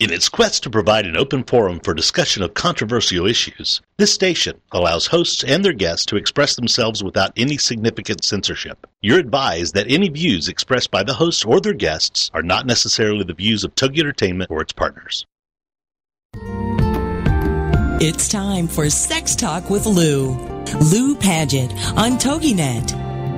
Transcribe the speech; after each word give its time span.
In 0.00 0.10
its 0.10 0.30
quest 0.30 0.62
to 0.62 0.70
provide 0.70 1.04
an 1.04 1.14
open 1.14 1.44
forum 1.44 1.78
for 1.78 1.92
discussion 1.92 2.42
of 2.42 2.54
controversial 2.54 3.26
issues, 3.26 3.82
this 3.98 4.14
station 4.14 4.58
allows 4.72 5.08
hosts 5.08 5.44
and 5.44 5.62
their 5.62 5.74
guests 5.74 6.06
to 6.06 6.16
express 6.16 6.56
themselves 6.56 7.04
without 7.04 7.34
any 7.36 7.58
significant 7.58 8.24
censorship. 8.24 8.86
You're 9.02 9.18
advised 9.18 9.74
that 9.74 9.90
any 9.90 10.08
views 10.08 10.48
expressed 10.48 10.90
by 10.90 11.02
the 11.02 11.12
hosts 11.12 11.44
or 11.44 11.60
their 11.60 11.74
guests 11.74 12.30
are 12.32 12.42
not 12.42 12.64
necessarily 12.64 13.24
the 13.24 13.34
views 13.34 13.62
of 13.62 13.74
Togi 13.74 14.00
Entertainment 14.00 14.50
or 14.50 14.62
its 14.62 14.72
partners. 14.72 15.26
It's 18.02 18.26
time 18.30 18.68
for 18.68 18.88
Sex 18.88 19.36
Talk 19.36 19.68
with 19.68 19.84
Lou. 19.84 20.30
Lou 20.90 21.14
Paget 21.14 21.72
on 21.98 22.12
TogiNet. 22.12 23.09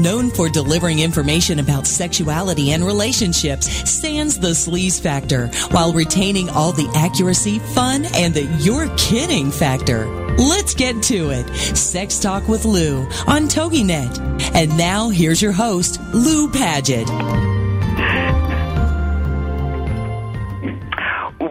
Known 0.00 0.30
for 0.30 0.48
delivering 0.48 1.00
information 1.00 1.58
about 1.58 1.86
sexuality 1.86 2.72
and 2.72 2.82
relationships, 2.82 3.66
sans 3.86 4.38
the 4.38 4.48
sleaze 4.48 4.98
factor, 4.98 5.48
while 5.72 5.92
retaining 5.92 6.48
all 6.48 6.72
the 6.72 6.90
accuracy, 6.94 7.58
fun, 7.58 8.06
and 8.14 8.32
the 8.32 8.44
you're 8.60 8.88
kidding 8.96 9.50
factor. 9.50 10.06
Let's 10.38 10.72
get 10.72 11.02
to 11.02 11.28
it. 11.32 11.46
Sex 11.76 12.18
Talk 12.18 12.48
with 12.48 12.64
Lou 12.64 13.02
on 13.26 13.42
TogiNet. 13.42 14.54
And 14.54 14.74
now 14.78 15.10
here's 15.10 15.42
your 15.42 15.52
host, 15.52 16.00
Lou 16.14 16.50
Paget. 16.50 17.06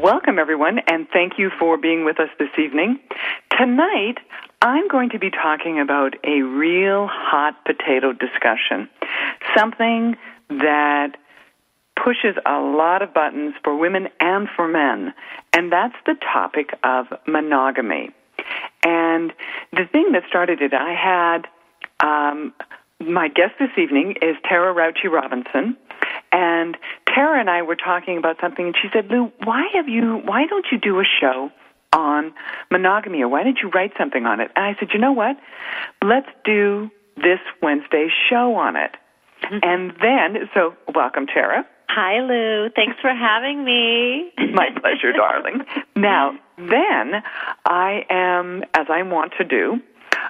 Welcome, 0.02 0.40
everyone, 0.40 0.80
and 0.88 1.08
thank 1.14 1.34
you 1.38 1.52
for 1.60 1.78
being 1.78 2.04
with 2.04 2.20
us 2.20 2.30
this 2.40 2.50
evening. 2.58 3.00
Tonight, 3.56 4.18
I'm 4.62 4.90
going 4.90 5.10
to 5.12 5.20
be 5.20 5.30
talking 5.30 5.80
about 5.80 6.16
a 6.24 6.42
real 6.42 7.08
hot 7.08 7.64
potato 7.66 8.12
discussion, 8.12 8.90
something 9.56 10.18
that 10.50 11.16
pushes 11.96 12.36
a 12.46 12.60
lot 12.60 13.02
of 13.02 13.14
buttons 13.14 13.54
for 13.64 13.76
women 13.76 14.10
and 14.20 14.50
for 14.56 14.68
men, 14.68 15.14
and 15.54 15.72
that's 15.72 15.96
the 16.06 16.16
topic 16.16 16.72
of 16.84 17.08
monogamy. 17.26 18.10
And 18.84 19.32
the 19.72 19.86
thing 19.92 20.12
that 20.12 20.24
started 20.28 20.62
it, 20.62 20.74
I 20.74 20.94
had 20.94 21.48
um, 22.06 22.54
my 23.00 23.30
guest 23.30 23.54
this 23.60 23.72
evening 23.78 24.16
is 24.22 24.36
Tara 24.44 24.74
Rauchi 24.74 25.10
Robinson. 25.10 25.78
And 26.32 26.78
Tara 27.08 27.40
and 27.40 27.50
I 27.50 27.64
were 27.64 27.76
talking 27.76 28.18
about 28.18 28.38
something, 28.40 28.66
and 28.66 28.76
she 28.80 28.90
said, 28.94 29.08
Lou, 29.10 29.32
why 29.44 29.68
have 29.74 29.88
you, 29.88 30.18
why 30.18 30.46
don't 30.46 30.66
you 30.72 30.78
do 30.78 31.00
a 31.00 31.04
show 31.20 31.50
on 32.20 32.34
monogamy, 32.70 33.22
or 33.22 33.28
why 33.28 33.44
didn't 33.44 33.60
you 33.64 33.70
write 33.70 33.94
something 33.98 34.26
on 34.26 34.40
it? 34.40 34.52
And 34.56 34.66
I 34.66 34.76
said, 34.80 34.90
you 34.94 35.00
know 35.00 35.14
what? 35.14 35.38
Let's 36.04 36.30
do 36.44 36.92
this 37.16 37.40
Wednesday's 37.62 38.12
show 38.30 38.56
on 38.56 38.76
it. 38.76 38.92
Mm-hmm. 39.44 39.60
And 39.64 39.94
then, 40.02 40.50
so 40.54 40.76
welcome, 40.94 41.26
Tara. 41.26 41.66
Hi, 41.90 42.20
Lou. 42.22 42.70
Thanks 42.76 42.98
for 43.02 43.14
having 43.14 43.66
me. 43.66 44.32
My 44.54 44.70
pleasure, 44.80 45.12
darling. 45.12 45.64
Now, 45.96 46.38
then 46.58 47.24
I 47.66 48.06
am, 48.10 48.64
as 48.74 48.88
I 48.90 49.04
want 49.04 49.34
to 49.40 49.44
do, 49.44 49.82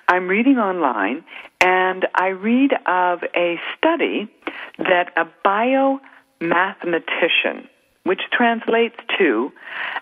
I'm 0.08 0.28
reading 0.28 0.58
online 0.58 1.24
and 1.62 2.08
I 2.16 2.28
read 2.28 2.72
of 2.86 3.20
a 3.36 3.60
study 3.78 4.32
that 4.78 5.12
a 5.18 5.26
biomathematician, 5.46 7.68
which 8.04 8.22
translates 8.32 8.96
to 9.18 9.52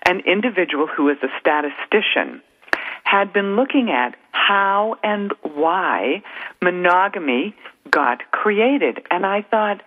an 0.05 0.21
individual 0.21 0.87
who 0.87 1.09
is 1.09 1.17
a 1.23 1.27
statistician, 1.39 2.41
had 3.03 3.31
been 3.31 3.55
looking 3.55 3.89
at 3.89 4.15
how 4.31 4.95
and 5.03 5.33
why 5.41 6.21
monogamy 6.61 7.55
got 7.89 8.31
created. 8.31 9.01
And 9.09 9.25
I 9.25 9.41
thought, 9.41 9.81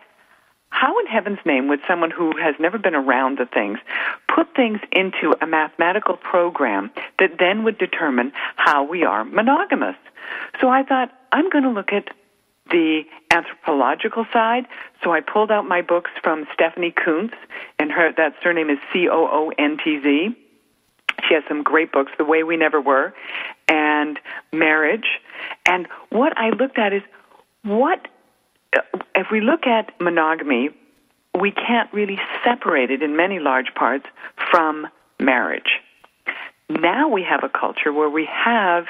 how 0.70 0.98
in 1.00 1.06
heaven's 1.06 1.38
name 1.44 1.68
would 1.68 1.80
someone 1.86 2.10
who 2.10 2.32
has 2.38 2.54
never 2.58 2.78
been 2.78 2.94
around 2.94 3.38
the 3.38 3.46
things 3.46 3.78
put 4.34 4.54
things 4.54 4.78
into 4.92 5.34
a 5.42 5.46
mathematical 5.46 6.16
program 6.16 6.90
that 7.18 7.38
then 7.38 7.64
would 7.64 7.76
determine 7.76 8.32
how 8.56 8.84
we 8.84 9.04
are 9.04 9.24
monogamous? 9.24 9.96
So 10.60 10.68
I 10.68 10.82
thought, 10.84 11.10
I'm 11.32 11.50
going 11.50 11.64
to 11.64 11.70
look 11.70 11.92
at 11.92 12.08
the 12.70 13.02
anthropological 13.30 14.26
side. 14.32 14.66
So 15.02 15.12
I 15.12 15.20
pulled 15.20 15.50
out 15.50 15.66
my 15.66 15.82
books 15.82 16.10
from 16.22 16.46
Stephanie 16.54 16.92
Coontz, 16.92 17.34
and 17.78 17.90
her 17.92 18.12
that 18.16 18.34
surname 18.42 18.70
is 18.70 18.78
C 18.92 19.08
O 19.08 19.28
O 19.30 19.52
N 19.58 19.78
T 19.82 20.00
Z. 20.02 20.36
She 21.28 21.34
has 21.34 21.42
some 21.48 21.62
great 21.62 21.92
books, 21.92 22.12
The 22.16 22.24
Way 22.24 22.42
We 22.44 22.56
Never 22.56 22.80
Were 22.80 23.12
and 23.68 24.18
Marriage. 24.52 25.20
And 25.66 25.86
what 26.08 26.36
I 26.38 26.50
looked 26.50 26.78
at 26.78 26.92
is 26.92 27.02
what 27.62 28.08
uh, 28.76 28.80
if 29.14 29.26
we 29.30 29.40
look 29.40 29.66
at 29.66 29.92
monogamy, 30.00 30.70
we 31.38 31.50
can't 31.50 31.92
really 31.92 32.18
separate 32.44 32.90
it 32.90 33.02
in 33.02 33.16
many 33.16 33.38
large 33.38 33.74
parts 33.74 34.06
from 34.50 34.86
marriage. 35.20 35.80
Now 36.68 37.08
we 37.08 37.22
have 37.22 37.44
a 37.44 37.48
culture 37.48 37.92
where 37.92 38.08
we 38.08 38.28
have 38.32 38.86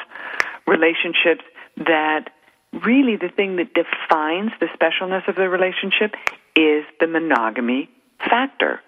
relationships 0.66 1.44
that 1.76 2.30
really 2.72 3.16
the 3.16 3.28
thing 3.28 3.56
that 3.56 3.74
defines 3.74 4.52
the 4.60 4.66
specialness 4.66 5.26
of 5.28 5.36
the 5.36 5.48
relationship 5.48 6.14
is 6.56 6.84
the 7.00 7.06
monogamy 7.06 7.88
factor. 8.18 8.80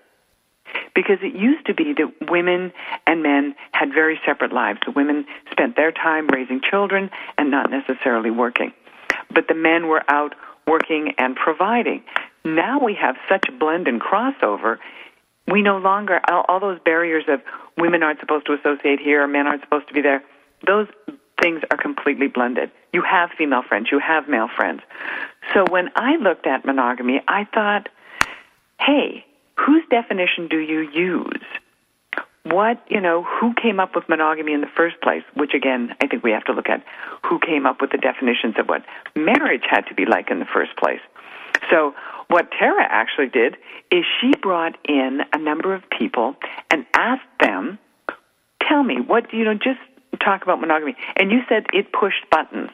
Because 0.95 1.19
it 1.23 1.35
used 1.35 1.67
to 1.67 1.75
be 1.75 1.93
that 1.95 2.31
women 2.31 2.73
and 3.07 3.23
men 3.23 3.55
had 3.73 3.93
very 3.93 4.19
separate 4.25 4.53
lives. 4.53 4.81
The 4.87 4.93
women 4.93 5.27
spent 5.51 5.77
their 5.77 5.93
time 5.93 6.29
raising 6.29 6.61
children 6.69 7.11
and 7.37 7.51
not 7.51 7.71
necessarily 7.71 8.31
working. 8.31 8.73
But 9.35 9.49
the 9.49 9.55
men 9.55 9.89
were 9.89 10.03
out 10.09 10.35
working 10.67 11.15
and 11.19 11.37
providing. 11.37 12.03
Now 12.45 12.79
we 12.79 12.95
have 12.95 13.17
such 13.29 13.45
blend 13.59 13.89
and 13.89 14.01
crossover. 14.01 14.79
We 15.47 15.63
no 15.63 15.79
longer, 15.79 16.21
all, 16.31 16.45
all 16.49 16.61
those 16.61 16.79
barriers 16.85 17.25
of 17.29 17.41
women 17.77 18.03
aren't 18.03 18.21
supposed 18.21 18.47
to 18.47 18.55
associate 18.55 19.01
here, 19.01 19.27
men 19.27 19.47
aren't 19.47 19.63
supposed 19.63 19.89
to 19.89 19.95
be 19.95 20.01
there, 20.01 20.23
those 20.67 20.87
things 21.43 21.61
are 21.71 21.77
completely 21.77 22.29
blended. 22.29 22.71
You 22.93 23.03
have 23.03 23.31
female 23.37 23.63
friends, 23.69 23.89
you 23.91 23.99
have 23.99 24.29
male 24.29 24.49
friends. 24.57 24.81
So 25.53 25.65
when 25.69 25.91
I 25.97 26.17
looked 26.17 26.47
at 26.47 26.65
monogamy, 26.65 27.21
I 27.27 27.47
thought, 27.53 27.89
hey, 28.81 29.25
whose 29.57 29.83
definition 29.91 30.49
do 30.49 30.59
you 30.59 30.81
use? 30.81 31.43
What, 32.45 32.83
you 32.89 33.01
know, 33.01 33.23
who 33.23 33.55
came 33.55 33.79
up 33.79 33.95
with 33.95 34.09
monogamy 34.09 34.53
in 34.53 34.61
the 34.61 34.71
first 34.77 35.01
place? 35.01 35.23
Which 35.35 35.55
again, 35.55 35.95
I 36.01 36.07
think 36.07 36.25
we 36.25 36.33
have 36.33 36.45
to 36.45 36.53
look 36.53 36.69
at 36.69 36.85
who 37.23 37.39
came 37.39 37.67
up 37.67 37.81
with 37.81 37.91
the 37.91 37.99
definitions 37.99 38.55
of 38.59 38.69
what 38.69 38.83
marriage 39.15 39.63
had 39.69 39.83
to 39.89 39.95
be 39.95 40.07
like 40.07 40.31
in 40.31 40.39
the 40.39 40.47
first 40.53 40.77
place. 40.77 41.01
So 41.71 41.95
what 42.29 42.51
Tara 42.59 42.85
actually 42.89 43.29
did 43.29 43.57
is 43.91 44.05
she 44.21 44.33
brought 44.41 44.77
in 44.89 45.21
a 45.33 45.39
number 45.39 45.75
of 45.75 45.83
people 45.97 46.35
and 46.71 46.85
asked 46.95 47.23
them, 47.41 47.79
tell 48.69 48.83
me, 48.83 49.01
what, 49.01 49.31
do 49.31 49.37
you 49.37 49.45
know, 49.45 49.55
just 49.55 49.79
talk 50.25 50.43
about 50.43 50.61
monogamy. 50.61 50.95
And 51.17 51.31
you 51.31 51.41
said 51.49 51.67
it 51.73 51.93
pushed 51.93 52.29
buttons. 52.31 52.71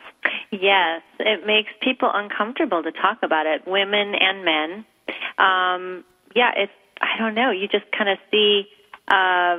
Yes, 0.50 1.02
it 1.18 1.46
makes 1.46 1.70
people 1.80 2.10
uncomfortable 2.12 2.82
to 2.82 2.92
talk 2.92 3.18
about 3.22 3.46
it, 3.46 3.66
women 3.66 4.14
and 4.14 4.44
men. 4.44 4.84
Um, 5.38 6.04
yeah, 6.34 6.52
it's, 6.56 6.72
I 7.00 7.18
don't 7.18 7.34
know, 7.34 7.50
you 7.50 7.68
just 7.68 7.90
kind 7.96 8.10
of 8.10 8.18
see 8.30 8.66
uh, 9.08 9.58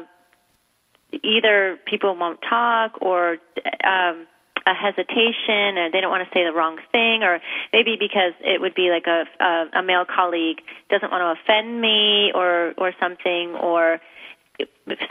either 1.24 1.80
people 1.86 2.16
won't 2.16 2.40
talk 2.48 3.02
or 3.02 3.38
um, 3.84 4.28
a 4.66 4.74
hesitation 4.74 5.78
and 5.78 5.94
they 5.94 6.02
don't 6.02 6.12
want 6.12 6.28
to 6.28 6.34
say 6.34 6.44
the 6.44 6.54
wrong 6.54 6.78
thing 6.92 7.24
or 7.24 7.40
maybe 7.74 7.96
because 8.00 8.34
it 8.42 8.62
would 8.62 8.76
be 8.76 8.90
like 8.90 9.08
a, 9.08 9.26
a, 9.44 9.80
a 9.80 9.84
male 9.84 10.06
colleague 10.06 10.62
doesn't 10.90 11.12
want 11.12 11.22
to 11.22 11.42
offend 11.42 11.82
me 11.82 12.32
or 12.36 12.74
or 12.78 12.94
something 13.00 13.56
or 13.56 14.00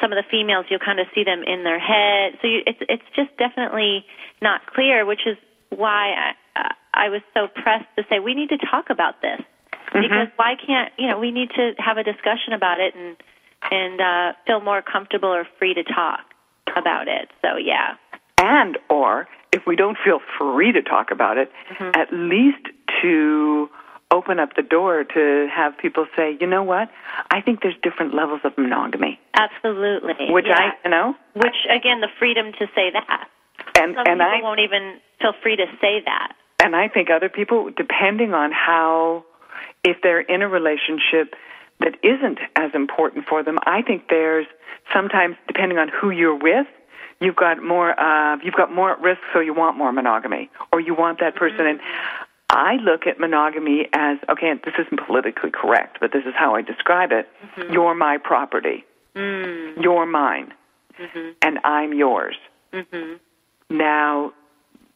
some 0.00 0.12
of 0.12 0.16
the 0.16 0.24
females 0.30 0.66
you'll 0.68 0.78
kind 0.78 1.00
of 1.00 1.06
see 1.14 1.24
them 1.24 1.42
in 1.42 1.64
their 1.64 1.78
head 1.78 2.38
so 2.40 2.48
you, 2.48 2.62
it's 2.66 2.80
it's 2.88 3.08
just 3.14 3.36
definitely 3.38 4.04
not 4.42 4.66
clear 4.66 5.04
which 5.06 5.26
is 5.26 5.36
why 5.70 6.34
I, 6.56 6.74
I 6.94 7.08
was 7.08 7.22
so 7.34 7.46
pressed 7.46 7.86
to 7.96 8.04
say 8.08 8.18
we 8.18 8.34
need 8.34 8.48
to 8.50 8.58
talk 8.58 8.90
about 8.90 9.20
this 9.22 9.40
mm-hmm. 9.40 10.00
because 10.02 10.28
why 10.36 10.54
can't 10.54 10.92
you 10.98 11.08
know 11.08 11.18
we 11.18 11.30
need 11.30 11.50
to 11.50 11.72
have 11.78 11.96
a 11.98 12.02
discussion 12.02 12.52
about 12.52 12.80
it 12.80 12.94
and 12.94 13.16
and 13.70 14.00
uh, 14.00 14.32
feel 14.46 14.60
more 14.60 14.82
comfortable 14.82 15.28
or 15.30 15.46
free 15.58 15.74
to 15.74 15.82
talk 15.82 16.20
about 16.76 17.08
it. 17.08 17.28
So 17.42 17.56
yeah. 17.56 17.96
and 18.38 18.78
or 18.88 19.26
if 19.52 19.66
we 19.66 19.76
don't 19.76 19.98
feel 20.02 20.20
free 20.38 20.72
to 20.72 20.82
talk 20.82 21.10
about 21.10 21.38
it, 21.38 21.50
Mm-hmm. 21.72 22.00
at 22.00 22.12
least 22.12 22.64
to 23.02 23.68
open 24.10 24.38
up 24.38 24.56
the 24.56 24.62
door 24.62 25.04
to 25.04 25.48
have 25.54 25.76
people 25.78 26.06
say, 26.16 26.36
you 26.40 26.46
know 26.46 26.62
what, 26.62 26.88
I 27.30 27.40
think 27.42 27.60
there's 27.62 27.74
different 27.82 28.14
levels 28.14 28.40
of 28.44 28.56
monogamy, 28.56 29.20
Absolutely. 29.34 30.30
which 30.30 30.46
yeah. 30.48 30.58
I, 30.58 30.72
you 30.84 30.90
know, 30.90 31.14
Which 31.34 31.56
again, 31.70 32.00
the 32.00 32.08
freedom 32.18 32.52
to 32.58 32.66
say 32.74 32.90
that. 32.92 33.28
and 33.78 33.94
Some 33.94 34.06
and 34.06 34.20
people 34.20 34.26
I 34.26 34.40
won't 34.42 34.60
even 34.60 34.98
feel 35.20 35.34
free 35.42 35.56
to 35.56 35.66
say 35.80 36.00
that. 36.06 36.32
and 36.60 36.74
I 36.74 36.88
think 36.88 37.10
other 37.10 37.28
people, 37.28 37.70
depending 37.76 38.32
on 38.32 38.50
how, 38.50 39.24
if 39.84 39.98
they're 40.02 40.20
in 40.20 40.40
a 40.42 40.48
relationship 40.48 41.34
that 41.80 41.94
isn't 42.02 42.38
as 42.56 42.70
important 42.74 43.26
for 43.26 43.42
them, 43.42 43.58
I 43.66 43.82
think 43.82 44.04
there's 44.08 44.46
sometimes, 44.92 45.36
depending 45.46 45.76
on 45.78 45.88
who 45.88 46.10
you're 46.10 46.34
with, 46.34 46.66
you've 47.20 47.36
got 47.36 47.62
more, 47.62 47.98
uh, 48.00 48.38
you've 48.42 48.54
got 48.54 48.72
more 48.74 48.92
at 48.92 49.00
risk, 49.02 49.20
so 49.34 49.40
you 49.40 49.52
want 49.52 49.76
more 49.76 49.92
monogamy, 49.92 50.50
or 50.72 50.80
you 50.80 50.94
want 50.94 51.20
that 51.20 51.34
person. 51.36 51.66
And 51.66 51.80
I 52.50 52.76
look 52.76 53.06
at 53.06 53.20
monogamy 53.20 53.88
as, 53.92 54.18
okay, 54.28 54.54
this 54.64 54.74
isn't 54.78 55.06
politically 55.06 55.50
correct, 55.50 55.98
but 56.00 56.12
this 56.12 56.24
is 56.24 56.34
how 56.34 56.54
I 56.54 56.62
describe 56.62 57.12
it. 57.12 57.28
Mm-hmm. 57.56 57.72
You're 57.72 57.94
my 57.94 58.16
property. 58.18 58.84
Mm. 59.14 59.82
You're 59.82 60.06
mine. 60.06 60.54
Mm-hmm. 60.98 61.30
And 61.42 61.58
I'm 61.64 61.92
yours. 61.92 62.36
Mm-hmm. 62.72 63.14
Now, 63.76 64.32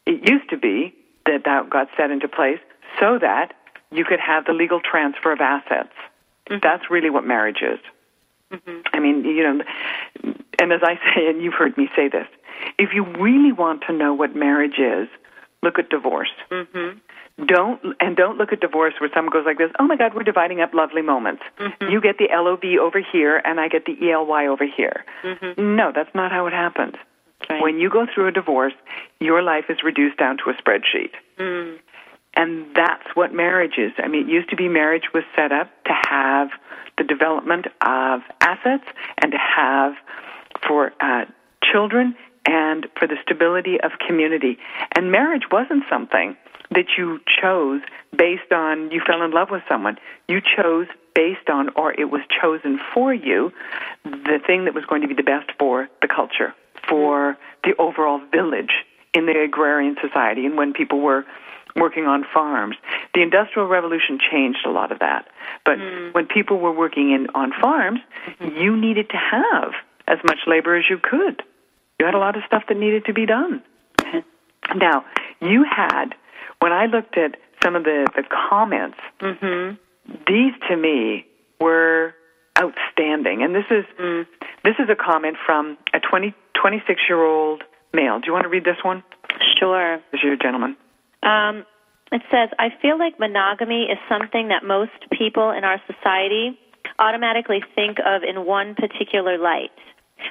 it 0.07 0.29
used 0.29 0.49
to 0.51 0.57
be 0.57 0.95
that 1.27 1.45
that 1.45 1.69
got 1.69 1.89
set 1.97 2.11
into 2.11 2.27
place 2.27 2.59
so 2.99 3.19
that 3.19 3.55
you 3.91 4.05
could 4.05 4.21
have 4.21 4.47
the 4.47 4.53
legal 4.53 4.81
transfer 4.81 5.33
of 5.33 5.41
assets. 5.41 5.93
That's 6.63 6.91
really 6.91 7.11
what 7.11 7.25
marriage 7.25 7.63
is. 7.63 7.79
I 8.93 8.99
mean, 9.01 9.25
you 9.25 9.43
know, 9.43 9.65
and 10.59 10.73
as 10.73 10.81
I 10.83 10.97
say, 11.15 11.29
and 11.29 11.43
you've 11.43 11.55
heard 11.55 11.77
me 11.79 11.89
say 11.97 12.09
this, 12.09 12.27
if 12.79 12.93
you 12.93 13.05
really 13.05 13.53
want 13.53 13.85
to 13.87 13.93
know 13.93 14.13
what 14.13 14.37
marriage 14.37 14.79
is, 14.79 15.09
look 15.63 15.79
at 15.79 15.89
divorce. 15.89 16.31
Mm-hmm. 16.51 16.99
Don't 17.47 17.81
and 18.01 18.17
don't 18.17 18.37
look 18.37 18.53
at 18.53 18.61
divorce 18.61 18.95
where 19.01 19.11
someone 19.15 19.33
goes 19.33 19.47
like 19.47 19.59
this. 19.59 19.71
Oh 19.79 19.85
my 19.85 19.97
God, 19.97 20.13
we're 20.15 20.23
dividing 20.23 20.61
up 20.61 20.75
lovely 20.75 21.03
moments. 21.03 21.43
Mm-hmm. 21.59 21.91
You 21.91 22.01
get 22.01 22.19
the 22.19 22.31
L 22.31 22.47
O 22.47 22.57
V 22.57 22.79
over 22.79 23.01
here, 23.01 23.41
and 23.45 23.59
I 23.59 23.69
get 23.69 23.87
the 23.87 23.93
E 23.93 24.13
L 24.13 24.27
Y 24.27 24.47
over 24.47 24.67
here. 24.67 25.05
Mm-hmm. 25.25 25.77
No, 25.77 25.93
that's 25.95 26.15
not 26.15 26.31
how 26.31 26.47
it 26.47 26.53
happens. 26.53 26.95
right. 27.49 27.63
When 27.63 27.79
you 27.79 27.89
go 27.91 28.07
through 28.13 28.29
a 28.29 28.33
divorce, 28.33 28.75
your 29.21 29.43
life 29.43 29.65
is 29.69 29.79
reduced 29.83 30.19
down 30.19 30.37
to 30.39 30.51
a 30.51 30.55
spreadsheet. 30.55 31.13
Mm. 31.39 31.79
And 32.35 32.75
that's 32.75 33.05
what 33.15 33.33
marriage 33.33 33.75
is. 33.77 33.93
I 33.99 34.09
mean, 34.09 34.29
it 34.29 34.33
used 34.33 34.51
to 34.51 34.57
be 34.57 34.69
marriage 34.69 35.05
was 35.13 35.23
set 35.37 35.53
up 35.53 35.69
to 35.85 35.93
have 36.09 36.49
the 36.99 37.05
development 37.05 37.67
of 37.83 38.21
assets 38.41 38.85
and 39.23 39.33
to 39.33 39.39
have 39.39 39.95
for 40.67 40.93
uh, 41.01 41.25
children 41.63 42.15
and 42.47 42.87
for 42.99 43.07
the 43.07 43.17
stability 43.23 43.81
of 43.81 43.93
community. 44.07 44.59
And 44.95 45.13
marriage 45.13 45.45
wasn't 45.51 45.85
something 45.89 46.37
that 46.71 46.87
you 46.97 47.21
chose 47.41 47.81
based 48.17 48.53
on 48.53 48.91
you 48.91 49.01
fell 49.07 49.23
in 49.23 49.31
love 49.31 49.49
with 49.51 49.63
someone. 49.69 49.99
You 50.29 50.41
chose 50.41 50.87
based 51.15 51.51
on, 51.51 51.69
or 51.77 51.93
it 51.93 52.11
was 52.11 52.23
chosen 52.41 52.81
for 52.95 53.13
you, 53.13 53.53
the 54.05 54.39
thing 54.47 54.65
that 54.65 54.75
was 54.75 54.85
going 54.87 55.03
to 55.03 55.09
be 55.09 55.15
the 55.15 55.23
best 55.23 55.51
for 55.59 55.89
the 56.01 56.09
culture, 56.09 56.55
for 56.89 57.37
the 57.65 57.75
overall 57.79 58.21
village 58.33 58.73
in 59.15 59.27
the 59.27 59.39
agrarian 59.39 59.97
society, 60.01 60.47
and 60.47 60.57
when 60.57 60.73
people 60.73 61.01
were 61.01 61.27
working 61.77 62.05
on 62.05 62.25
farms. 62.33 62.77
The 63.15 63.23
Industrial 63.23 63.67
Revolution 63.67 64.19
changed 64.31 64.61
a 64.67 64.71
lot 64.71 64.93
of 64.93 64.99
that. 64.99 65.29
But 65.65 65.79
mm. 65.79 66.15
when 66.15 66.27
people 66.27 66.59
were 66.59 66.73
working 66.73 67.13
in 67.13 67.29
on 67.35 67.53
farms, 67.61 68.01
mm-hmm. 68.27 68.57
you 68.59 68.77
needed 68.77 69.09
to 69.11 69.17
have 69.17 69.73
as 70.07 70.19
much 70.25 70.39
labor 70.47 70.77
as 70.77 70.85
you 70.91 70.99
could. 70.99 71.43
You 72.03 72.07
had 72.07 72.15
a 72.15 72.19
lot 72.19 72.37
of 72.37 72.43
stuff 72.45 72.65
that 72.69 72.77
needed 72.77 73.05
to 73.05 73.13
be 73.13 73.27
done. 73.27 73.63
Mm-hmm. 73.99 74.77
Now, 74.77 75.05
you 75.41 75.63
had, 75.63 76.17
when 76.59 76.73
I 76.73 76.87
looked 76.87 77.17
at 77.17 77.37
some 77.63 77.77
of 77.77 77.85
the, 77.85 78.09
the 78.17 78.25
comments, 78.51 78.99
mm-hmm. 79.21 79.77
these 80.27 80.53
to 80.69 80.77
me 80.77 81.25
were 81.61 82.13
outstanding. 82.59 83.45
And 83.45 83.55
this 83.55 83.67
is 83.71 83.85
mm. 84.01 84.27
this 84.65 84.75
is 84.81 84.89
a 84.91 84.97
comment 84.97 85.37
from 85.47 85.79
a 85.95 86.01
20, 86.01 86.35
26 86.61 87.03
year 87.09 87.25
old 87.25 87.63
male. 87.95 88.19
Do 88.19 88.27
you 88.27 88.33
want 88.33 88.43
to 88.43 88.49
read 88.49 88.65
this 88.65 88.83
one? 88.83 89.05
Sure. 89.61 89.99
This 90.11 90.19
is 90.19 90.25
your 90.25 90.37
gentleman. 90.37 90.77
Um, 91.23 91.65
it 92.11 92.23
says, 92.33 92.49
I 92.59 92.71
feel 92.83 92.99
like 92.99 93.21
monogamy 93.21 93.85
is 93.85 93.99
something 94.09 94.49
that 94.49 94.65
most 94.65 94.91
people 95.17 95.53
in 95.53 95.63
our 95.63 95.81
society 95.87 96.59
automatically 96.99 97.63
think 97.77 97.99
of 98.05 98.25
in 98.25 98.45
one 98.45 98.75
particular 98.75 99.39
light, 99.39 99.71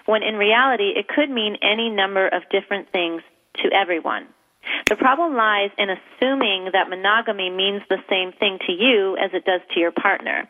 when 0.05 0.23
in 0.23 0.35
reality 0.35 0.93
it 0.95 1.07
could 1.07 1.29
mean 1.29 1.57
any 1.61 1.89
number 1.89 2.27
of 2.27 2.43
different 2.49 2.91
things 2.91 3.21
to 3.63 3.69
everyone. 3.73 4.27
The 4.89 4.95
problem 4.95 5.35
lies 5.35 5.71
in 5.77 5.89
assuming 5.89 6.69
that 6.73 6.89
monogamy 6.89 7.49
means 7.49 7.81
the 7.89 8.03
same 8.09 8.31
thing 8.31 8.59
to 8.67 8.71
you 8.71 9.17
as 9.17 9.31
it 9.33 9.45
does 9.45 9.61
to 9.73 9.79
your 9.79 9.91
partner. 9.91 10.47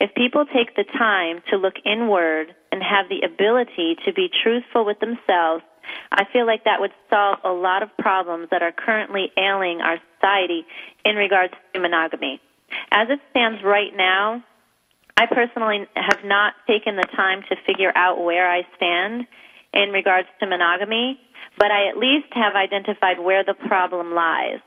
If 0.00 0.14
people 0.14 0.46
take 0.46 0.76
the 0.76 0.84
time 0.84 1.42
to 1.50 1.56
look 1.56 1.74
inward 1.84 2.54
and 2.72 2.82
have 2.82 3.08
the 3.08 3.26
ability 3.26 3.96
to 4.06 4.12
be 4.12 4.30
truthful 4.42 4.84
with 4.84 5.00
themselves, 5.00 5.64
I 6.12 6.24
feel 6.32 6.46
like 6.46 6.64
that 6.64 6.80
would 6.80 6.92
solve 7.10 7.38
a 7.44 7.50
lot 7.50 7.82
of 7.82 7.96
problems 7.98 8.48
that 8.50 8.62
are 8.62 8.72
currently 8.72 9.32
ailing 9.36 9.80
our 9.80 9.98
society 10.14 10.66
in 11.04 11.16
regards 11.16 11.54
to 11.74 11.80
monogamy. 11.80 12.40
As 12.90 13.08
it 13.10 13.20
stands 13.30 13.62
right 13.64 13.94
now, 13.96 14.44
I 15.18 15.26
personally 15.26 15.84
have 15.96 16.22
not 16.24 16.54
taken 16.68 16.94
the 16.94 17.08
time 17.16 17.42
to 17.48 17.56
figure 17.66 17.90
out 17.96 18.22
where 18.22 18.48
I 18.48 18.62
stand 18.76 19.26
in 19.74 19.90
regards 19.90 20.28
to 20.38 20.46
monogamy, 20.46 21.18
but 21.58 21.72
I 21.72 21.88
at 21.88 21.98
least 21.98 22.28
have 22.34 22.54
identified 22.54 23.18
where 23.18 23.42
the 23.42 23.54
problem 23.66 24.14
lies. 24.14 24.60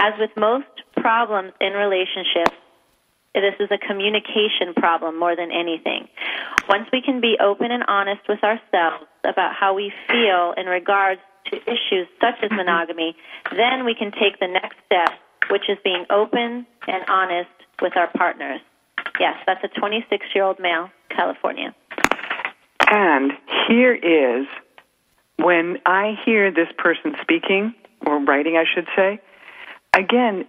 As 0.00 0.14
with 0.18 0.30
most 0.34 0.72
problems 0.96 1.52
in 1.60 1.74
relationships, 1.74 2.56
this 3.34 3.52
is 3.60 3.68
a 3.70 3.76
communication 3.76 4.72
problem 4.74 5.18
more 5.18 5.36
than 5.36 5.52
anything. 5.52 6.08
Once 6.70 6.88
we 6.90 7.02
can 7.02 7.20
be 7.20 7.36
open 7.38 7.70
and 7.70 7.84
honest 7.86 8.22
with 8.30 8.42
ourselves 8.42 9.04
about 9.24 9.52
how 9.54 9.74
we 9.74 9.92
feel 10.08 10.54
in 10.56 10.72
regards 10.72 11.20
to 11.50 11.56
issues 11.68 12.08
such 12.18 12.40
as 12.42 12.50
monogamy, 12.50 13.14
then 13.54 13.84
we 13.84 13.94
can 13.94 14.10
take 14.12 14.40
the 14.40 14.48
next 14.48 14.76
step, 14.86 15.12
which 15.50 15.68
is 15.68 15.76
being 15.84 16.06
open 16.08 16.66
and 16.88 17.04
honest 17.08 17.52
with 17.82 17.94
our 17.94 18.08
partners. 18.16 18.60
Yes, 19.20 19.36
that's 19.46 19.62
a 19.64 19.68
26 19.68 20.26
year 20.34 20.44
old 20.44 20.58
male, 20.58 20.90
California. 21.08 21.74
And 22.90 23.32
here 23.68 23.94
is 23.94 24.46
when 25.36 25.78
I 25.86 26.14
hear 26.24 26.50
this 26.50 26.68
person 26.76 27.14
speaking, 27.20 27.74
or 28.06 28.18
writing, 28.24 28.56
I 28.56 28.64
should 28.72 28.86
say, 28.96 29.20
again, 29.94 30.44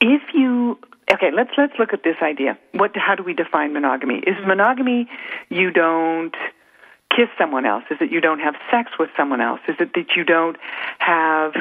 if 0.00 0.22
you 0.34 0.78
okay, 1.12 1.30
let's 1.34 1.50
let's 1.56 1.74
look 1.78 1.92
at 1.92 2.02
this 2.04 2.16
idea. 2.22 2.58
What 2.72 2.96
how 2.96 3.14
do 3.14 3.22
we 3.22 3.34
define 3.34 3.72
monogamy? 3.72 4.18
Is 4.26 4.36
monogamy 4.46 5.08
you 5.48 5.70
don't 5.70 6.34
kiss 7.14 7.28
someone 7.38 7.66
else? 7.66 7.84
Is 7.90 7.98
it 8.00 8.10
you 8.10 8.20
don't 8.20 8.40
have 8.40 8.54
sex 8.70 8.92
with 8.98 9.10
someone 9.16 9.40
else? 9.40 9.60
Is 9.68 9.76
it 9.78 9.94
that 9.94 10.16
you 10.16 10.24
don't 10.24 10.56
have 10.98 11.52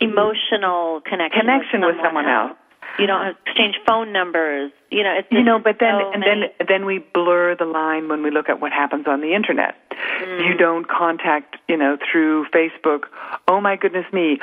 Emotional 0.00 1.00
connection, 1.04 1.40
connection 1.40 1.80
with 1.82 1.96
someone 2.02 2.26
else? 2.26 2.56
You 2.98 3.06
don't 3.06 3.34
exchange 3.46 3.76
phone 3.86 4.12
numbers. 4.12 4.70
You 4.90 5.02
know, 5.02 5.14
it's 5.18 5.28
you 5.30 5.42
know 5.42 5.58
but 5.58 5.78
then 5.80 5.94
so 6.00 6.10
and 6.12 6.20
many- 6.20 6.40
then 6.58 6.66
then 6.68 6.84
we 6.84 6.98
blur 6.98 7.54
the 7.54 7.64
line 7.64 8.08
when 8.08 8.22
we 8.22 8.30
look 8.30 8.48
at 8.48 8.60
what 8.60 8.72
happens 8.72 9.06
on 9.06 9.20
the 9.20 9.34
internet 9.34 9.74
Mm. 10.20 10.48
you 10.48 10.54
don't 10.56 10.88
contact 10.88 11.56
you 11.68 11.76
know 11.76 11.96
through 12.10 12.46
facebook 12.46 13.04
oh 13.46 13.60
my 13.60 13.76
goodness 13.76 14.04
me 14.12 14.32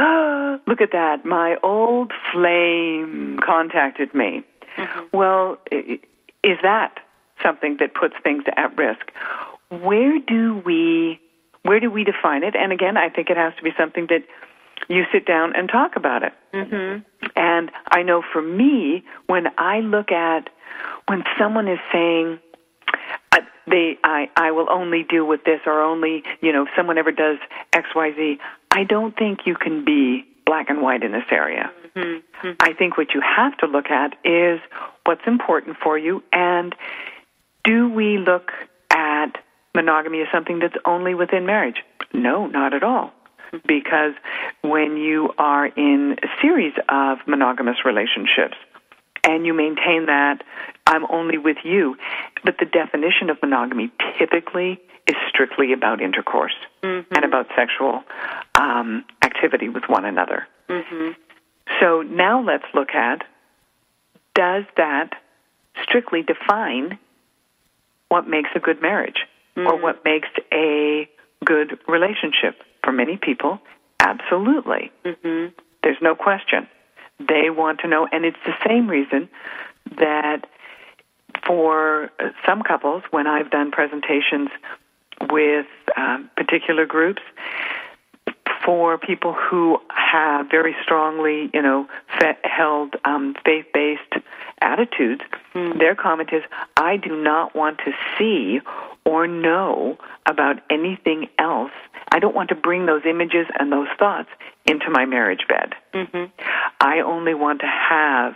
look 0.68 0.80
at 0.80 0.92
that 0.94 1.26
my 1.26 1.58
old 1.64 2.14
flame 2.32 3.40
contacted 3.44 4.14
me 4.14 4.44
Mm-hmm. 4.78 5.18
well 5.18 5.58
is 5.72 6.58
that 6.62 7.00
something 7.44 7.78
that 7.80 7.94
puts 7.94 8.14
things 8.24 8.44
at 8.56 8.78
risk 8.78 9.12
where 9.70 10.18
do 10.20 10.62
we 10.66 11.20
where 11.64 11.80
do 11.80 11.90
we 11.92 12.04
define 12.06 12.44
it 12.44 12.56
and 12.56 12.72
again 12.72 12.96
i 12.96 13.10
think 13.10 13.30
it 13.30 13.36
has 13.38 13.54
to 13.58 13.64
be 13.64 13.72
something 13.78 14.06
that 14.08 14.24
you 14.90 15.06
sit 15.12 15.26
down 15.26 15.56
and 15.56 15.70
talk 15.70 15.96
about 15.96 16.24
it 16.24 16.34
Mhm. 16.54 17.06
and 17.36 17.72
I 17.92 18.04
know 18.04 18.22
for 18.34 18.42
me, 18.42 19.04
when 19.28 19.48
I 19.58 19.80
look 19.82 20.12
at 20.12 20.50
when 21.08 21.24
someone 21.38 21.68
is 21.68 21.80
saying, 21.92 22.40
I, 23.32 23.40
they, 23.68 23.98
I, 24.04 24.30
I 24.36 24.52
will 24.52 24.68
only 24.70 25.04
deal 25.04 25.26
with 25.26 25.44
this, 25.44 25.60
or 25.66 25.82
only, 25.82 26.24
you 26.42 26.52
know, 26.54 26.64
if 26.64 26.70
someone 26.76 26.98
ever 26.98 27.12
does 27.12 27.38
X, 27.74 27.88
Y, 27.96 28.14
Z, 28.16 28.40
I 28.72 28.84
don't 28.84 29.16
think 29.18 29.46
you 29.46 29.56
can 29.56 29.84
be 29.84 30.26
black 30.46 30.70
and 30.70 30.82
white 30.82 31.04
in 31.04 31.12
this 31.12 31.26
area. 31.32 31.72
Mm-hmm. 31.96 32.48
Mm-hmm. 32.48 32.52
I 32.60 32.74
think 32.74 32.98
what 32.98 33.14
you 33.14 33.22
have 33.22 33.58
to 33.58 33.68
look 33.68 33.90
at 33.92 34.16
is 34.24 34.60
what's 35.06 35.26
important 35.28 35.78
for 35.84 35.98
you, 35.98 36.24
and 36.32 36.74
do 37.64 37.90
we 37.90 38.18
look 38.18 38.52
at 38.92 39.38
monogamy 39.76 40.22
as 40.22 40.28
something 40.32 40.60
that's 40.60 40.78
only 40.86 41.14
within 41.14 41.46
marriage? 41.46 41.84
No, 42.14 42.48
not 42.48 42.74
at 42.74 42.84
all. 42.84 43.12
Because 43.68 44.14
when 44.62 44.98
you 44.98 45.34
are 45.38 45.66
in 45.66 46.16
a 46.24 46.28
series 46.42 46.74
of 46.90 47.20
monogamous 47.28 47.78
relationships 47.86 48.56
and 49.24 49.46
you 49.46 49.54
maintain 49.54 50.06
that 50.06 50.44
I'm 50.88 51.06
only 51.10 51.38
with 51.38 51.58
you, 51.64 51.96
but 52.44 52.58
the 52.60 52.66
definition 52.66 53.30
of 53.30 53.38
monogamy 53.42 53.92
typically 54.18 54.80
is 55.08 55.16
strictly 55.28 55.74
about 55.74 56.02
intercourse 56.02 56.56
and 56.84 57.24
about 57.26 57.48
sexual 57.56 58.04
um, 58.56 59.04
activity 59.24 59.70
with 59.70 59.84
one 59.88 60.06
another. 60.06 60.48
Mhm. 60.68 61.16
So 61.80 62.02
now 62.04 62.42
let's 62.42 62.66
look 62.74 62.94
at 62.94 63.24
does 64.36 64.64
that 64.78 65.10
strictly 65.84 66.22
define 66.22 66.98
what 68.10 68.28
makes 68.28 68.50
a 68.56 68.60
good 68.60 68.82
marriage 68.82 69.26
or 69.58 69.76
what 69.76 70.04
makes 70.06 70.30
a 70.54 71.10
good 71.44 71.78
relationship? 71.88 72.62
For 72.90 72.94
many 72.94 73.18
people, 73.18 73.60
absolutely. 74.00 74.92
Mhm. 75.06 75.54
There's 75.84 76.02
no 76.02 76.16
question. 76.16 76.68
They 77.20 77.52
want 77.52 77.82
to 77.82 77.88
know, 77.88 78.08
and 78.12 78.26
it's 78.26 78.44
the 78.48 78.56
same 78.68 78.88
reason 78.88 79.30
that 79.98 80.48
for 81.46 82.10
some 82.48 82.64
couples, 82.64 83.04
when 83.12 83.28
I've 83.28 83.52
done 83.52 83.70
presentations 83.70 84.50
with 85.30 85.68
um, 85.96 86.32
particular 86.36 86.88
groups, 86.88 87.22
for 88.66 88.98
people 88.98 89.34
who 89.34 89.80
have 89.90 90.48
very 90.50 90.76
strongly, 90.82 91.52
you 91.54 91.62
know, 91.62 91.88
fe- 92.20 92.38
held 92.44 92.96
um, 93.06 93.36
faith-based 93.46 94.14
attitudes, 94.64 95.22
their 95.54 95.94
comment 95.94 96.34
is, 96.34 96.44
"I 96.76 96.98
do 96.98 97.16
not 97.16 97.54
want 97.56 97.78
to 97.86 97.94
see 98.18 98.62
or 99.06 99.28
know 99.28 99.98
about 100.26 100.60
anything 100.70 101.30
else. 101.38 101.72
I 102.12 102.20
don't 102.20 102.36
want 102.36 102.50
to 102.50 102.56
bring 102.56 102.86
those 102.86 103.06
images 103.06 103.48
and 103.58 103.72
those 103.72 103.88
thoughts 103.98 104.30
into 104.66 104.90
my 104.90 105.06
marriage 105.06 105.48
bed. 105.48 105.76
Mhm. 105.94 106.32
I 106.82 107.02
only 107.02 107.34
want 107.34 107.62
to 107.62 107.68
have 107.68 108.36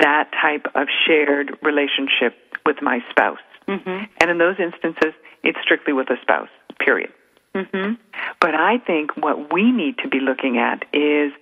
that 0.00 0.32
type 0.32 0.68
of 0.74 0.88
shared 1.06 1.58
relationship 1.62 2.36
with 2.64 2.82
my 2.82 3.02
spouse." 3.10 3.38
Mhm. 3.66 4.08
And 4.20 4.30
in 4.30 4.38
those 4.38 4.58
instances, 4.58 5.14
it's 5.42 5.60
strictly 5.60 5.92
with 5.92 6.10
a 6.10 6.20
spouse. 6.20 6.50
Period. 6.78 7.12
Mhm. 7.54 7.98
But 8.40 8.54
I 8.54 8.78
think 8.78 9.12
what 9.16 9.52
we 9.52 9.70
need 9.70 9.98
to 9.98 10.08
be 10.08 10.20
looking 10.20 10.58
at 10.58 10.84
is 10.92 11.32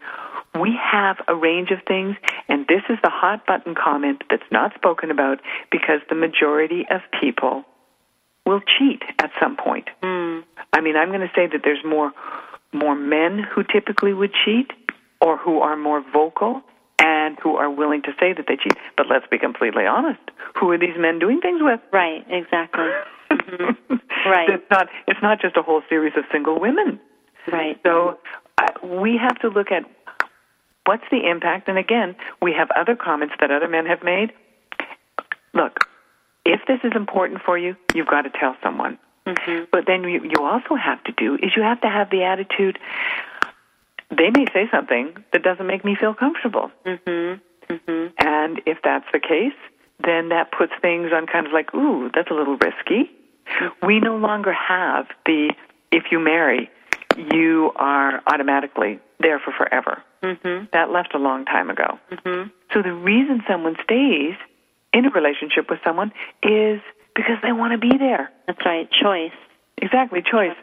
we 0.58 0.72
have 0.72 1.20
a 1.28 1.34
range 1.34 1.70
of 1.70 1.82
things, 1.82 2.16
and 2.48 2.66
this 2.66 2.82
is 2.88 2.98
the 3.02 3.10
hot 3.10 3.46
button 3.46 3.74
comment 3.74 4.24
that's 4.28 4.50
not 4.50 4.74
spoken 4.74 5.10
about 5.10 5.40
because 5.70 6.00
the 6.08 6.16
majority 6.16 6.86
of 6.88 7.02
people 7.12 7.64
will 8.46 8.60
cheat 8.60 9.02
at 9.18 9.30
some 9.40 9.56
point. 9.56 9.88
Mm. 10.02 10.42
I 10.72 10.80
mean, 10.80 10.96
I'm 10.96 11.08
going 11.08 11.20
to 11.20 11.32
say 11.34 11.46
that 11.46 11.60
there's 11.64 11.84
more 11.84 12.12
more 12.72 12.94
men 12.94 13.40
who 13.40 13.64
typically 13.64 14.12
would 14.14 14.32
cheat 14.44 14.70
or 15.20 15.36
who 15.36 15.58
are 15.58 15.76
more 15.76 16.04
vocal 16.12 16.62
and 17.00 17.36
who 17.42 17.56
are 17.56 17.68
willing 17.68 18.00
to 18.02 18.12
say 18.20 18.32
that 18.32 18.44
they 18.46 18.56
cheat. 18.56 18.74
But 18.96 19.06
let's 19.10 19.26
be 19.28 19.38
completely 19.38 19.86
honest. 19.86 20.20
Who 20.58 20.70
are 20.70 20.78
these 20.78 20.96
men 20.96 21.18
doing 21.18 21.40
things 21.40 21.60
with? 21.62 21.80
Right. 21.92 22.24
Exactly. 22.28 22.88
Mhm. 23.30 23.76
Right. 24.26 24.50
It's 24.50 24.70
not 24.70 24.88
it's 25.06 25.22
not 25.22 25.40
just 25.40 25.56
a 25.56 25.62
whole 25.62 25.82
series 25.88 26.12
of 26.16 26.24
single 26.30 26.60
women. 26.60 27.00
Right. 27.50 27.80
So 27.82 28.18
uh, 28.58 28.86
we 28.86 29.16
have 29.16 29.38
to 29.40 29.48
look 29.48 29.72
at 29.72 29.84
what's 30.84 31.04
the 31.10 31.28
impact. 31.28 31.68
And 31.68 31.78
again, 31.78 32.14
we 32.42 32.52
have 32.52 32.68
other 32.76 32.94
comments 32.96 33.34
that 33.40 33.50
other 33.50 33.66
men 33.66 33.86
have 33.86 34.02
made. 34.02 34.32
Look, 35.54 35.78
if 36.44 36.60
this 36.66 36.80
is 36.84 36.92
important 36.94 37.42
for 37.42 37.56
you, 37.58 37.76
you've 37.94 38.06
got 38.08 38.22
to 38.22 38.30
tell 38.30 38.56
someone. 38.62 38.98
Mhm. 39.26 39.68
But 39.70 39.86
then 39.86 40.02
you, 40.04 40.22
you 40.24 40.44
also 40.44 40.74
have 40.74 41.02
to 41.04 41.12
do 41.12 41.34
is 41.36 41.54
you 41.56 41.62
have 41.62 41.80
to 41.82 41.88
have 41.88 42.10
the 42.10 42.24
attitude. 42.24 42.78
They 44.10 44.30
may 44.30 44.46
say 44.52 44.68
something 44.70 45.14
that 45.32 45.42
doesn't 45.42 45.66
make 45.66 45.84
me 45.84 45.94
feel 45.94 46.14
comfortable, 46.14 46.70
Mhm. 46.84 47.40
Mhm. 47.68 48.12
and 48.18 48.60
if 48.66 48.82
that's 48.82 49.06
the 49.12 49.20
case, 49.20 49.54
then 50.00 50.30
that 50.30 50.50
puts 50.50 50.72
things 50.80 51.12
on 51.12 51.26
kind 51.26 51.46
of 51.46 51.52
like, 51.52 51.72
ooh, 51.74 52.10
that's 52.14 52.30
a 52.30 52.34
little 52.34 52.56
risky. 52.56 53.10
We 53.82 54.00
no 54.00 54.16
longer 54.16 54.52
have 54.52 55.06
the 55.26 55.52
if 55.92 56.10
you 56.12 56.18
marry, 56.20 56.70
you 57.16 57.72
are 57.76 58.22
automatically 58.26 58.98
there 59.18 59.38
for 59.38 59.52
forever. 59.52 60.02
Mhm. 60.22 60.70
That 60.70 60.90
left 60.90 61.14
a 61.14 61.18
long 61.18 61.44
time 61.44 61.68
ago. 61.70 61.98
Mhm. 62.10 62.50
So 62.72 62.82
the 62.82 62.92
reason 62.92 63.42
someone 63.48 63.76
stays 63.82 64.34
in 64.92 65.06
a 65.06 65.10
relationship 65.10 65.70
with 65.70 65.80
someone 65.84 66.12
is 66.42 66.80
because 67.14 67.38
they 67.42 67.52
want 67.52 67.72
to 67.72 67.78
be 67.78 67.96
there. 67.98 68.30
That's 68.46 68.64
right. 68.64 68.88
Choice. 68.90 69.32
Exactly, 69.82 70.22
choice. 70.22 70.56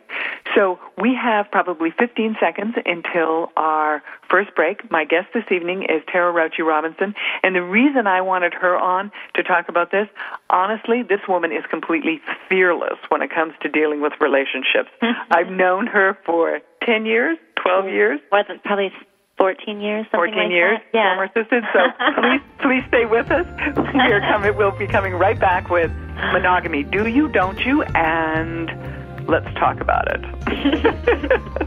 So 0.55 0.79
we 0.97 1.15
have 1.15 1.49
probably 1.51 1.91
15 1.97 2.35
seconds 2.39 2.75
until 2.85 3.51
our 3.57 4.03
first 4.29 4.53
break. 4.55 4.89
My 4.91 5.05
guest 5.05 5.27
this 5.33 5.43
evening 5.51 5.83
is 5.83 6.03
Tara 6.07 6.31
Rouchy 6.31 6.61
Robinson, 6.61 7.15
and 7.43 7.55
the 7.55 7.63
reason 7.63 8.05
I 8.05 8.21
wanted 8.21 8.53
her 8.53 8.77
on 8.77 9.11
to 9.35 9.43
talk 9.43 9.69
about 9.69 9.91
this, 9.91 10.07
honestly, 10.49 11.01
this 11.01 11.21
woman 11.27 11.51
is 11.51 11.63
completely 11.69 12.21
fearless 12.47 12.99
when 13.09 13.21
it 13.21 13.31
comes 13.33 13.53
to 13.61 13.69
dealing 13.69 14.01
with 14.01 14.13
relationships. 14.19 14.89
I've 15.31 15.49
known 15.49 15.87
her 15.87 16.17
for 16.25 16.59
10 16.85 17.05
years, 17.05 17.37
12 17.63 17.85
years. 17.85 18.19
Than 18.47 18.59
probably 18.59 18.91
14 19.37 19.79
years. 19.81 20.05
Something 20.11 20.33
14 20.33 20.35
like 20.37 20.49
years, 20.51 20.79
That. 20.93 20.97
Yeah. 20.97 21.15
former 21.15 21.23
assistant. 21.25 21.65
So 21.73 21.79
please, 22.21 22.41
please 22.61 22.83
stay 22.87 23.05
with 23.05 23.29
us. 23.31 23.45
We're 23.93 24.21
coming, 24.21 24.55
we'll 24.57 24.71
be 24.77 24.87
coming 24.87 25.13
right 25.13 25.39
back 25.39 25.69
with 25.69 25.91
monogamy. 26.33 26.83
Do 26.83 27.07
you, 27.07 27.27
don't 27.27 27.59
you? 27.65 27.83
And 27.83 28.71
let's 29.27 29.45
talk 29.55 29.79
about 29.79 30.07
it. 30.11 31.61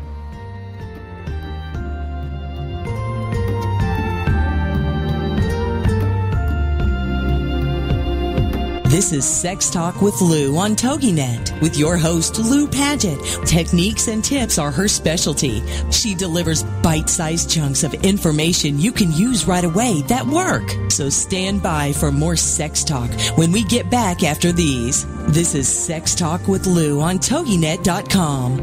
This 8.90 9.12
is 9.12 9.24
Sex 9.24 9.70
Talk 9.70 10.02
with 10.02 10.20
Lou 10.20 10.56
on 10.56 10.74
TogiNet 10.74 11.62
with 11.62 11.78
your 11.78 11.96
host, 11.96 12.40
Lou 12.40 12.66
Paget. 12.66 13.20
Techniques 13.46 14.08
and 14.08 14.24
tips 14.24 14.58
are 14.58 14.72
her 14.72 14.88
specialty. 14.88 15.62
She 15.92 16.16
delivers 16.16 16.64
bite-sized 16.82 17.48
chunks 17.48 17.84
of 17.84 17.94
information 17.94 18.80
you 18.80 18.90
can 18.90 19.12
use 19.12 19.46
right 19.46 19.62
away 19.62 20.02
that 20.08 20.26
work. 20.26 20.68
So 20.90 21.08
stand 21.08 21.62
by 21.62 21.92
for 21.92 22.10
more 22.10 22.34
sex 22.34 22.82
talk 22.82 23.12
when 23.36 23.52
we 23.52 23.62
get 23.62 23.88
back 23.90 24.24
after 24.24 24.50
these. 24.50 25.06
This 25.28 25.54
is 25.54 25.68
Sex 25.68 26.16
Talk 26.16 26.48
with 26.48 26.66
Lou 26.66 27.00
on 27.00 27.20
TogiNet.com. 27.20 28.62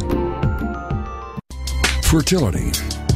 Fertility. 2.04 2.72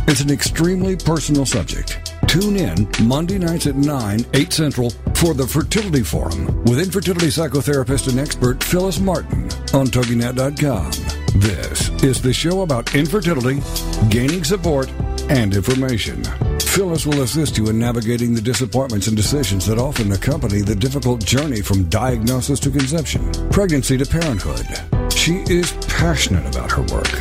It's 0.07 0.21
an 0.21 0.31
extremely 0.31 0.95
personal 0.95 1.45
subject. 1.45 2.13
Tune 2.29 2.55
in 2.55 2.87
Monday 3.03 3.37
nights 3.37 3.67
at 3.67 3.75
9, 3.75 4.25
8 4.33 4.53
Central 4.53 4.91
for 5.21 5.35
the 5.35 5.45
Fertility 5.45 6.01
Forum 6.01 6.47
with 6.63 6.79
infertility 6.79 7.27
psychotherapist 7.27 8.09
and 8.09 8.19
expert 8.19 8.63
Phyllis 8.63 8.99
Martin 8.99 9.43
on 9.71 9.85
TogiNet.com. 9.85 10.91
This 11.39 11.89
is 12.03 12.19
the 12.23 12.33
show 12.33 12.63
about 12.63 12.95
infertility, 12.95 13.61
gaining 14.09 14.43
support, 14.43 14.89
and 15.29 15.55
information. 15.55 16.23
Phyllis 16.61 17.05
will 17.05 17.21
assist 17.21 17.55
you 17.55 17.69
in 17.69 17.77
navigating 17.77 18.33
the 18.33 18.41
disappointments 18.41 19.05
and 19.05 19.15
decisions 19.15 19.67
that 19.67 19.77
often 19.77 20.11
accompany 20.11 20.61
the 20.61 20.75
difficult 20.75 21.23
journey 21.23 21.61
from 21.61 21.83
diagnosis 21.83 22.59
to 22.61 22.71
conception, 22.71 23.31
pregnancy 23.51 23.99
to 23.99 24.05
parenthood. 24.07 24.65
She 25.13 25.43
is 25.53 25.71
passionate 25.87 26.47
about 26.47 26.71
her 26.71 26.81
work 26.91 27.13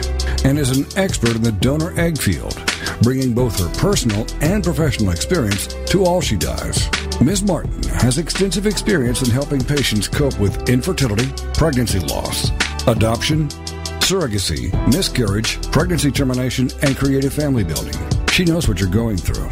and 0.47 0.59
is 0.59 0.78
an 0.78 0.87
expert 0.97 1.37
in 1.37 1.42
the 1.42 1.52
donor 1.52 1.92
egg 2.00 2.16
field, 2.16 2.59
bringing 3.02 3.35
both 3.35 3.59
her 3.59 3.69
personal 3.78 4.26
and 4.40 4.64
professional 4.64 5.11
experience 5.11 5.66
to 5.90 6.07
all 6.07 6.23
she 6.23 6.38
does. 6.38 6.88
Ms. 7.23 7.43
Martin 7.43 7.83
has 7.97 8.17
extensive 8.17 8.67
experience 8.67 9.21
in 9.21 9.29
helping 9.29 9.62
patients 9.62 10.09
cope 10.09 10.39
with 10.39 10.71
infertility, 10.71 11.31
pregnancy 11.53 11.99
loss, 11.99 12.50
adoption, 12.87 13.47
surrogacy, 14.00 14.73
miscarriage, 14.91 15.61
pregnancy 15.71 16.11
termination, 16.11 16.71
and 16.81 16.97
creative 16.97 17.35
family 17.35 17.62
building. 17.62 17.93
She 18.29 18.47
knows 18.47 18.69
what 18.69 18.81
you're 18.81 18.89
going 18.89 19.19
through, 19.19 19.50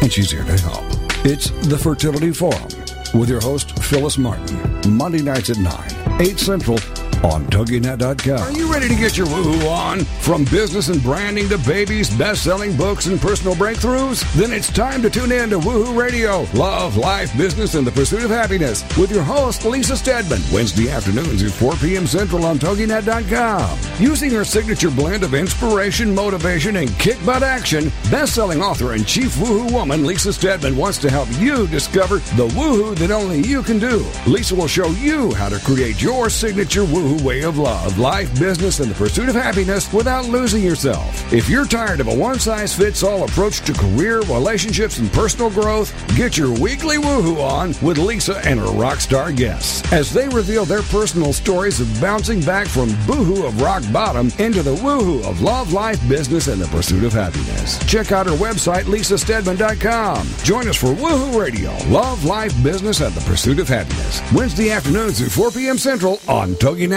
and 0.00 0.12
she's 0.12 0.30
here 0.30 0.44
to 0.44 0.56
help. 0.58 0.84
It's 1.24 1.50
the 1.66 1.76
Fertility 1.76 2.30
Forum 2.30 2.68
with 3.12 3.28
your 3.28 3.40
host, 3.40 3.76
Phyllis 3.82 4.16
Martin, 4.16 4.56
Monday 4.88 5.20
nights 5.20 5.50
at 5.50 5.58
9, 5.58 6.20
8 6.20 6.38
Central 6.38 6.78
on 7.24 7.44
TogiNet.com. 7.46 8.38
Are 8.38 8.52
you 8.52 8.72
ready 8.72 8.88
to 8.88 8.94
get 8.94 9.16
your 9.16 9.26
woohoo 9.26 9.68
on? 9.68 10.00
From 10.20 10.44
business 10.44 10.88
and 10.88 11.02
branding 11.02 11.48
to 11.48 11.58
babies, 11.58 12.08
best-selling 12.16 12.76
books, 12.76 13.06
and 13.06 13.20
personal 13.20 13.54
breakthroughs? 13.54 14.22
Then 14.34 14.52
it's 14.52 14.72
time 14.72 15.02
to 15.02 15.10
tune 15.10 15.32
in 15.32 15.50
to 15.50 15.58
Woohoo 15.58 15.96
Radio, 15.96 16.46
Love, 16.54 16.96
Life, 16.96 17.36
Business, 17.36 17.74
and 17.74 17.86
the 17.86 17.90
Pursuit 17.90 18.22
of 18.22 18.30
Happiness 18.30 18.84
with 18.96 19.10
your 19.10 19.22
host, 19.22 19.64
Lisa 19.64 19.96
Steadman, 19.96 20.40
Wednesday 20.52 20.90
afternoons 20.90 21.42
at 21.42 21.50
4 21.50 21.74
p.m. 21.76 22.06
Central 22.06 22.44
on 22.44 22.58
TogiNet.com. 22.58 23.78
Using 23.98 24.30
her 24.30 24.44
signature 24.44 24.90
blend 24.90 25.24
of 25.24 25.34
inspiration, 25.34 26.14
motivation, 26.14 26.76
and 26.76 26.90
kick 26.98 27.18
butt 27.26 27.42
action, 27.42 27.90
best-selling 28.10 28.62
author 28.62 28.92
and 28.92 29.06
chief 29.06 29.34
woohoo 29.36 29.72
woman 29.72 30.04
Lisa 30.04 30.32
Steadman 30.32 30.76
wants 30.76 30.98
to 30.98 31.10
help 31.10 31.28
you 31.38 31.66
discover 31.66 32.18
the 32.36 32.48
woohoo 32.48 32.96
that 32.98 33.10
only 33.10 33.40
you 33.40 33.62
can 33.62 33.78
do. 33.78 34.06
Lisa 34.26 34.54
will 34.54 34.68
show 34.68 34.88
you 34.90 35.34
how 35.34 35.48
to 35.48 35.58
create 35.60 36.00
your 36.00 36.30
signature 36.30 36.82
woohoo 36.82 37.07
way 37.16 37.42
of 37.42 37.58
love, 37.58 37.98
life, 37.98 38.38
business, 38.38 38.80
and 38.80 38.90
the 38.90 38.94
pursuit 38.94 39.28
of 39.28 39.34
happiness 39.34 39.92
without 39.92 40.26
losing 40.26 40.62
yourself. 40.62 41.32
If 41.32 41.48
you're 41.48 41.66
tired 41.66 42.00
of 42.00 42.08
a 42.08 42.14
one 42.14 42.38
size 42.38 42.74
fits 42.74 43.02
all 43.02 43.24
approach 43.24 43.60
to 43.62 43.72
career, 43.72 44.20
relationships, 44.20 44.98
and 44.98 45.12
personal 45.12 45.50
growth, 45.50 45.92
get 46.16 46.36
your 46.36 46.50
weekly 46.58 46.96
woohoo 46.96 47.38
on 47.38 47.68
with 47.86 47.98
Lisa 47.98 48.38
and 48.46 48.60
her 48.60 48.72
rock 48.72 49.00
star 49.00 49.32
guests 49.32 49.92
as 49.92 50.12
they 50.12 50.28
reveal 50.28 50.64
their 50.64 50.82
personal 50.82 51.32
stories 51.32 51.80
of 51.80 52.00
bouncing 52.00 52.40
back 52.42 52.66
from 52.66 52.88
boohoo 53.06 53.46
of 53.46 53.60
rock 53.60 53.82
bottom 53.92 54.30
into 54.38 54.62
the 54.62 54.74
woohoo 54.76 55.24
of 55.28 55.40
love, 55.40 55.72
life, 55.72 56.00
business, 56.08 56.48
and 56.48 56.60
the 56.60 56.68
pursuit 56.68 57.04
of 57.04 57.12
happiness. 57.12 57.78
Check 57.86 58.12
out 58.12 58.26
her 58.26 58.32
website, 58.32 58.84
lisasteadman.com. 58.84 60.28
Join 60.42 60.68
us 60.68 60.76
for 60.76 60.88
Woohoo 60.88 61.38
Radio, 61.38 61.70
Love, 61.88 62.24
Life, 62.24 62.52
Business, 62.62 63.00
and 63.00 63.14
the 63.14 63.20
Pursuit 63.28 63.58
of 63.58 63.68
Happiness. 63.68 64.20
Wednesday 64.32 64.70
afternoons 64.70 65.20
at 65.20 65.30
4 65.30 65.50
p.m. 65.50 65.78
Central 65.78 66.20
on 66.28 66.54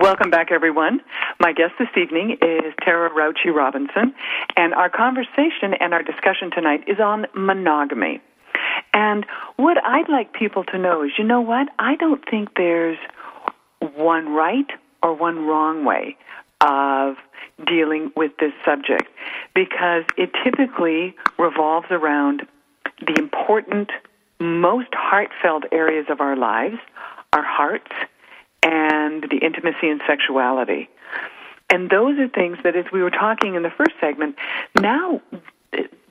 Welcome 0.00 0.30
back, 0.30 0.50
everyone. 0.50 1.02
My 1.40 1.52
guest 1.52 1.74
this 1.78 1.90
evening 1.94 2.38
is 2.40 2.72
Tara 2.82 3.10
Rauchi 3.10 3.54
Robinson, 3.54 4.14
and 4.56 4.72
our 4.72 4.88
conversation 4.88 5.74
and 5.78 5.92
our 5.92 6.02
discussion 6.02 6.50
tonight 6.50 6.84
is 6.86 6.98
on 6.98 7.26
monogamy. 7.34 8.22
And 8.94 9.26
what 9.56 9.76
I'd 9.84 10.08
like 10.08 10.32
people 10.32 10.64
to 10.64 10.78
know 10.78 11.02
is 11.02 11.10
you 11.18 11.24
know 11.24 11.42
what? 11.42 11.68
I 11.78 11.96
don't 11.96 12.24
think 12.30 12.54
there's 12.56 12.96
one 13.94 14.30
right 14.30 14.70
or 15.02 15.12
one 15.12 15.44
wrong 15.44 15.84
way 15.84 16.16
of 16.62 17.16
dealing 17.66 18.10
with 18.16 18.32
this 18.40 18.52
subject 18.64 19.06
because 19.54 20.04
it 20.16 20.30
typically 20.42 21.14
revolves 21.38 21.88
around 21.90 22.46
the 23.06 23.18
important, 23.18 23.90
most 24.38 24.94
heartfelt 24.94 25.64
areas 25.72 26.06
of 26.08 26.22
our 26.22 26.36
lives, 26.36 26.78
our 27.34 27.44
hearts, 27.44 27.92
and 28.62 29.22
the 29.30 29.38
intimacy 29.38 29.88
and 29.88 30.00
sexuality. 30.06 30.88
And 31.68 31.88
those 31.88 32.18
are 32.18 32.28
things 32.28 32.58
that, 32.64 32.76
as 32.76 32.86
we 32.92 33.02
were 33.02 33.10
talking 33.10 33.54
in 33.54 33.62
the 33.62 33.70
first 33.70 33.92
segment, 34.00 34.36
now 34.74 35.20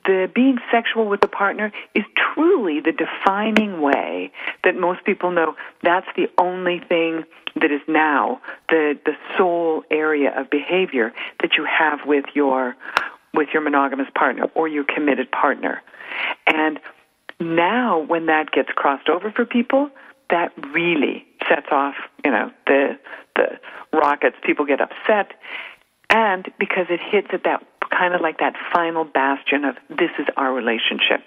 the 0.06 0.30
being 0.34 0.58
sexual 0.72 1.06
with 1.06 1.22
a 1.22 1.28
partner 1.28 1.72
is 1.94 2.04
truly 2.34 2.80
the 2.80 2.92
defining 2.92 3.80
way 3.80 4.32
that 4.64 4.76
most 4.76 5.04
people 5.04 5.30
know 5.30 5.54
that's 5.82 6.06
the 6.16 6.28
only 6.38 6.80
thing 6.88 7.24
that 7.56 7.70
is 7.70 7.80
now 7.86 8.40
the 8.68 8.98
the 9.04 9.12
sole 9.36 9.84
area 9.90 10.32
of 10.38 10.48
behavior 10.50 11.12
that 11.42 11.50
you 11.56 11.64
have 11.66 12.00
with 12.06 12.24
your 12.34 12.76
with 13.34 13.48
your 13.52 13.62
monogamous 13.62 14.08
partner 14.14 14.50
or 14.54 14.68
your 14.68 14.84
committed 14.84 15.30
partner. 15.30 15.82
And 16.46 16.80
now 17.38 18.00
when 18.00 18.26
that 18.26 18.50
gets 18.50 18.70
crossed 18.70 19.08
over 19.08 19.30
for 19.30 19.44
people, 19.44 19.90
that 20.30 20.52
really 20.72 21.26
sets 21.50 21.66
off, 21.72 21.96
you 22.24 22.30
know, 22.30 22.50
the 22.66 22.98
the 23.36 23.58
rockets. 23.92 24.36
People 24.44 24.64
get 24.64 24.80
upset, 24.80 25.32
and 26.08 26.46
because 26.58 26.86
it 26.88 27.00
hits 27.10 27.28
at 27.32 27.44
that 27.44 27.66
kind 27.90 28.14
of 28.14 28.20
like 28.20 28.38
that 28.38 28.54
final 28.72 29.04
bastion 29.04 29.64
of 29.64 29.74
this 29.88 30.10
is 30.18 30.26
our 30.36 30.52
relationship. 30.52 31.20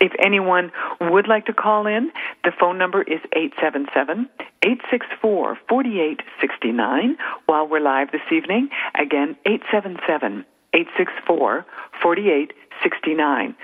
If 0.00 0.12
anyone 0.24 0.70
would 1.00 1.26
like 1.26 1.46
to 1.46 1.52
call 1.52 1.86
in, 1.86 2.10
the 2.44 2.52
phone 2.58 2.78
number 2.78 3.02
is 3.02 3.20
877 3.34 4.28
864 4.62 5.58
4869 5.68 7.16
while 7.46 7.66
we're 7.68 7.80
live 7.80 8.12
this 8.12 8.22
evening. 8.32 8.68
Again, 8.94 9.36
877 9.46 10.44
864 10.72 11.66
4869. 12.02 13.54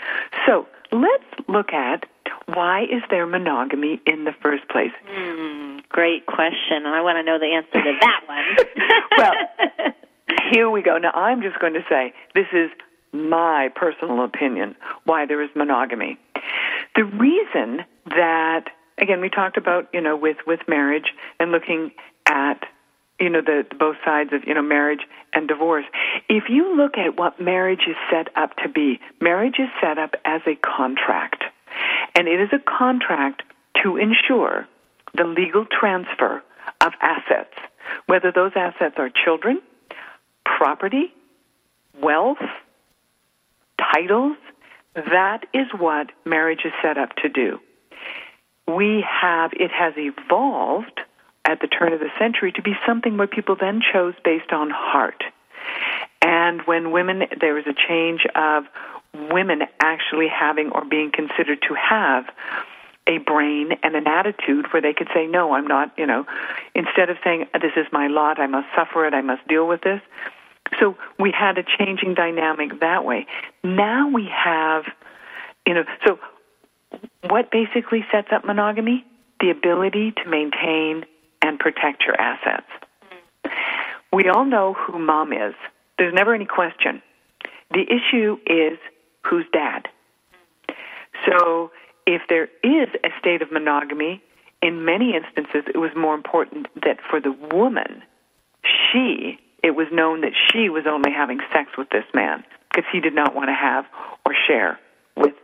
So 0.47 0.67
let's 0.93 1.49
look 1.49 1.73
at 1.73 2.07
why 2.55 2.83
is 2.83 3.03
there 3.11 3.27
monogamy 3.27 4.01
in 4.07 4.25
the 4.25 4.33
first 4.43 4.69
place? 4.69 4.93
Mm, 5.09 5.89
great 5.89 6.27
question, 6.27 6.85
and 6.85 6.89
I 6.89 7.03
want 7.03 7.17
to 7.17 7.23
know 7.23 7.39
the 7.39 7.53
answer 7.55 7.83
to 7.83 7.99
that 8.01 8.21
one. 8.27 9.17
well, 9.19 9.93
here 10.53 10.71
we 10.71 10.83
go. 10.83 10.99
Now, 10.99 11.13
I'm 11.13 11.43
just 11.43 11.59
going 11.59 11.75
to 11.75 11.85
say 11.89 12.13
this 12.35 12.47
is 12.53 12.71
my 13.13 13.69
personal 13.75 14.25
opinion 14.25 14.77
why 15.05 15.27
there 15.27 15.43
is 15.43 15.51
monogamy. 15.55 16.19
The 16.97 17.05
reason 17.05 17.85
that, 18.07 18.67
again, 18.99 19.21
we 19.21 19.29
talked 19.29 19.57
about, 19.57 19.89
you 19.93 20.01
know, 20.01 20.17
with, 20.17 20.37
with 20.47 20.61
marriage 20.69 21.13
and 21.39 21.51
looking 21.51 21.93
at, 22.27 22.65
you 23.19 23.29
know, 23.29 23.41
the, 23.41 23.67
the 23.69 23.75
both 23.77 23.97
sides 24.05 24.31
of, 24.33 24.45
you 24.47 24.55
know, 24.55 24.63
marriage 24.63 25.01
and 25.33 25.49
divorce. 25.49 25.85
If 26.29 26.45
you 26.49 26.77
look 26.77 26.97
at 26.97 27.19
what 27.19 27.41
marriage 27.41 27.83
is 27.89 27.97
set 28.11 28.29
up 28.37 28.57
to 28.57 28.69
be, 28.69 29.01
marriage 29.21 29.57
is 29.59 29.69
set 29.81 29.99
up 29.99 30.15
as 30.25 30.41
a 30.47 30.55
contract. 30.57 31.45
And 32.21 32.29
it 32.29 32.39
is 32.39 32.51
a 32.53 32.59
contract 32.59 33.45
to 33.83 33.97
ensure 33.97 34.69
the 35.15 35.25
legal 35.25 35.65
transfer 35.65 36.43
of 36.83 36.93
assets, 37.01 37.55
whether 38.09 38.31
those 38.31 38.53
assets 38.57 38.97
are 38.99 39.09
children, 39.09 39.63
property, 40.45 41.15
wealth, 41.99 42.37
titles. 43.79 44.37
That 44.93 45.47
is 45.55 45.69
what 45.79 46.13
marriage 46.27 46.61
is 46.67 46.73
set 46.83 46.99
up 46.99 47.17
to 47.23 47.31
do. 47.31 47.59
We 48.69 49.03
have, 49.09 49.53
it 49.55 49.71
has 49.71 49.95
evolved 49.97 51.01
at 51.47 51.63
the 51.63 51.69
turn 51.69 51.95
of 51.95 52.01
the 52.01 52.11
century 52.19 52.53
to 52.53 52.61
be 52.61 52.75
something 52.87 53.17
where 53.17 53.29
people 53.29 53.57
then 53.59 53.81
chose 53.95 54.13
based 54.23 54.53
on 54.53 54.69
heart. 54.69 55.25
And 56.21 56.61
when 56.67 56.91
women, 56.91 57.23
there 57.41 57.55
was 57.55 57.65
a 57.67 57.75
change 57.89 58.27
of 58.35 58.65
women 59.15 59.63
actually 59.81 60.29
having 60.29 60.71
or 60.71 60.85
being 60.85 61.11
considered 61.13 61.61
to 61.69 61.75
have 61.75 62.25
a 63.07 63.19
brain 63.19 63.73
and 63.83 63.97
an 63.97 64.07
attitude 64.07 64.67
where 64.73 64.81
they 64.81 64.93
could 64.93 65.09
say, 65.15 65.27
no, 65.27 65.53
I'm 65.53 65.67
not, 65.67 65.93
you 65.97 66.07
know, 66.07 66.27
instead 66.75 67.11
of 67.11 67.17
saying, 67.25 67.47
this 67.55 67.73
is 67.77 67.87
my 67.93 68.07
lot, 68.07 68.39
I 68.39 68.47
must 68.47 68.69
suffer 68.77 69.07
it, 69.07 69.15
I 69.15 69.21
must 69.23 69.47
deal 69.49 69.67
with 69.67 69.81
this. 69.83 70.01
So 70.79 70.97
we 71.19 71.33
had 71.33 71.59
a 71.59 71.65
changing 71.79 72.15
dynamic 72.15 72.81
that 72.81 73.05
way. 73.05 73.27
Now 73.65 74.09
we 74.09 74.29
have, 74.33 74.85
you 75.67 75.75
know, 75.75 75.85
so 76.07 76.19
what 77.29 77.51
basically 77.51 78.05
sets 78.13 78.29
up 78.33 78.45
monogamy? 78.45 79.05
The 79.41 79.51
ability 79.51 80.13
to 80.23 80.31
maintain 80.31 81.05
and 81.43 81.59
protect 81.59 82.05
your 82.05 82.21
assets. 82.21 82.67
We 84.13 84.29
all 84.29 84.45
know 84.45 84.75
who 84.75 84.99
mom 84.99 85.33
is. 85.33 85.55
There's 85.99 86.15
never 86.15 86.35
any 86.35 86.47
question. 86.47 87.03
The 87.73 87.83
issue 87.83 88.39
is 88.47 88.79
who's 89.23 89.45
dad. 89.53 89.89
So 91.27 91.71
if 92.07 92.23
there 92.29 92.49
is 92.63 92.89
a 93.05 93.09
state 93.19 93.43
of 93.43 93.53
monogamy, 93.53 94.23
in 94.63 94.85
many 94.85 95.15
instances 95.15 95.65
it 95.73 95.79
was 95.79 95.91
more 95.97 96.15
important 96.15 96.67
that 96.83 96.99
for 97.09 97.21
the 97.21 97.33
woman, 97.53 98.03
she, 98.63 99.39
it 99.63 99.73
was 99.73 99.87
known 99.93 100.23
that 100.23 100.33
she 100.51 100.69
was 100.69 100.85
only 100.87 101.11
having 101.11 101.41
sex 101.53 101.71
with 101.77 101.89
this 101.91 102.05
man 102.15 102.45
because 102.71 102.85
he 102.93 103.01
did 103.01 103.15
not 103.15 103.35
want 103.35 103.49
to 103.49 103.55
have 103.55 103.85
or 104.25 104.35
share 104.47 104.79
with 105.17 105.35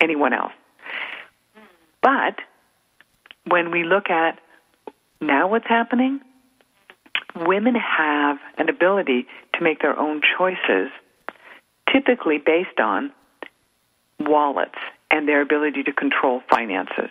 anyone 0.00 0.32
else. 0.32 0.52
But 2.02 2.36
when 3.46 3.70
we 3.70 3.84
look 3.84 4.10
at 4.10 4.38
now 5.20 5.48
what's 5.48 5.66
happening, 5.66 6.20
women 7.34 7.74
have 7.74 8.38
an 8.58 8.68
ability 8.68 9.26
to 9.54 9.62
make 9.62 9.80
their 9.80 9.98
own 9.98 10.20
choices 10.38 10.90
typically 11.96 12.38
based 12.38 12.78
on 12.78 13.12
wallets 14.20 14.78
and 15.10 15.26
their 15.26 15.40
ability 15.40 15.82
to 15.84 15.92
control 15.92 16.42
finances. 16.50 17.10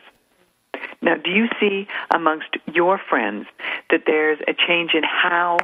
Now, 1.02 1.16
do 1.16 1.32
you 1.32 1.48
see 1.60 1.88
amongst 2.14 2.58
your 2.72 3.00
friends 3.10 3.48
that 3.90 4.02
there's 4.06 4.40
a 4.48 4.54
change 4.54 4.92
in 4.94 5.04
how 5.04 5.58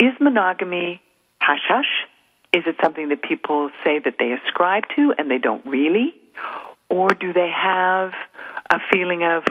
is 0.00 0.12
monogamy 0.20 1.00
hush 1.40 1.60
hush? 1.68 2.06
Is 2.52 2.64
it 2.66 2.76
something 2.82 3.08
that 3.08 3.22
people 3.22 3.70
say 3.84 3.98
that 3.98 4.14
they 4.18 4.32
ascribe 4.32 4.84
to 4.96 5.14
and 5.16 5.30
they 5.30 5.38
don't 5.38 5.64
really? 5.66 6.14
Or 6.88 7.08
do 7.08 7.32
they 7.32 7.50
have 7.50 8.12
a 8.70 8.78
feeling 8.92 9.22
of 9.22 9.44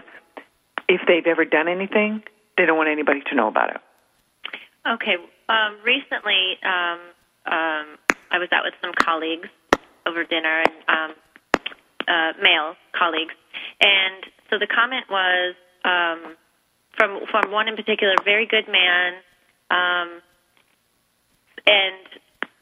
if 0.88 1.02
they've 1.08 1.26
ever 1.26 1.46
done 1.46 1.68
anything, 1.68 2.24
they 2.58 2.66
don't 2.66 2.78
want 2.78 2.90
anybody 2.90 3.22
to 3.30 3.36
know 3.36 3.48
about 3.48 3.72
it? 3.72 3.82
Okay. 4.88 5.16
Um, 5.50 5.78
recently, 5.84 6.58
um, 6.64 7.00
um, 7.46 7.98
I 8.32 8.40
was 8.40 8.50
out 8.52 8.64
with 8.64 8.74
some 8.82 8.92
colleagues 9.00 9.50
over 10.06 10.24
dinner, 10.24 10.64
and 10.64 10.76
um, 10.88 11.12
uh, 12.08 12.34
male 12.42 12.76
colleagues, 12.98 13.36
and 13.82 14.26
so 14.50 14.58
the 14.58 14.68
comment 14.68 15.06
was 15.10 15.56
um, 15.84 16.36
from 16.98 17.22
from 17.30 17.52
one 17.52 17.68
in 17.68 17.76
particular, 17.76 18.16
very 18.24 18.46
good 18.46 18.68
man. 18.68 19.14
Um, 19.70 20.22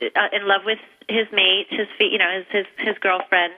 uh, 0.02 0.30
in 0.32 0.48
love 0.48 0.62
with 0.66 0.80
his 1.08 1.28
mate, 1.34 1.68
his 1.70 1.88
you 2.00 2.18
know 2.18 2.32
his 2.38 2.46
his, 2.52 2.88
his 2.88 2.98
girlfriend, 3.00 3.54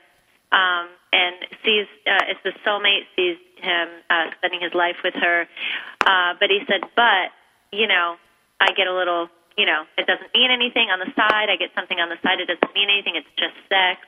um, 0.51 0.88
and 1.13 1.36
sees 1.63 1.86
uh, 2.07 2.25
it's 2.29 2.39
the 2.43 2.53
soulmate, 2.65 3.05
sees 3.15 3.38
him 3.57 3.88
uh, 4.10 4.31
spending 4.38 4.62
his 4.62 4.73
life 4.73 4.97
with 5.03 5.13
her. 5.15 5.47
Uh, 6.05 6.34
but 6.39 6.49
he 6.49 6.60
said, 6.67 6.81
but 6.95 7.29
you 7.71 7.88
know, 7.88 8.15
I 8.60 8.73
get 8.73 8.88
a 8.88 8.93
little, 8.93 9.29
you 9.57 9.65
know, 9.65 9.83
it 9.97 10.07
doesn't 10.07 10.33
mean 10.33 10.51
anything 10.51 10.89
on 10.89 10.99
the 10.99 11.11
side. 11.15 11.49
I 11.49 11.55
get 11.57 11.71
something 11.75 11.99
on 11.99 12.09
the 12.09 12.17
side. 12.23 12.39
It 12.39 12.47
doesn't 12.47 12.73
mean 12.73 12.89
anything. 12.89 13.15
It's 13.15 13.33
just 13.37 13.55
sex, 13.67 13.99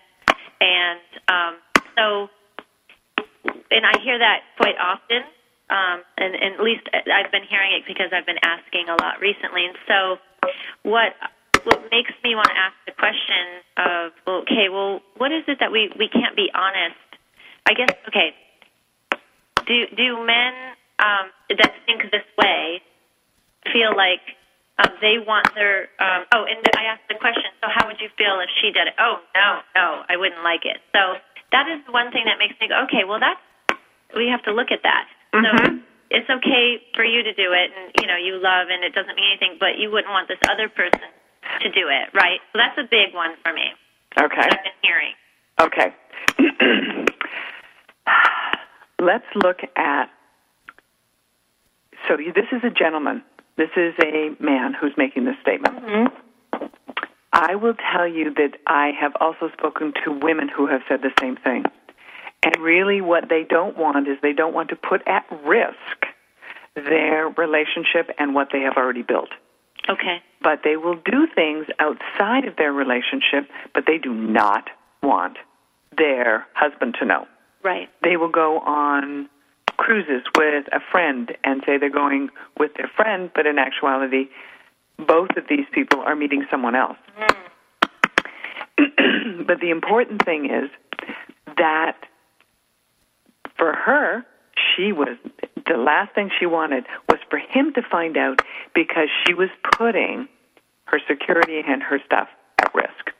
and 0.61 1.07
um, 1.27 1.53
so, 1.97 2.29
and 3.71 3.85
I 3.85 3.99
hear 4.01 4.19
that 4.19 4.41
quite 4.57 4.77
often 4.79 5.23
um, 5.73 6.03
and, 6.17 6.35
and 6.35 6.53
at 6.55 6.61
least 6.61 6.85
I've 6.93 7.31
been 7.31 7.47
hearing 7.49 7.73
it 7.73 7.83
because 7.87 8.13
I've 8.13 8.25
been 8.25 8.41
asking 8.43 8.89
a 8.89 8.95
lot 9.01 9.19
recently. 9.19 9.65
And 9.65 9.77
so, 9.87 10.17
what 10.83 11.15
what 11.63 11.81
makes 11.91 12.11
me 12.23 12.35
want 12.35 12.47
to 12.47 12.57
ask 12.59 12.75
the 12.85 12.91
question 12.91 13.63
of, 13.77 14.11
okay, 14.27 14.67
well, 14.67 15.01
what 15.17 15.31
is 15.31 15.43
it 15.47 15.59
that 15.59 15.71
we 15.71 15.89
we 15.97 16.09
can't 16.09 16.35
be 16.35 16.51
honest? 16.53 16.99
I 17.65 17.73
guess 17.73 17.89
okay. 18.07 18.35
Do 19.65 19.87
do 19.95 20.25
men 20.25 20.53
um, 20.99 21.31
that 21.49 21.73
think 21.85 22.11
this 22.11 22.27
way 22.37 22.81
feel 23.71 23.95
like 23.95 24.21
um, 24.83 24.91
they 24.99 25.17
want 25.19 25.47
their? 25.55 25.87
Um, 25.99 26.27
oh, 26.35 26.43
and 26.43 26.59
I 26.75 26.91
asked 26.91 27.07
the 27.07 27.15
question. 27.15 27.49
So, 27.63 27.71
how 27.71 27.87
would 27.87 27.99
you 27.99 28.09
feel 28.17 28.39
if 28.43 28.49
she 28.61 28.71
did 28.71 28.87
it? 28.87 28.95
Oh, 28.99 29.23
no, 29.35 29.63
no, 29.75 30.03
I 30.09 30.17
wouldn't 30.17 30.43
like 30.43 30.65
it. 30.65 30.83
So 30.91 31.15
that 31.51 31.69
is 31.71 31.79
one 31.87 32.11
thing 32.11 32.25
that 32.25 32.37
makes 32.37 32.59
me 32.59 32.67
go, 32.67 32.83
okay, 32.85 33.07
well, 33.07 33.19
that's 33.19 33.39
we 34.15 34.27
have 34.27 34.43
to 34.43 34.51
look 34.53 34.71
at 34.71 34.83
that. 34.83 35.07
Mm-hmm. 35.33 35.77
So 35.77 35.81
it's 36.11 36.29
okay 36.29 36.81
for 36.93 37.03
you 37.03 37.23
to 37.23 37.33
do 37.33 37.53
it, 37.53 37.71
and 37.73 37.91
you 37.99 38.07
know 38.07 38.17
you 38.17 38.37
love, 38.37 38.67
and 38.69 38.83
it 38.83 38.93
doesn't 38.93 39.15
mean 39.15 39.31
anything. 39.31 39.57
But 39.59 39.79
you 39.79 39.89
wouldn't 39.89 40.11
want 40.11 40.27
this 40.27 40.41
other 40.49 40.69
person 40.69 41.09
to 41.61 41.69
do 41.71 41.89
it, 41.89 42.13
right? 42.13 42.39
So 42.51 42.59
that's 42.59 42.77
a 42.77 42.83
big 42.83 43.13
one 43.13 43.35
for 43.43 43.53
me. 43.53 43.73
Okay. 44.19 44.41
I've 44.41 44.63
been 44.63 44.77
hearing. 44.81 45.13
Okay. 45.59 45.93
Let's 48.99 49.25
look 49.35 49.59
at. 49.75 50.09
So 52.07 52.17
this 52.17 52.45
is 52.51 52.63
a 52.63 52.69
gentleman. 52.69 53.23
This 53.57 53.69
is 53.75 53.93
a 54.03 54.35
man 54.39 54.73
who's 54.73 54.93
making 54.97 55.25
this 55.25 55.35
statement. 55.41 55.75
Mm-hmm. 55.83 56.67
I 57.31 57.55
will 57.55 57.75
tell 57.91 58.07
you 58.07 58.33
that 58.35 58.57
I 58.67 58.91
have 58.99 59.13
also 59.19 59.49
spoken 59.57 59.93
to 60.05 60.11
women 60.11 60.49
who 60.49 60.67
have 60.67 60.81
said 60.87 61.01
the 61.01 61.11
same 61.19 61.35
thing. 61.35 61.65
And 62.43 62.57
really, 62.59 63.01
what 63.01 63.29
they 63.29 63.43
don't 63.43 63.77
want 63.77 64.07
is 64.07 64.17
they 64.21 64.33
don't 64.33 64.53
want 64.53 64.69
to 64.69 64.75
put 64.75 65.01
at 65.07 65.25
risk 65.45 66.05
their 66.75 67.27
relationship 67.29 68.09
and 68.17 68.35
what 68.35 68.49
they 68.51 68.61
have 68.61 68.73
already 68.77 69.01
built. 69.01 69.29
Okay. 69.89 70.21
But 70.41 70.61
they 70.63 70.77
will 70.77 70.95
do 70.95 71.27
things 71.33 71.67
outside 71.79 72.45
of 72.45 72.55
their 72.55 72.71
relationship, 72.71 73.49
but 73.73 73.85
they 73.85 73.97
do 73.97 74.13
not 74.13 74.69
want 75.01 75.37
their 75.95 76.45
husband 76.53 76.95
to 76.99 77.05
know. 77.05 77.27
Right. 77.63 77.89
They 78.03 78.17
will 78.17 78.31
go 78.31 78.59
on 78.59 79.29
cruises 79.77 80.23
with 80.37 80.65
a 80.71 80.79
friend 80.91 81.35
and 81.43 81.63
say 81.65 81.77
they're 81.77 81.89
going 81.89 82.29
with 82.57 82.73
their 82.75 82.89
friend, 82.95 83.31
but 83.33 83.45
in 83.45 83.57
actuality, 83.57 84.29
both 84.97 85.31
of 85.37 85.45
these 85.49 85.65
people 85.71 85.99
are 86.01 86.15
meeting 86.15 86.45
someone 86.49 86.75
else. 86.75 86.97
but 88.77 89.59
the 89.59 89.69
important 89.69 90.23
thing 90.25 90.49
is 90.49 90.69
that 91.57 91.97
for 93.57 93.73
her, 93.73 94.25
she 94.75 94.91
was 94.91 95.17
the 95.67 95.77
last 95.77 96.13
thing 96.13 96.29
she 96.39 96.45
wanted 96.45 96.85
was 97.09 97.19
for 97.29 97.37
him 97.37 97.73
to 97.73 97.81
find 97.81 98.17
out 98.17 98.41
because 98.75 99.07
she 99.25 99.33
was 99.33 99.49
putting 99.77 100.27
her 100.85 100.99
security 101.07 101.61
and 101.65 101.81
her 101.81 101.99
stuff 102.05 102.27
at 102.59 102.73
risk. 102.75 103.11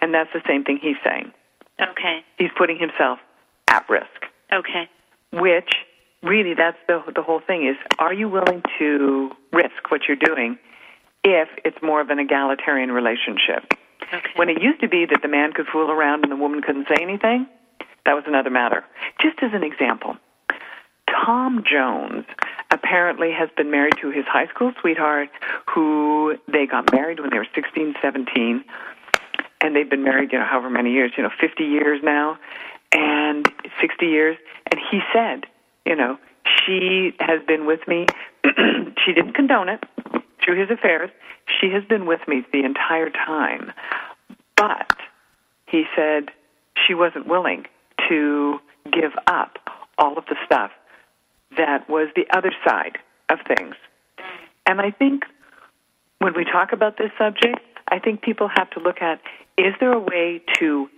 And 0.00 0.12
that's 0.12 0.30
the 0.32 0.42
same 0.46 0.64
thing 0.64 0.78
he's 0.80 0.96
saying. 1.04 1.32
Okay. 1.80 2.24
He's 2.38 2.50
putting 2.56 2.78
himself 2.78 3.18
at 3.68 3.88
risk, 3.88 4.26
Okay. 4.52 4.88
Which 5.36 5.70
really 6.22 6.54
that's 6.54 6.78
the 6.88 7.02
the 7.14 7.22
whole 7.22 7.40
thing 7.46 7.66
is 7.66 7.76
are 7.98 8.12
you 8.12 8.28
willing 8.28 8.62
to 8.78 9.30
risk 9.52 9.90
what 9.90 10.02
you're 10.08 10.16
doing 10.16 10.58
if 11.22 11.48
it's 11.64 11.76
more 11.82 12.00
of 12.00 12.10
an 12.10 12.18
egalitarian 12.18 12.90
relationship? 12.90 13.72
Okay. 14.12 14.30
When 14.36 14.48
it 14.48 14.62
used 14.62 14.80
to 14.80 14.88
be 14.88 15.06
that 15.06 15.20
the 15.22 15.28
man 15.28 15.52
could 15.52 15.66
fool 15.66 15.90
around 15.90 16.22
and 16.22 16.30
the 16.30 16.36
woman 16.36 16.62
couldn't 16.62 16.86
say 16.88 17.02
anything, 17.02 17.46
that 18.04 18.14
was 18.14 18.24
another 18.26 18.50
matter. 18.50 18.84
Just 19.20 19.42
as 19.42 19.50
an 19.52 19.64
example, 19.64 20.16
Tom 21.10 21.64
Jones 21.68 22.24
apparently 22.70 23.32
has 23.32 23.48
been 23.56 23.70
married 23.70 23.94
to 24.00 24.10
his 24.10 24.24
high 24.26 24.46
school 24.46 24.72
sweetheart 24.80 25.28
who 25.66 26.36
they 26.46 26.66
got 26.66 26.92
married 26.92 27.18
when 27.20 27.30
they 27.30 27.38
were 27.38 27.48
16, 27.54 27.94
17 28.00 28.64
and 29.60 29.74
they've 29.74 29.88
been 29.88 30.04
married, 30.04 30.32
you 30.32 30.38
know, 30.38 30.44
however 30.44 30.70
many 30.70 30.92
years, 30.92 31.12
you 31.16 31.22
know, 31.22 31.30
50 31.40 31.64
years 31.64 32.00
now 32.02 32.38
and 32.92 33.50
60 33.80 34.06
years 34.06 34.36
and 34.70 34.80
he 34.90 35.00
said, 35.12 35.44
you 35.84 35.94
know, 35.94 36.18
she 36.64 37.12
has 37.20 37.40
been 37.46 37.66
with 37.66 37.80
me. 37.86 38.06
she 38.44 39.12
didn't 39.12 39.34
condone 39.34 39.68
it 39.68 39.84
through 40.44 40.60
his 40.60 40.70
affairs. 40.70 41.10
She 41.60 41.70
has 41.70 41.84
been 41.84 42.06
with 42.06 42.20
me 42.26 42.44
the 42.52 42.64
entire 42.64 43.10
time. 43.10 43.72
But 44.56 44.90
he 45.66 45.84
said 45.94 46.30
she 46.86 46.94
wasn't 46.94 47.26
willing 47.26 47.66
to 48.08 48.58
give 48.92 49.12
up 49.26 49.58
all 49.98 50.18
of 50.18 50.24
the 50.26 50.36
stuff 50.44 50.70
that 51.56 51.88
was 51.88 52.08
the 52.14 52.26
other 52.36 52.52
side 52.66 52.98
of 53.28 53.38
things. 53.46 53.74
And 54.66 54.80
I 54.80 54.90
think 54.90 55.24
when 56.18 56.34
we 56.36 56.44
talk 56.44 56.72
about 56.72 56.98
this 56.98 57.10
subject, 57.18 57.60
I 57.88 57.98
think 57.98 58.22
people 58.22 58.48
have 58.54 58.70
to 58.70 58.80
look 58.80 59.00
at 59.00 59.20
is 59.56 59.74
there 59.80 59.92
a 59.92 59.98
way 59.98 60.42
to 60.58 60.88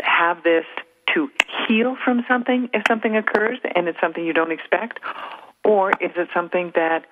have 0.00 0.42
this 0.42 0.64
to 1.14 1.28
heal 1.68 1.96
from 2.04 2.24
something 2.26 2.68
if 2.72 2.82
something 2.88 3.16
occurs 3.16 3.58
and 3.74 3.88
it's 3.88 4.00
something 4.00 4.24
you 4.24 4.32
don't 4.32 4.52
expect? 4.52 5.00
Or 5.64 5.90
is 6.00 6.10
it 6.16 6.28
something 6.34 6.72
that 6.74 7.06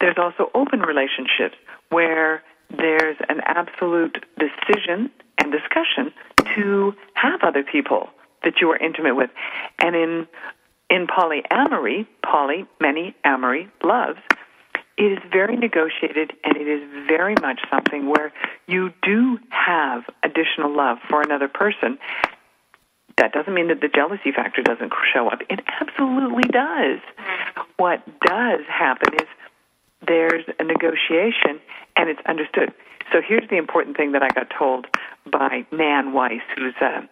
there's 0.00 0.18
also 0.18 0.50
open 0.54 0.80
relationships 0.80 1.56
where 1.90 2.42
there's 2.70 3.16
an 3.28 3.40
absolute 3.44 4.24
decision 4.38 5.10
and 5.38 5.52
discussion 5.52 6.12
to 6.56 6.94
have 7.14 7.42
other 7.42 7.62
people 7.62 8.08
that 8.42 8.60
you 8.60 8.70
are 8.70 8.76
intimate 8.76 9.16
with. 9.16 9.30
And 9.78 9.96
in 9.96 10.28
in 10.90 11.06
polyamory, 11.06 12.06
poly, 12.22 12.66
many 12.80 13.16
amory, 13.24 13.68
loves, 13.82 14.18
it 14.96 15.12
is 15.12 15.18
very 15.32 15.56
negotiated 15.56 16.32
and 16.44 16.56
it 16.56 16.68
is 16.68 16.82
very 17.08 17.34
much 17.40 17.60
something 17.70 18.08
where 18.08 18.32
you 18.66 18.90
do 19.02 19.38
have 19.50 20.04
additional 20.22 20.74
love 20.74 20.98
for 21.08 21.20
another 21.20 21.48
person. 21.48 21.98
That 23.16 23.32
doesn't 23.32 23.54
mean 23.54 23.68
that 23.68 23.80
the 23.80 23.88
jealousy 23.88 24.32
factor 24.34 24.62
doesn't 24.62 24.92
show 25.12 25.28
up. 25.28 25.40
It 25.48 25.60
absolutely 25.80 26.48
does. 26.50 27.00
What 27.76 28.04
does 28.20 28.60
happen 28.68 29.14
is 29.14 29.28
there's 30.06 30.44
a 30.58 30.64
negotiation 30.64 31.60
and 31.96 32.08
it's 32.08 32.20
understood. 32.26 32.72
So 33.12 33.20
here's 33.26 33.48
the 33.50 33.56
important 33.56 33.96
thing 33.96 34.12
that 34.12 34.22
I 34.22 34.28
got 34.28 34.50
told 34.56 34.86
by 35.30 35.66
Nan 35.72 36.12
Wise, 36.12 36.40
who's 36.56 36.74
a, 36.80 37.08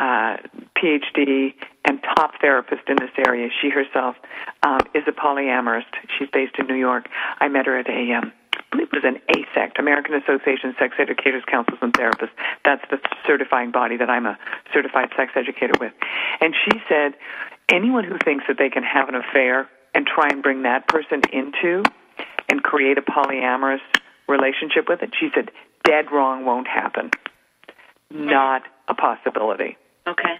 a 0.00 0.38
PhD 0.76 1.54
and 1.84 2.02
top 2.02 2.32
therapist 2.40 2.88
in 2.88 2.96
this 2.96 3.10
area. 3.26 3.48
She 3.60 3.68
herself 3.70 4.16
um, 4.62 4.80
is 4.94 5.04
a 5.06 5.12
polyamorist. 5.12 5.92
She's 6.18 6.28
based 6.32 6.54
in 6.58 6.66
New 6.66 6.74
York. 6.74 7.08
I 7.38 7.48
met 7.48 7.66
her 7.66 7.78
at 7.78 7.88
a, 7.88 8.12
um, 8.14 8.32
I 8.54 8.62
believe 8.70 8.88
it 8.92 9.02
was 9.02 9.04
an 9.04 9.20
AASECT, 9.28 9.78
American 9.78 10.14
Association 10.14 10.70
of 10.70 10.76
Sex 10.78 10.94
Educators, 10.98 11.42
Counselors, 11.46 11.80
and 11.82 11.92
Therapists. 11.92 12.30
That's 12.64 12.82
the 12.90 12.98
certifying 13.26 13.72
body 13.72 13.96
that 13.98 14.08
I'm 14.08 14.26
a 14.26 14.38
certified 14.72 15.10
sex 15.16 15.32
educator 15.36 15.74
with. 15.78 15.92
And 16.40 16.54
she 16.64 16.80
said, 16.88 17.14
anyone 17.68 18.04
who 18.04 18.16
thinks 18.24 18.44
that 18.48 18.56
they 18.58 18.70
can 18.70 18.82
have 18.82 19.08
an 19.08 19.14
affair 19.14 19.68
and 19.94 20.06
try 20.06 20.28
and 20.30 20.42
bring 20.42 20.62
that 20.62 20.88
person 20.88 21.20
into 21.32 21.82
and 22.48 22.62
create 22.62 22.96
a 22.96 23.02
polyamorous 23.02 23.80
relationship 24.28 24.88
with 24.88 25.02
it, 25.02 25.10
she 25.18 25.28
said, 25.34 25.50
dead 25.84 26.06
wrong 26.12 26.46
won't 26.46 26.68
happen. 26.68 27.10
Not 28.10 28.62
a 28.88 28.94
possibility. 28.94 29.76
Okay. 30.06 30.38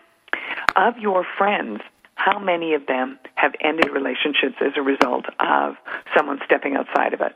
Of 0.77 0.99
your 0.99 1.27
friends, 1.38 1.81
how 2.14 2.38
many 2.38 2.75
of 2.75 2.87
them 2.87 3.18
have 3.35 3.55
ended 3.61 3.90
relationships 3.92 4.57
as 4.61 4.73
a 4.77 4.83
result 4.83 5.27
of 5.38 5.77
someone 6.16 6.38
stepping 6.44 6.77
outside 6.77 7.14
of 7.14 7.20
it? 7.20 7.33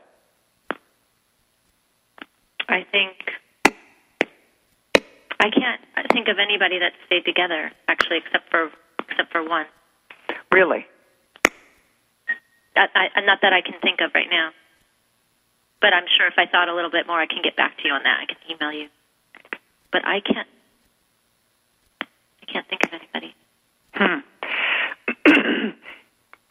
I 2.67 2.85
think 2.91 3.13
I 5.39 5.49
can't 5.49 5.81
think 6.11 6.27
of 6.27 6.39
anybody 6.39 6.79
that 6.79 6.93
stayed 7.05 7.25
together 7.25 7.71
actually, 7.87 8.17
except 8.17 8.49
for 8.49 8.71
except 9.09 9.31
for 9.31 9.47
one. 9.47 9.65
Really? 10.51 10.85
That, 12.75 12.89
I, 12.95 13.21
not 13.21 13.39
that 13.41 13.53
I 13.53 13.61
can 13.61 13.79
think 13.81 14.01
of 14.01 14.11
right 14.13 14.27
now. 14.29 14.51
But 15.81 15.93
I'm 15.93 16.05
sure 16.17 16.27
if 16.27 16.33
I 16.37 16.45
thought 16.45 16.67
a 16.67 16.75
little 16.75 16.91
bit 16.91 17.07
more, 17.07 17.19
I 17.19 17.27
can 17.27 17.41
get 17.43 17.55
back 17.55 17.77
to 17.77 17.83
you 17.85 17.93
on 17.93 18.03
that. 18.03 18.19
I 18.21 18.25
can 18.25 18.37
email 18.49 18.71
you. 18.73 18.87
But 19.91 20.01
I 20.05 20.19
can't. 20.19 20.47
I 22.47 22.51
can't 22.51 22.67
think 22.67 22.83
of 22.83 22.91
anybody. 22.93 23.35
Hmm. 23.93 24.19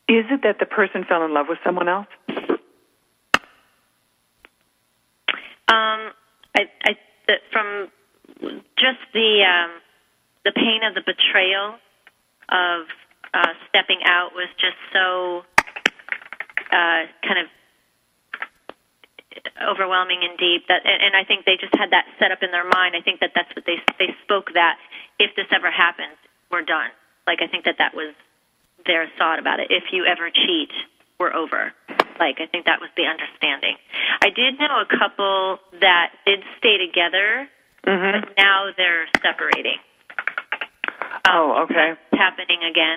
Is 0.09 0.25
it 0.31 0.41
that 0.43 0.59
the 0.59 0.67
person 0.67 1.05
fell 1.09 1.25
in 1.25 1.33
love 1.33 1.47
with 1.49 1.59
someone 1.65 1.89
else? 1.89 2.07
Um, 5.67 6.13
I, 6.55 6.69
I 6.85 6.97
that 7.27 7.41
from 7.51 7.89
just 8.77 9.01
the 9.13 9.43
um, 9.49 9.81
the 10.45 10.53
pain 10.53 10.81
of 10.87 10.95
the 10.95 11.01
betrayal 11.01 11.77
of 12.51 12.87
uh, 13.33 13.53
stepping 13.69 14.01
out 14.05 14.33
was 14.35 14.49
just 14.61 14.77
so 14.93 15.43
uh, 16.71 17.07
kind 17.27 17.41
of 17.41 17.47
overwhelming 19.63 20.21
and 20.23 20.39
deep 20.39 20.67
that 20.69 20.83
and, 20.85 21.03
and 21.03 21.17
I 21.17 21.25
think 21.25 21.45
they 21.47 21.57
just 21.57 21.75
had 21.77 21.91
that 21.91 22.07
set 22.19 22.33
up 22.33 22.43
in 22.43 22.51
their 22.51 22.65
mind. 22.65 22.95
I 22.97 23.01
think 23.03 23.21
that 23.21 23.33
that's 23.35 23.55
what 23.55 23.65
they 23.67 23.79
they 23.99 24.15
spoke 24.23 24.53
that 24.55 24.79
if 25.19 25.35
this 25.37 25.47
ever 25.53 25.71
happens, 25.71 26.17
we're 26.51 26.63
done. 26.65 26.91
Like 27.27 27.41
I 27.43 27.47
think 27.47 27.65
that 27.65 27.77
that 27.79 27.95
was 27.95 28.15
their 28.87 29.09
thought 29.19 29.39
about 29.39 29.61
it. 29.61 29.69
If 29.71 29.85
you 29.93 30.05
ever 30.05 30.29
cheat, 30.31 30.71
we're 31.19 31.33
over. 31.33 31.73
Like 32.21 32.41
I 32.41 32.47
think 32.47 32.67
that 32.67 32.81
was 32.81 32.91
the 32.97 33.05
understanding. 33.07 33.77
I 34.23 34.31
did 34.31 34.59
know 34.59 34.83
a 34.83 34.87
couple 34.99 35.59
that 35.81 36.13
did 36.27 36.41
stay 36.59 36.79
together, 36.79 37.49
Mm-hmm. 37.87 38.21
but 38.25 38.33
now 38.39 38.71
they're 38.79 39.05
separating. 39.23 39.77
Oh, 41.29 41.65
okay. 41.65 41.93
Happening 42.13 42.61
again. 42.65 42.97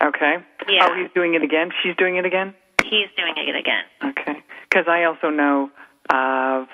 Okay. 0.00 0.36
Yeah. 0.68 0.88
Oh, 0.88 0.94
he's 0.94 1.10
doing 1.14 1.34
it 1.34 1.42
again. 1.42 1.70
She's 1.82 1.94
doing 1.96 2.16
it 2.16 2.24
again. 2.24 2.54
He's 2.84 3.08
doing 3.16 3.34
it 3.36 3.54
again. 3.56 3.84
Okay. 4.02 4.42
Because 4.68 4.86
I 4.88 5.04
also 5.04 5.30
know 5.30 5.70
of 6.10 6.68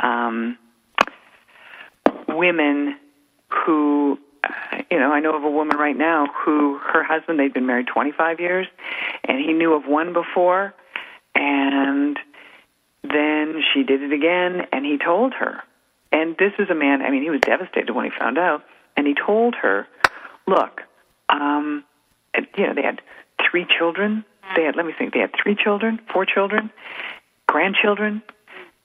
um, 0.00 0.58
women 2.28 2.98
who, 3.48 4.18
uh, 4.44 4.82
you 4.90 4.98
know, 4.98 5.12
I 5.12 5.20
know 5.20 5.36
of 5.36 5.44
a 5.44 5.50
woman 5.50 5.76
right 5.76 5.96
now 5.96 6.26
who 6.26 6.78
her 6.78 7.02
husband, 7.02 7.38
they'd 7.38 7.52
been 7.52 7.66
married 7.66 7.86
25 7.86 8.40
years, 8.40 8.66
and 9.24 9.38
he 9.38 9.52
knew 9.52 9.74
of 9.74 9.86
one 9.86 10.12
before, 10.12 10.74
and 11.34 12.18
then 13.02 13.62
she 13.72 13.82
did 13.82 14.02
it 14.02 14.12
again, 14.12 14.66
and 14.72 14.84
he 14.84 14.98
told 14.98 15.34
her. 15.34 15.62
And 16.10 16.36
this 16.36 16.52
is 16.58 16.68
a 16.70 16.74
man, 16.74 17.02
I 17.02 17.10
mean, 17.10 17.22
he 17.22 17.30
was 17.30 17.40
devastated 17.40 17.92
when 17.92 18.04
he 18.04 18.10
found 18.18 18.38
out, 18.38 18.62
and 18.96 19.06
he 19.06 19.14
told 19.14 19.54
her, 19.54 19.86
look, 20.46 20.82
um, 21.28 21.84
you 22.56 22.66
know, 22.66 22.74
they 22.74 22.82
had 22.82 23.00
three 23.50 23.66
children. 23.78 24.24
They 24.56 24.64
had, 24.64 24.76
let 24.76 24.84
me 24.84 24.92
think, 24.96 25.14
they 25.14 25.20
had 25.20 25.32
three 25.42 25.56
children, 25.56 26.00
four 26.12 26.26
children, 26.26 26.70
grandchildren, 27.52 28.22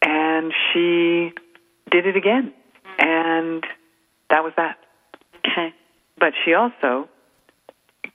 and 0.01 0.53
she 0.73 1.31
did 1.89 2.05
it 2.05 2.15
again. 2.17 2.53
And 2.99 3.63
that 4.29 4.43
was 4.43 4.53
that. 4.57 4.77
Okay. 5.39 5.73
But 6.19 6.33
she 6.43 6.53
also 6.53 7.07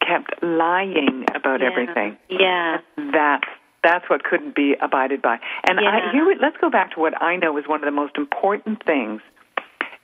kept 0.06 0.42
lying 0.42 1.24
about 1.34 1.60
Yeah. 1.60 1.68
everything. 1.70 2.18
Yeah. 2.28 2.78
That's 2.96 3.48
that's 3.82 4.08
what 4.08 4.22
couldn't 4.22 4.54
be 4.54 4.76
abided 4.80 5.20
by. 5.22 5.40
And 5.64 5.80
I, 5.80 6.12
here, 6.12 6.24
we- 6.24 6.36
let's 6.36 6.56
go 6.58 6.70
back 6.70 6.92
to 6.94 7.00
what 7.00 7.20
I 7.20 7.34
know 7.34 7.56
is 7.58 7.66
one 7.66 7.80
of 7.80 7.84
the 7.84 7.90
most 8.02 8.16
important 8.16 8.84
things 8.84 9.20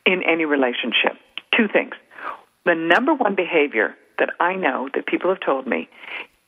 in 0.05 0.23
any 0.25 0.47
relationship. 0.47 1.17
Two 1.57 1.69
things. 1.69 1.95
The 2.65 2.75
number 2.75 3.15
one 3.15 3.37
behavior 3.37 3.95
that 4.19 4.31
I 4.41 4.55
know 4.57 4.89
that 4.95 5.07
people 5.07 5.31
have 5.31 5.39
told 5.39 5.69
me 5.69 5.89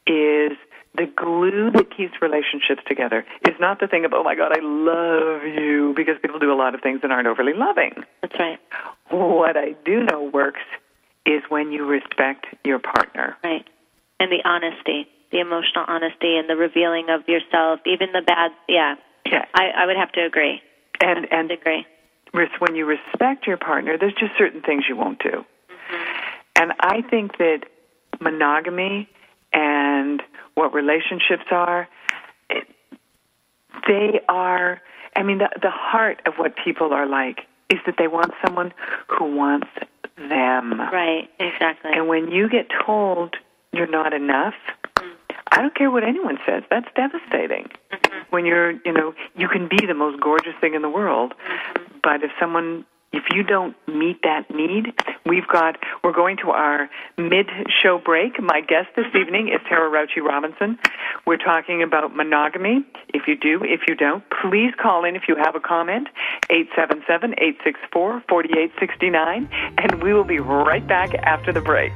is 0.08 0.52
the 0.94 1.07
glue 1.07 1.70
that 1.70 1.96
keeps 1.96 2.14
relationships 2.20 2.83
together 2.87 3.24
is 3.46 3.55
not 3.61 3.81
the 3.81 3.87
thing 3.87 4.05
of, 4.05 4.12
oh 4.12 4.24
my 4.24 4.35
God, 4.35 4.53
I 4.57 4.61
love 4.61 5.42
you, 5.44 5.92
because 5.96 6.16
people 6.20 6.38
do 6.38 6.53
a 6.53 6.59
lot 6.59 6.74
of 6.74 6.81
things 6.81 7.00
that 7.03 7.11
aren't 7.11 7.29
overly 7.29 7.53
loving. 7.55 7.92
That's 8.22 8.35
right. 8.38 8.59
What 9.09 9.57
I 9.57 9.74
do 9.85 10.05
know 10.05 10.31
works 10.33 10.61
is 11.26 11.42
when 11.48 11.70
you 11.70 11.87
respect 11.87 12.46
your 12.64 12.79
partner. 12.79 13.37
Right. 13.44 13.66
And 14.18 14.31
the 14.33 14.42
honesty, 14.44 15.07
the 15.31 15.40
emotional 15.40 15.85
honesty 15.87 16.37
and 16.37 16.48
the 16.48 16.57
revealing 16.57 17.07
of 17.11 17.29
yourself, 17.29 17.81
even 17.87 18.12
the 18.12 18.22
bad. 18.22 18.50
Yeah. 18.68 18.96
Yeah. 19.24 19.44
I, 19.55 19.70
I 19.76 19.87
would 19.87 19.96
have 19.96 20.12
to 20.12 20.24
agree. 20.24 20.61
And 21.00 21.26
and 21.33 21.50
agree. 21.50 21.87
when 22.33 22.74
you 22.74 22.85
respect 22.85 23.46
your 23.46 23.57
partner, 23.57 23.96
there's 23.98 24.14
just 24.14 24.33
certain 24.37 24.61
things 24.61 24.85
you 24.88 24.96
won't 24.96 25.22
do. 25.22 25.31
Mm-hmm. 25.31 26.20
And 26.57 26.72
I 26.81 27.03
think 27.09 27.38
that 27.38 27.61
monogamy 28.20 29.09
and 29.52 30.22
what 30.54 30.72
relationships 30.74 31.44
are, 31.50 31.88
it, 32.48 32.66
they 33.86 34.20
are. 34.28 34.80
I 35.16 35.22
mean, 35.22 35.38
the 35.38 35.48
the 35.60 35.70
heart 35.70 36.22
of 36.26 36.34
what 36.36 36.54
people 36.56 36.92
are 36.92 37.06
like 37.06 37.40
is 37.68 37.78
that 37.86 37.96
they 37.98 38.08
want 38.08 38.32
someone 38.44 38.72
who 39.08 39.36
wants 39.36 39.68
them. 40.16 40.80
Right. 40.80 41.28
Exactly. 41.38 41.92
And 41.94 42.08
when 42.08 42.30
you 42.30 42.48
get 42.48 42.66
told 42.84 43.36
you're 43.72 43.86
not 43.86 44.12
enough, 44.12 44.54
I 45.52 45.60
don't 45.60 45.74
care 45.74 45.90
what 45.90 46.04
anyone 46.04 46.38
says. 46.46 46.62
That's 46.70 46.88
devastating. 46.94 47.70
Mm-hmm. 47.92 48.18
When 48.30 48.44
you're, 48.44 48.72
you 48.84 48.92
know, 48.92 49.14
you 49.36 49.48
can 49.48 49.68
be 49.68 49.84
the 49.86 49.94
most 49.94 50.20
gorgeous 50.20 50.54
thing 50.60 50.74
in 50.74 50.82
the 50.82 50.88
world, 50.88 51.34
mm-hmm. 51.34 51.98
but 52.02 52.22
if 52.22 52.30
someone, 52.38 52.84
if 53.12 53.24
you 53.34 53.42
don't 53.42 53.74
meet 53.88 54.22
that 54.22 54.48
need, 54.50 54.92
we've 55.26 55.48
got, 55.48 55.76
we're 56.04 56.12
going 56.12 56.36
to 56.38 56.50
our 56.50 56.88
mid-show 57.18 57.98
break. 57.98 58.40
My 58.40 58.60
guest 58.60 58.90
this 58.94 59.12
evening 59.14 59.48
is 59.48 59.60
Tara 59.68 59.90
Rauchi 59.90 60.22
Robinson. 60.22 60.78
We're 61.26 61.36
talking 61.36 61.82
about 61.82 62.14
monogamy. 62.14 62.86
If 63.12 63.26
you 63.26 63.34
do, 63.36 63.64
if 63.64 63.80
you 63.88 63.96
don't, 63.96 64.22
please 64.42 64.72
call 64.80 65.04
in 65.04 65.16
if 65.16 65.26
you 65.26 65.34
have 65.36 65.56
a 65.56 65.60
comment, 65.60 66.08
877-864-4869, 66.50 69.48
and 69.78 70.00
we 70.02 70.14
will 70.14 70.24
be 70.24 70.38
right 70.38 70.86
back 70.86 71.12
after 71.14 71.52
the 71.52 71.60
break. 71.60 71.92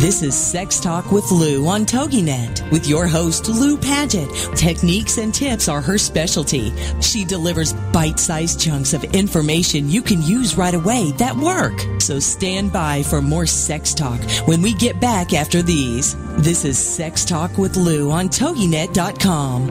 This 0.00 0.22
is 0.22 0.34
Sex 0.34 0.80
Talk 0.80 1.12
with 1.12 1.30
Lou 1.30 1.66
on 1.66 1.84
TogiNet 1.84 2.72
with 2.72 2.88
your 2.88 3.06
host 3.06 3.50
Lou 3.50 3.76
Paget. 3.76 4.30
Techniques 4.56 5.18
and 5.18 5.34
tips 5.34 5.68
are 5.68 5.82
her 5.82 5.98
specialty. 5.98 6.72
She 7.02 7.22
delivers 7.22 7.74
bite-sized 7.92 8.58
chunks 8.58 8.94
of 8.94 9.04
information 9.04 9.90
you 9.90 10.00
can 10.00 10.22
use 10.22 10.56
right 10.56 10.72
away 10.72 11.12
that 11.18 11.36
work. 11.36 11.78
So 12.00 12.18
stand 12.18 12.72
by 12.72 13.02
for 13.02 13.20
more 13.20 13.44
sex 13.44 13.92
talk 13.92 14.22
when 14.46 14.62
we 14.62 14.72
get 14.72 15.02
back 15.02 15.34
after 15.34 15.60
these. 15.60 16.16
This 16.38 16.64
is 16.64 16.78
Sex 16.78 17.26
Talk 17.26 17.58
with 17.58 17.76
Lou 17.76 18.10
on 18.10 18.30
TogiNet.com. 18.30 19.68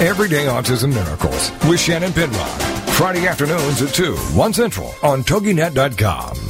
Everyday 0.00 0.46
Autism 0.46 0.92
Miracles 0.92 1.52
with 1.68 1.78
Shannon 1.78 2.12
Penrod. 2.12 2.62
Friday 2.94 3.28
afternoons 3.28 3.80
at 3.80 3.94
2, 3.94 4.16
1 4.16 4.52
Central 4.54 4.92
on 5.04 5.22
TogiNet.com. 5.22 6.49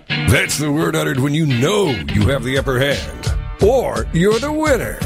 That's 0.31 0.57
the 0.57 0.71
word 0.71 0.95
uttered 0.95 1.19
when 1.19 1.33
you 1.33 1.45
know 1.45 1.87
you 1.87 2.21
have 2.29 2.45
the 2.45 2.57
upper 2.57 2.79
hand. 2.79 3.27
Or 3.61 4.07
you're 4.13 4.39
the 4.39 4.49
winner. 4.49 4.97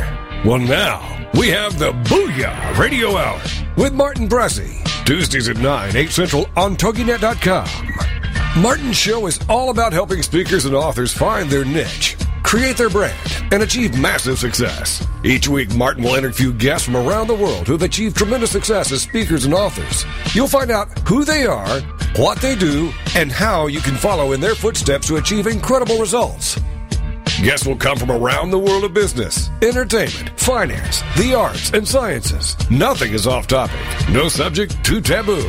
Well, 0.45 0.59
now 0.59 1.27
we 1.33 1.49
have 1.49 1.79
the 1.79 1.93
Booyah 1.93 2.77
Radio 2.77 3.17
Hour 3.17 3.41
with 3.75 3.91
Martin 3.91 4.29
Bressy. 4.29 4.85
Tuesdays 5.03 5.49
at 5.49 5.57
9, 5.57 5.95
8 5.95 6.11
Central 6.11 6.47
on 6.55 6.75
TogiNet.com. 6.75 8.61
Martin's 8.61 8.97
show 8.97 9.25
is 9.25 9.39
all 9.49 9.71
about 9.71 9.93
helping 9.93 10.21
speakers 10.21 10.65
and 10.65 10.75
authors 10.75 11.11
find 11.11 11.49
their 11.49 11.65
niche, 11.65 12.17
create 12.43 12.77
their 12.77 12.91
brand, 12.91 13.17
and 13.51 13.63
achieve 13.63 13.97
massive 13.99 14.38
success. 14.38 15.03
Each 15.23 15.47
week, 15.47 15.73
Martin 15.73 16.03
will 16.03 16.13
interview 16.13 16.53
guests 16.53 16.85
from 16.85 16.97
around 16.97 17.25
the 17.25 17.33
world 17.33 17.65
who 17.65 17.73
have 17.73 17.81
achieved 17.81 18.15
tremendous 18.15 18.51
success 18.51 18.91
as 18.91 19.01
speakers 19.01 19.43
and 19.45 19.55
authors. 19.55 20.05
You'll 20.35 20.47
find 20.47 20.69
out 20.69 20.99
who 20.99 21.25
they 21.25 21.47
are, 21.47 21.81
what 22.17 22.38
they 22.39 22.56
do, 22.56 22.91
and 23.15 23.32
how 23.32 23.67
you 23.67 23.80
can 23.80 23.95
follow 23.95 24.32
in 24.32 24.39
their 24.39 24.56
footsteps 24.56 25.08
to 25.08 25.17
achieve 25.17 25.47
incredible 25.47 25.99
results. 25.99 26.60
Guests 27.41 27.67
will 27.67 27.75
come 27.75 27.97
from 27.97 28.12
around 28.12 28.49
the 28.49 28.60
world 28.60 28.86
of 28.86 28.93
business, 28.93 29.49
entertainment, 29.62 30.39
finance, 30.39 31.01
the 31.17 31.34
arts, 31.34 31.71
and 31.71 31.86
sciences. 31.86 32.56
Nothing 32.71 33.12
is 33.12 33.28
off 33.28 33.47
topic. 33.47 33.80
No 34.10 34.30
subject 34.30 34.82
too 34.86 35.01
taboo. 35.01 35.45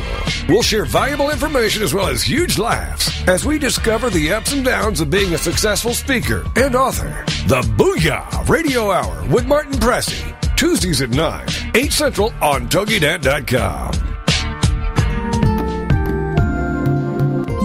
We'll 0.49 0.63
share 0.63 0.83
valuable 0.83 1.31
information 1.31 1.83
as 1.83 1.93
well 1.93 2.07
as 2.07 2.21
huge 2.21 2.57
laughs 2.57 3.25
as 3.27 3.45
we 3.45 3.57
discover 3.57 4.09
the 4.09 4.33
ups 4.33 4.51
and 4.51 4.65
downs 4.65 4.99
of 4.99 5.09
being 5.09 5.33
a 5.33 5.37
successful 5.37 5.93
speaker 5.93 6.45
and 6.57 6.75
author. 6.75 7.23
The 7.47 7.61
Booyah 7.77 8.49
Radio 8.49 8.91
Hour 8.91 9.25
with 9.29 9.45
Martin 9.45 9.73
Pressey. 9.73 10.33
Tuesdays 10.57 11.01
at 11.01 11.11
9, 11.11 11.47
8 11.75 11.93
Central 11.93 12.33
on 12.41 12.67
TogiNet.com. 12.67 14.16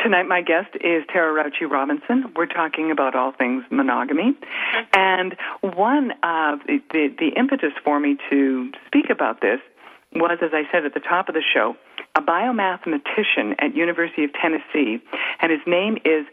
Tonight, 0.00 0.28
my 0.28 0.42
guest 0.42 0.74
is 0.76 1.04
Tara 1.12 1.32
Rauchi 1.32 1.68
Robinson. 1.70 2.32
We're 2.36 2.46
talking 2.46 2.90
about 2.90 3.14
all 3.14 3.32
things 3.32 3.64
monogamy. 3.70 4.32
Mm-hmm. 4.32 4.84
And 4.92 5.36
one 5.74 6.12
of 6.22 6.60
the, 6.66 6.80
the, 6.92 7.08
the 7.18 7.28
impetus 7.36 7.72
for 7.82 7.98
me 7.98 8.16
to 8.30 8.70
speak 8.86 9.10
about 9.10 9.40
this 9.40 9.60
was, 10.14 10.38
as 10.42 10.50
I 10.52 10.62
said 10.70 10.84
at 10.84 10.94
the 10.94 11.00
top 11.00 11.28
of 11.28 11.34
the 11.34 11.42
show, 11.42 11.76
a 12.14 12.20
biomathematician 12.20 13.56
at 13.58 13.74
University 13.74 14.24
of 14.24 14.30
Tennessee, 14.32 15.02
and 15.40 15.50
his 15.50 15.60
name 15.66 15.98
is 16.04 16.26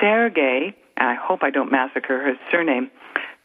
Sergey, 0.00 0.74
and 0.96 1.08
I 1.08 1.14
hope 1.14 1.42
I 1.42 1.50
don't 1.50 1.70
massacre 1.70 2.26
his 2.26 2.36
surname, 2.50 2.90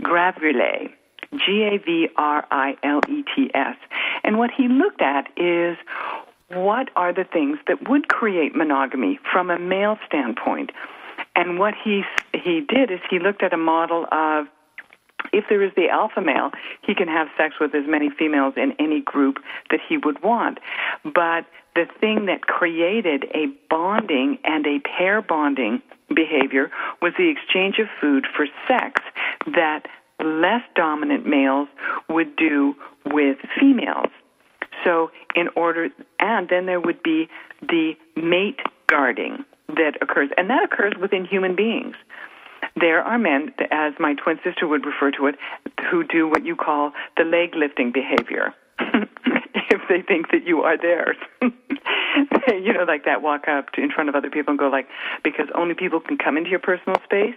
Gavrilets. 0.01 0.91
G 1.33 1.63
A 1.63 1.77
V 1.77 2.09
R 2.15 2.45
I 2.51 2.75
L 2.83 3.01
E 3.09 3.23
T 3.36 3.49
S. 3.53 3.75
And 4.23 4.38
what 4.38 4.51
he 4.55 4.67
looked 4.67 5.01
at 5.01 5.27
is 5.36 5.77
what 6.56 6.89
are 6.96 7.13
the 7.13 7.24
things 7.24 7.58
that 7.68 7.89
would 7.89 8.08
create 8.08 8.56
monogamy 8.56 9.20
from 9.32 9.50
a 9.50 9.60
male 9.60 9.98
standpoint. 10.06 10.72
And 11.36 11.58
what 11.60 11.74
he 11.84 12.04
he 12.34 12.62
did 12.62 12.92
is 12.92 13.00
he 13.10 13.20
looked 13.20 13.44
at 13.44 13.54
a 13.54 13.58
model 13.58 14.06
of 14.12 14.48
if 15.32 15.46
there 15.50 15.63
is 15.63 15.72
the 15.76 15.89
alpha 15.89 16.22
male, 16.22 16.52
he 16.82 16.94
can 16.94 17.08
have 17.08 17.28
sex 17.38 17.56
with 17.60 17.74
as 17.74 17.86
many 17.88 18.10
females 18.10 18.54
in 18.58 18.74
any 18.78 19.02
group 19.02 19.38
that 19.72 19.80
he 19.88 19.98
would 19.98 20.22
want. 20.22 20.60
But 21.04 21.46
the 21.76 21.86
thing 22.00 22.28
that 22.28 22.42
created 22.42 23.26
a 23.34 23.48
bonding 23.70 24.38
and 24.44 24.66
a 24.68 24.80
pair 24.80 25.22
bonding 25.22 25.82
behavior 26.13 26.70
was 27.02 27.13
the 27.18 27.30
exchange 27.30 27.80
of 27.80 27.88
food 28.00 28.28
for 28.36 28.46
sex 28.68 29.02
that 29.48 29.88
less 30.24 30.62
dominant 30.76 31.26
males 31.26 31.68
would 32.10 32.36
do 32.36 32.76
with 33.06 33.38
females. 33.60 34.12
So, 34.84 35.12
in 35.36 35.50
order, 35.56 35.89
and 36.19 36.50
then 36.50 36.65
there 36.65 36.80
would 36.80 37.02
be 37.04 37.28
the 37.62 37.93
mate 38.15 38.60
guarding 38.88 39.46
that 39.67 39.98
occurs, 40.02 40.30
and 40.38 40.50
that 40.50 40.63
occurs 40.63 40.93
within 41.00 41.26
human 41.26 41.56
beings. 41.56 41.96
There 42.76 43.02
are 43.02 43.17
men, 43.17 43.54
as 43.72 43.93
my 44.00 44.15
twin 44.15 44.39
sister 44.43 44.67
would 44.67 44.86
refer 44.86 45.12
to 45.12 45.28
it, 45.28 45.36
who 45.89 46.04
do 46.04 46.28
what 46.28 46.46
you 46.46 46.56
call 46.56 46.91
the 47.17 47.24
leg 47.24 47.56
lifting 47.56 47.91
behavior. 47.91 48.54
if 48.80 49.82
they 49.89 50.02
think 50.02 50.32
that 50.32 50.46
you 50.46 50.62
are 50.62 50.78
theirs. 50.78 51.17
you 51.41 52.74
know, 52.74 52.84
like 52.88 53.06
that 53.06 53.22
walk 53.22 53.48
up 53.48 53.72
to, 53.74 53.82
in 53.82 53.91
front 53.91 54.10
of 54.10 54.15
other 54.15 54.30
people 54.30 54.52
and 54.52 54.60
go 54.60 54.67
like, 54.67 54.88
because 55.24 55.48
only 55.56 55.74
people 55.74 56.00
can 56.00 56.17
come 56.17 56.38
into 56.38 56.50
your 56.50 56.60
personal 56.60 56.96
space. 57.04 57.36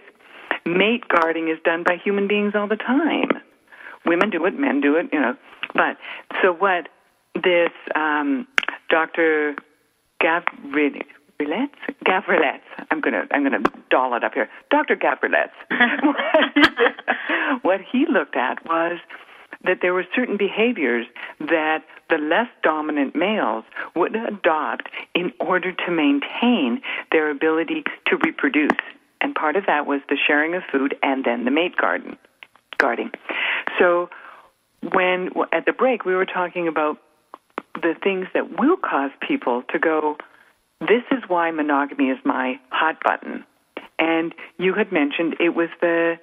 Mate 0.65 1.07
guarding 1.07 1.49
is 1.49 1.57
done 1.63 1.83
by 1.83 1.97
human 1.97 2.27
beings 2.27 2.53
all 2.55 2.67
the 2.67 2.77
time. 2.77 3.29
Women 4.05 4.29
do 4.29 4.45
it, 4.45 4.57
men 4.57 4.81
do 4.81 4.95
it, 4.95 5.07
you 5.11 5.19
know. 5.19 5.35
But 5.73 5.97
so 6.41 6.53
what 6.53 6.89
this 7.43 7.71
um, 7.95 8.47
Dr. 8.89 9.55
Gavrilets, 10.21 11.03
Gavrilets. 12.05 12.61
I'm 12.89 13.01
gonna 13.01 13.25
I'm 13.31 13.43
gonna 13.43 13.63
doll 13.89 14.15
it 14.15 14.23
up 14.23 14.33
here. 14.33 14.49
Dr. 14.69 14.95
Gavrilets. 14.95 15.51
what 17.61 17.79
he 17.81 18.05
looked 18.09 18.35
at 18.35 18.65
was 18.65 18.99
that 19.63 19.79
there 19.81 19.93
were 19.93 20.05
certain 20.15 20.37
behaviors 20.37 21.05
that 21.39 21.83
the 22.09 22.17
less 22.17 22.47
dominant 22.63 23.15
males 23.15 23.65
would 23.95 24.15
adopt 24.15 24.89
in 25.13 25.33
order 25.39 25.71
to 25.71 25.91
maintain 25.91 26.81
their 27.11 27.29
ability 27.29 27.83
to 28.05 28.17
reproduce. 28.23 28.77
And 29.19 29.33
part 29.35 29.55
of 29.55 29.65
that 29.65 29.85
was 29.85 30.01
the 30.09 30.17
sharing 30.27 30.53
of 30.55 30.63
food 30.71 30.95
and 31.01 31.25
then 31.25 31.45
the 31.45 31.51
mate 31.51 31.75
garden 31.75 32.17
guarding. 32.77 33.11
So 33.79 34.09
when 34.93 35.31
at 35.51 35.65
the 35.65 35.73
break 35.73 36.05
we 36.05 36.15
were 36.15 36.25
talking 36.25 36.67
about 36.67 36.97
the 37.81 37.95
things 38.01 38.27
that 38.33 38.59
will 38.59 38.77
cause 38.77 39.11
people 39.25 39.63
to 39.69 39.79
go, 39.79 40.17
this 40.81 41.03
is 41.11 41.23
why 41.27 41.51
monogamy 41.51 42.09
is 42.09 42.17
my 42.23 42.59
hot 42.69 42.97
button. 43.03 43.43
And 43.99 44.33
you 44.57 44.73
had 44.73 44.91
mentioned 44.91 45.35
it 45.39 45.55
was 45.55 45.69
the 45.81 46.19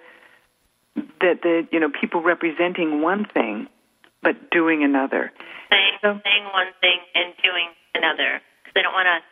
that 1.21 1.43
the 1.43 1.67
you 1.73 1.81
know 1.81 1.91
people 1.91 2.23
representing 2.23 3.03
one 3.03 3.25
thing 3.25 3.67
but 4.23 4.51
doing 4.51 4.85
another. 4.85 5.33
Saying, 5.71 5.99
so, 6.01 6.21
saying 6.23 6.45
one 6.53 6.71
thing 6.81 6.99
and 7.15 7.35
doing 7.43 7.69
another 7.95 8.41
they 8.75 8.83
don't 8.83 8.93
want 8.93 9.07
to. 9.07 9.23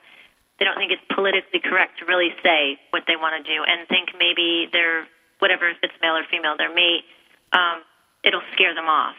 They 0.58 0.64
don't 0.64 0.78
think 0.78 0.94
it's 0.94 1.02
politically 1.10 1.58
correct 1.58 1.98
to 1.98 2.04
really 2.06 2.30
say 2.42 2.78
what 2.94 3.02
they 3.10 3.18
want 3.18 3.34
to 3.34 3.42
do, 3.42 3.66
and 3.66 3.88
think 3.88 4.14
maybe 4.14 4.70
they're 4.70 5.06
whatever 5.42 5.68
if 5.68 5.78
it's 5.82 5.94
male 6.00 6.14
or 6.14 6.22
female, 6.30 6.54
their 6.56 6.72
mate. 6.72 7.02
Um, 7.50 7.82
it'll 8.22 8.46
scare 8.54 8.74
them 8.74 8.86
off 8.86 9.18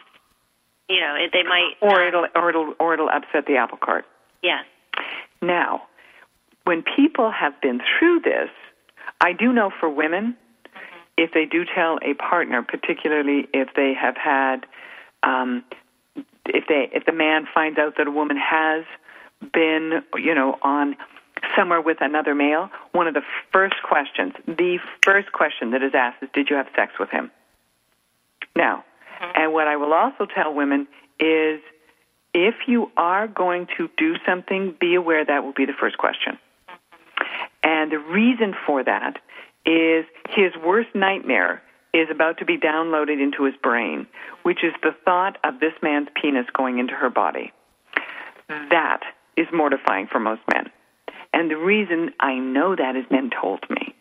you 0.88 1.00
know, 1.00 1.14
it, 1.16 1.30
they 1.32 1.42
might 1.42 1.74
or 1.80 2.06
it'll 2.06 2.26
or 2.34 2.50
it'll 2.50 2.74
or 2.78 2.94
it'll 2.94 3.08
upset 3.08 3.46
the 3.46 3.56
apple 3.56 3.78
cart. 3.78 4.04
Yes. 4.42 4.64
Now, 5.40 5.84
when 6.64 6.82
people 6.82 7.30
have 7.30 7.60
been 7.60 7.80
through 7.98 8.20
this, 8.20 8.50
I 9.20 9.32
do 9.32 9.52
know 9.52 9.70
for 9.80 9.88
women, 9.88 10.36
mm-hmm. 10.66 10.98
if 11.16 11.32
they 11.32 11.46
do 11.46 11.64
tell 11.64 11.98
a 12.02 12.14
partner, 12.14 12.62
particularly 12.62 13.48
if 13.52 13.68
they 13.74 13.94
have 13.94 14.16
had, 14.16 14.66
um, 15.22 15.64
if 16.46 16.66
they 16.68 16.90
if 16.92 17.06
the 17.06 17.12
man 17.12 17.46
finds 17.52 17.78
out 17.78 17.96
that 17.96 18.06
a 18.06 18.10
woman 18.10 18.36
has 18.36 18.84
been, 19.52 20.02
you 20.16 20.34
know, 20.34 20.58
on 20.62 20.96
somewhere 21.56 21.80
with 21.80 21.98
another 22.00 22.34
male, 22.34 22.70
one 22.92 23.06
of 23.06 23.14
the 23.14 23.22
first 23.52 23.76
questions, 23.82 24.32
the 24.46 24.78
first 25.02 25.32
question 25.32 25.70
that 25.70 25.82
is 25.82 25.94
asked 25.94 26.22
is, 26.22 26.28
"Did 26.34 26.50
you 26.50 26.56
have 26.56 26.66
sex 26.76 26.92
with 26.98 27.10
him?" 27.10 27.30
Now, 28.54 28.84
Mm-hmm. 29.24 29.42
And 29.42 29.52
what 29.52 29.68
I 29.68 29.76
will 29.76 29.92
also 29.92 30.26
tell 30.26 30.54
women 30.54 30.86
is 31.18 31.60
if 32.32 32.54
you 32.66 32.90
are 32.96 33.28
going 33.28 33.66
to 33.76 33.88
do 33.96 34.16
something, 34.26 34.74
be 34.80 34.94
aware 34.94 35.24
that 35.24 35.44
will 35.44 35.52
be 35.52 35.66
the 35.66 35.72
first 35.78 35.98
question. 35.98 36.38
Mm-hmm. 36.68 37.44
And 37.62 37.92
the 37.92 37.98
reason 37.98 38.54
for 38.66 38.84
that 38.84 39.18
is 39.66 40.04
his 40.28 40.52
worst 40.64 40.90
nightmare 40.94 41.62
is 41.94 42.08
about 42.10 42.38
to 42.38 42.44
be 42.44 42.58
downloaded 42.58 43.22
into 43.22 43.44
his 43.44 43.54
brain, 43.62 44.06
which 44.42 44.64
is 44.64 44.72
the 44.82 44.94
thought 45.04 45.38
of 45.44 45.60
this 45.60 45.72
man's 45.80 46.08
penis 46.20 46.46
going 46.52 46.78
into 46.78 46.92
her 46.92 47.08
body. 47.08 47.52
That 48.48 49.00
is 49.36 49.46
mortifying 49.52 50.08
for 50.10 50.18
most 50.18 50.42
men. 50.52 50.70
And 51.32 51.50
the 51.50 51.56
reason 51.56 52.10
I 52.20 52.34
know 52.34 52.76
that 52.76 52.96
is 52.96 53.04
men 53.10 53.30
told 53.30 53.60
me. 53.70 53.94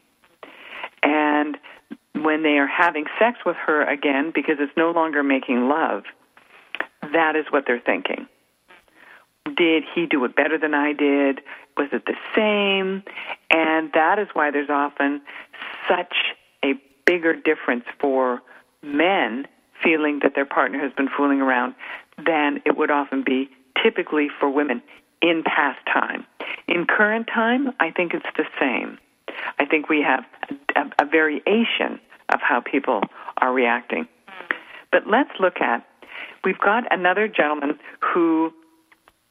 And 1.02 1.58
when 2.24 2.44
they 2.44 2.58
are 2.58 2.68
having 2.68 3.06
sex 3.20 3.40
with 3.46 3.56
her 3.66 3.84
again 3.84 4.32
because 4.34 4.56
it's 4.60 4.76
no 4.78 4.92
longer 4.92 5.24
making 5.24 5.68
love, 5.68 6.04
that 7.12 7.36
is 7.36 7.46
what 7.50 7.66
they're 7.68 7.80
thinking. 7.80 8.28
Did 9.58 9.84
he 9.94 10.06
do 10.06 10.24
it 10.24 10.36
better 10.36 10.58
than 10.58 10.74
I 10.74 10.94
did? 10.94 11.42
Was 11.76 11.90
it 11.92 12.06
the 12.06 12.16
same? 12.36 13.04
And 13.50 13.92
that 13.94 14.20
is 14.20 14.28
why 14.34 14.52
there's 14.52 14.70
often 14.70 15.22
such 15.88 16.16
a 16.64 16.74
bigger 17.06 17.36
difference 17.36 17.84
for 18.00 18.42
men 18.82 19.46
feeling 19.84 20.20
that 20.24 20.34
their 20.36 20.46
partner 20.46 20.80
has 20.80 20.94
been 20.94 21.10
fooling 21.10 21.42
around 21.42 21.76
than 22.26 22.62
it 22.66 22.78
would 22.78 22.90
often 22.90 23.24
be 23.24 23.50
typically 23.82 24.30
for 24.40 24.50
women 24.50 24.82
in 25.22 25.44
past 25.44 25.80
time. 25.92 26.26
In 26.68 26.86
current 26.86 27.28
time, 27.28 27.74
I 27.80 27.92
think 27.92 28.14
it's 28.14 28.26
the 28.38 28.46
same. 28.60 28.98
I 29.60 29.66
think 29.66 29.90
we 29.90 30.02
have 30.02 30.24
a, 30.76 31.04
a 31.04 31.06
variation 31.06 32.00
of 32.34 32.40
how 32.42 32.62
people 32.62 33.02
are 33.38 33.54
reacting. 33.54 34.08
But 34.92 35.08
let's 35.08 35.32
look 35.40 35.62
at 35.62 35.86
we've 36.44 36.60
got 36.60 36.84
another 36.92 37.28
gentleman 37.28 37.80
who 38.02 38.54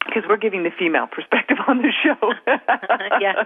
because 0.06 0.24
we're 0.28 0.36
giving 0.36 0.64
the 0.64 0.70
female 0.76 1.06
perspective 1.10 1.58
on 1.66 1.78
the 1.78 1.92
show. 2.02 2.32
Yeah. 3.20 3.44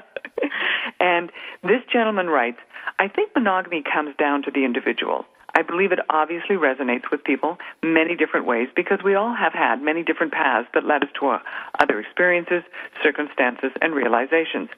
And 1.01 1.31
this 1.63 1.83
gentleman 1.93 2.29
writes, 2.29 2.59
I 2.99 3.09
think 3.09 3.33
monogamy 3.35 3.83
comes 3.83 4.15
down 4.17 4.43
to 4.45 4.51
the 4.51 4.65
individual. 4.65 5.27
I 5.55 5.63
believe 5.63 5.93
it 5.93 5.99
obviously 6.09 6.57
resonates 6.57 7.11
with 7.11 7.25
people 7.25 7.59
many 7.83 8.15
different 8.15 8.47
ways 8.47 8.69
because 8.75 9.01
we 9.05 9.15
all 9.15 9.35
have 9.35 9.53
had 9.53 9.83
many 9.83 10.03
different 10.03 10.33
paths 10.33 10.69
that 10.75 10.85
led 10.85 11.03
us 11.03 11.09
to 11.21 11.39
other 11.81 12.01
experiences, 12.01 12.63
circumstances, 13.03 13.71
and 13.81 13.95
realizations. 13.95 14.69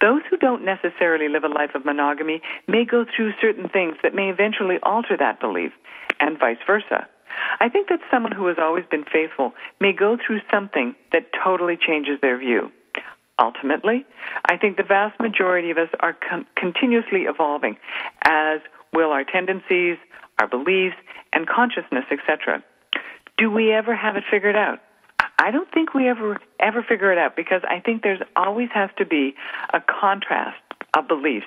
Those 0.00 0.22
who 0.28 0.36
don't 0.36 0.64
necessarily 0.64 1.28
live 1.28 1.44
a 1.44 1.48
life 1.48 1.74
of 1.74 1.84
monogamy 1.84 2.42
may 2.68 2.84
go 2.84 3.04
through 3.04 3.32
certain 3.40 3.68
things 3.68 3.96
that 4.02 4.14
may 4.14 4.28
eventually 4.30 4.76
alter 4.82 5.16
that 5.18 5.40
belief, 5.40 5.72
and 6.20 6.38
vice 6.38 6.58
versa. 6.66 7.08
I 7.60 7.68
think 7.68 7.88
that 7.88 8.00
someone 8.10 8.32
who 8.32 8.46
has 8.46 8.56
always 8.58 8.84
been 8.90 9.04
faithful 9.04 9.52
may 9.80 9.92
go 9.92 10.16
through 10.16 10.40
something 10.50 10.94
that 11.12 11.26
totally 11.44 11.76
changes 11.76 12.18
their 12.20 12.38
view. 12.38 12.70
Ultimately, 13.38 14.06
I 14.48 14.56
think 14.56 14.78
the 14.78 14.82
vast 14.82 15.20
majority 15.20 15.70
of 15.70 15.76
us 15.76 15.90
are 16.00 16.16
con- 16.28 16.46
continuously 16.56 17.22
evolving, 17.22 17.76
as 18.24 18.60
will 18.94 19.10
our 19.12 19.24
tendencies, 19.24 19.98
our 20.38 20.48
beliefs, 20.48 20.96
and 21.32 21.46
consciousness, 21.46 22.04
etc. 22.10 22.62
Do 23.36 23.50
we 23.50 23.72
ever 23.72 23.94
have 23.94 24.16
it 24.16 24.24
figured 24.30 24.56
out? 24.56 24.80
I 25.46 25.52
don't 25.52 25.70
think 25.70 25.94
we 25.94 26.08
ever 26.08 26.38
ever 26.58 26.82
figure 26.82 27.12
it 27.12 27.18
out 27.18 27.36
because 27.36 27.62
I 27.68 27.78
think 27.78 28.02
there's 28.02 28.20
always 28.34 28.68
has 28.74 28.90
to 28.98 29.06
be 29.06 29.36
a 29.72 29.80
contrast 29.80 30.56
of 30.94 31.06
beliefs. 31.06 31.46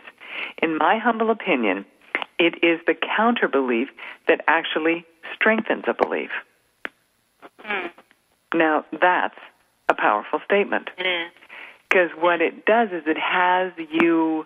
In 0.63 0.77
my 0.77 0.97
humble 0.97 1.29
opinion, 1.31 1.85
it 2.39 2.63
is 2.63 2.79
the 2.87 2.95
counter 2.95 3.49
belief 3.49 3.89
that 4.29 4.39
actually 4.47 5.05
strengthens 5.35 5.83
a 5.85 5.93
belief. 5.93 6.29
Hmm. 7.59 7.87
Now, 8.53 8.85
that's 9.01 9.35
a 9.89 9.93
powerful 9.93 10.39
statement 10.45 10.89
It 10.97 11.05
is. 11.05 11.31
because 11.89 12.09
what 12.17 12.39
it 12.41 12.65
does 12.65 12.89
is 12.93 13.03
it 13.05 13.17
has 13.17 13.73
you 13.91 14.45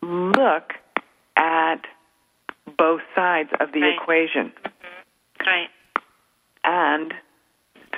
look 0.00 0.74
at 1.36 1.80
both 2.78 3.00
sides 3.16 3.50
of 3.58 3.72
the 3.72 3.80
Right. 3.82 3.96
equation. 4.00 4.52
Mm-hmm. 4.64 5.44
Right. 5.48 5.70
And 6.62 7.14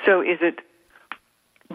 so 0.06 0.22
is 0.22 0.38
it 0.40 0.60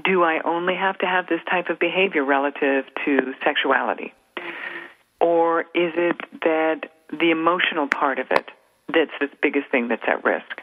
do 0.01 0.23
I 0.23 0.39
only 0.43 0.75
have 0.75 0.97
to 0.99 1.05
have 1.05 1.27
this 1.27 1.41
type 1.49 1.69
of 1.69 1.79
behavior 1.79 2.23
relative 2.23 2.85
to 3.05 3.33
sexuality? 3.43 4.13
Or 5.21 5.61
is 5.61 5.93
it 5.95 6.17
that 6.41 6.81
the 7.11 7.31
emotional 7.31 7.87
part 7.87 8.19
of 8.19 8.27
it 8.31 8.49
that's 8.87 9.11
the 9.19 9.29
biggest 9.41 9.69
thing 9.71 9.87
that's 9.87 10.03
at 10.07 10.23
risk? 10.23 10.61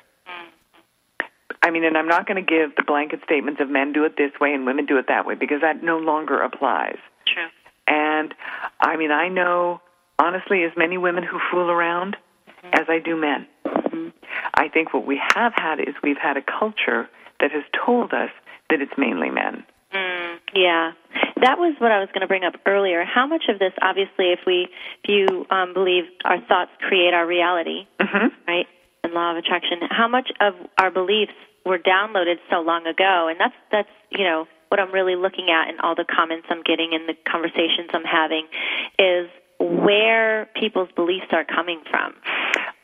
I 1.63 1.71
mean, 1.71 1.85
and 1.85 1.97
I'm 1.97 2.09
not 2.09 2.27
going 2.27 2.43
to 2.45 2.49
give 2.49 2.75
the 2.77 2.83
blanket 2.83 3.21
statements 3.25 3.61
of 3.61 3.69
men 3.69 3.93
do 3.93 4.05
it 4.05 4.17
this 4.17 4.33
way 4.41 4.55
and 4.55 4.65
women 4.65 4.87
do 4.87 4.97
it 4.97 5.07
that 5.09 5.27
way 5.27 5.35
because 5.35 5.61
that 5.61 5.83
no 5.83 5.99
longer 5.99 6.41
applies. 6.41 6.97
True. 7.27 7.47
And 7.87 8.35
I 8.81 8.97
mean, 8.97 9.11
I 9.11 9.29
know 9.29 9.81
honestly 10.19 10.65
as 10.65 10.73
many 10.77 10.97
women 10.97 11.23
who 11.23 11.39
fool 11.51 11.71
around 11.71 12.17
mm-hmm. 12.49 12.81
as 12.81 12.87
I 12.89 12.99
do 12.99 13.17
men. 13.17 13.47
Mm-hmm. 13.67 14.09
I 14.55 14.69
think 14.69 14.95
what 14.95 15.07
we 15.07 15.21
have 15.35 15.53
had 15.55 15.81
is 15.81 15.95
we've 16.03 16.19
had 16.21 16.37
a 16.37 16.43
culture 16.43 17.09
that 17.41 17.51
has 17.53 17.65
told 17.85 18.13
us 18.13 18.31
that 18.71 18.81
it's 18.81 18.93
mainly 18.97 19.31
men. 19.31 19.65
Mm, 19.95 20.39
yeah, 20.55 20.93
that 21.43 21.59
was 21.59 21.75
what 21.79 21.91
I 21.91 21.99
was 21.99 22.09
going 22.15 22.21
to 22.21 22.29
bring 22.29 22.45
up 22.45 22.55
earlier. 22.67 23.05
How 23.05 23.27
much 23.27 23.45
of 23.49 23.59
this, 23.59 23.73
obviously, 23.83 24.31
if 24.31 24.41
we, 24.47 24.69
if 25.03 25.09
you 25.09 25.47
um, 25.51 25.75
believe 25.75 26.05
our 26.25 26.41
thoughts 26.47 26.71
create 26.81 27.13
our 27.13 27.27
reality, 27.27 27.87
hmm 28.01 28.29
right, 28.47 28.67
and 29.03 29.13
law 29.13 29.33
of 29.33 29.39
attraction, 29.39 29.79
how 29.91 30.07
much 30.07 30.31
of 30.41 30.55
our 30.79 30.91
beliefs 30.91 31.33
were 31.67 31.79
downloaded 31.79 32.37
so 32.51 32.61
long 32.61 32.87
ago? 32.87 33.29
And 33.29 33.41
that's 33.41 33.55
that's 33.73 33.89
you 34.11 34.25
know 34.25 34.47
what 34.69 34.79
I'm 34.79 34.93
really 34.93 35.17
looking 35.17 35.51
at 35.51 35.69
in 35.69 35.81
all 35.81 35.97
the 35.97 36.05
comments 36.05 36.47
I'm 36.49 36.63
getting 36.63 36.91
and 36.93 37.09
the 37.09 37.15
conversations 37.29 37.91
I'm 37.93 38.05
having 38.05 38.47
is 38.99 39.29
where 39.59 40.47
people's 40.55 40.89
beliefs 40.95 41.27
are 41.33 41.45
coming 41.45 41.83
from. 41.91 42.15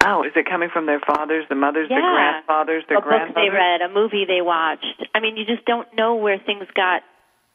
Oh, 0.07 0.23
is 0.23 0.31
it 0.37 0.47
coming 0.49 0.69
from 0.73 0.87
their 0.87 1.01
fathers, 1.01 1.45
the 1.49 1.57
mothers, 1.57 1.89
Yeah. 1.91 2.01
their 2.01 2.13
grandfathers, 2.15 2.85
their 2.89 2.99
a 2.99 3.01
book 3.03 3.35
they 3.35 3.51
read, 3.51 3.83
a 3.83 3.89
movie 3.89 4.25
they 4.25 4.41
watched. 4.41 4.87
I 5.15 5.21
mean, 5.21 5.37
you 5.37 5.45
just 5.45 5.65
don't 5.67 5.89
know 5.97 6.15
where 6.15 6.39
things 6.39 6.65
got 6.75 7.03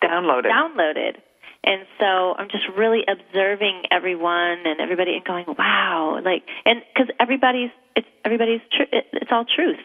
Downloaded. 0.03 0.51
downloaded. 0.51 1.15
And 1.63 1.85
so 1.99 2.33
I'm 2.37 2.49
just 2.49 2.67
really 2.75 3.05
observing 3.07 3.83
everyone 3.91 4.65
and 4.65 4.81
everybody 4.81 5.15
and 5.15 5.23
going, 5.23 5.45
wow, 5.57 6.19
like, 6.25 6.43
and 6.65 6.81
because 6.93 7.07
everybody's, 7.19 7.69
it's 7.95 8.07
everybody's, 8.25 8.61
tr- 8.75 8.89
it, 8.91 9.05
it's 9.13 9.31
all 9.31 9.45
truth. 9.45 9.77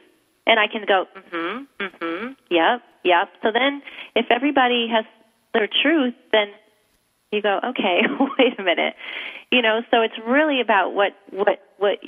And 0.46 0.58
I 0.58 0.68
can 0.68 0.84
go, 0.88 1.04
mm-hmm, 1.14 1.64
mm-hmm, 1.84 2.32
yep, 2.50 2.80
yep. 3.04 3.28
So 3.42 3.52
then 3.52 3.82
if 4.14 4.26
everybody 4.30 4.88
has 4.90 5.04
their 5.52 5.68
truth, 5.82 6.14
then 6.32 6.48
you 7.30 7.42
go, 7.42 7.60
okay, 7.62 8.00
wait 8.38 8.58
a 8.58 8.62
minute. 8.62 8.94
You 9.52 9.60
know, 9.60 9.82
so 9.90 10.00
it's 10.02 10.14
really 10.26 10.60
about 10.62 10.94
what, 10.94 11.12
what, 11.30 11.60
what 11.78 11.98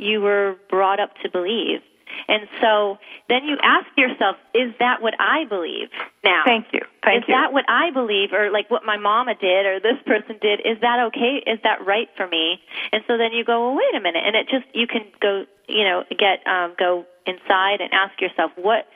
you 0.00 0.20
were 0.20 0.56
brought 0.68 1.00
up 1.00 1.10
to 1.22 1.30
believe. 1.30 1.80
And 2.28 2.48
so 2.60 2.98
then 3.28 3.44
you 3.44 3.56
ask 3.62 3.86
yourself, 3.96 4.36
is 4.54 4.72
that 4.78 5.02
what 5.02 5.14
I 5.18 5.44
believe 5.44 5.88
now? 6.24 6.42
Thank 6.44 6.66
you. 6.72 6.80
Thank 7.02 7.24
is 7.24 7.28
you. 7.28 7.34
that 7.34 7.52
what 7.52 7.64
I 7.68 7.90
believe, 7.90 8.32
or 8.32 8.50
like 8.50 8.70
what 8.70 8.84
my 8.84 8.96
mama 8.96 9.34
did, 9.34 9.66
or 9.66 9.80
this 9.80 9.98
person 10.06 10.36
did? 10.40 10.60
Is 10.60 10.80
that 10.80 10.98
okay? 11.08 11.42
Is 11.46 11.58
that 11.62 11.84
right 11.86 12.08
for 12.16 12.26
me? 12.26 12.60
And 12.92 13.02
so 13.06 13.16
then 13.16 13.32
you 13.32 13.44
go, 13.44 13.60
well, 13.60 13.76
wait 13.76 13.94
a 13.96 14.00
minute, 14.00 14.22
and 14.24 14.36
it 14.36 14.48
just 14.48 14.66
you 14.74 14.86
can 14.86 15.02
go, 15.20 15.44
you 15.68 15.84
know, 15.84 16.04
get 16.10 16.46
um, 16.46 16.74
go 16.78 17.06
inside 17.26 17.80
and 17.80 17.92
ask 17.92 18.20
yourself, 18.20 18.52
what 18.56 18.86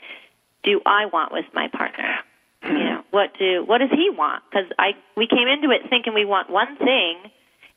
do 0.62 0.80
I 0.84 1.06
want 1.06 1.32
with 1.32 1.46
my 1.54 1.68
partner? 1.68 2.16
You 2.64 2.72
know, 2.72 3.02
what 3.10 3.30
do 3.38 3.64
what 3.64 3.78
does 3.78 3.90
he 3.90 4.10
want? 4.10 4.42
Because 4.50 4.66
I 4.78 4.92
we 5.16 5.26
came 5.26 5.48
into 5.48 5.70
it 5.70 5.88
thinking 5.88 6.14
we 6.14 6.24
want 6.24 6.50
one 6.50 6.76
thing, 6.76 7.30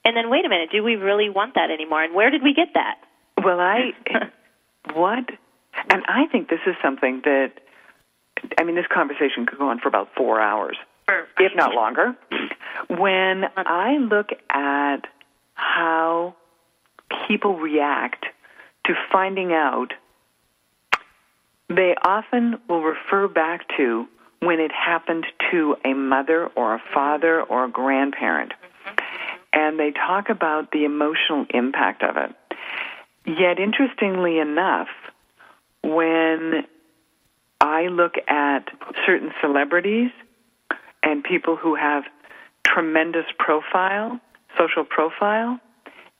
and 0.03 0.15
then 0.15 0.29
wait 0.29 0.45
a 0.45 0.49
minute, 0.49 0.69
do 0.71 0.83
we 0.83 0.95
really 0.95 1.29
want 1.29 1.55
that 1.55 1.71
anymore? 1.71 2.03
And 2.03 2.13
where 2.13 2.29
did 2.29 2.43
we 2.43 2.53
get 2.53 2.69
that? 2.73 2.97
Well, 3.47 3.61
I 3.61 3.93
what, 4.93 5.29
and 5.89 6.03
I 6.05 6.25
think 6.29 6.49
this 6.49 6.59
is 6.67 6.75
something 6.83 7.21
that 7.23 7.53
I 8.57 8.65
mean, 8.65 8.75
this 8.75 8.87
conversation 8.93 9.45
could 9.45 9.57
go 9.57 9.69
on 9.69 9.79
for 9.79 9.87
about 9.87 10.09
four 10.17 10.41
hours, 10.41 10.75
if 11.39 11.55
not 11.55 11.73
longer. 11.73 12.13
When 12.89 13.45
I 13.55 13.99
look 13.99 14.31
at 14.49 15.07
how 15.53 16.35
people 17.25 17.55
react 17.57 18.25
to 18.85 18.93
finding 19.13 19.53
out, 19.53 19.93
they 21.69 21.95
often 22.03 22.59
will 22.67 22.83
refer 22.83 23.29
back 23.29 23.61
to 23.77 24.07
when 24.41 24.59
it 24.59 24.73
happened 24.73 25.25
to 25.51 25.77
a 25.85 25.93
mother 25.93 26.47
or 26.47 26.75
a 26.75 26.81
father 26.93 27.41
or 27.41 27.63
a 27.63 27.69
grandparent. 27.69 28.51
Mm-hmm. 28.51 28.95
And 29.53 29.79
they 29.79 29.91
talk 29.91 30.29
about 30.29 30.71
the 30.71 30.83
emotional 30.83 31.45
impact 31.49 32.03
of 32.03 32.17
it. 32.17 32.35
Yet, 33.27 33.59
interestingly 33.59 34.39
enough, 34.39 34.87
when 35.83 36.65
I 37.59 37.87
look 37.87 38.13
at 38.29 38.69
certain 39.05 39.33
celebrities 39.41 40.11
and 41.03 41.25
people 41.25 41.57
who 41.57 41.75
have 41.75 42.03
tremendous 42.65 43.25
profile, 43.37 44.21
social 44.57 44.85
profile, 44.85 45.59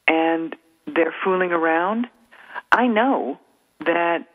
and 0.05 0.53
they're 0.86 1.16
fooling 1.24 1.53
around, 1.53 2.08
I 2.74 2.88
know 2.88 3.39
that 3.86 4.28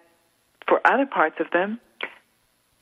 for 0.67 0.81
other 0.87 1.05
parts 1.05 1.37
of 1.41 1.51
them, 1.51 1.79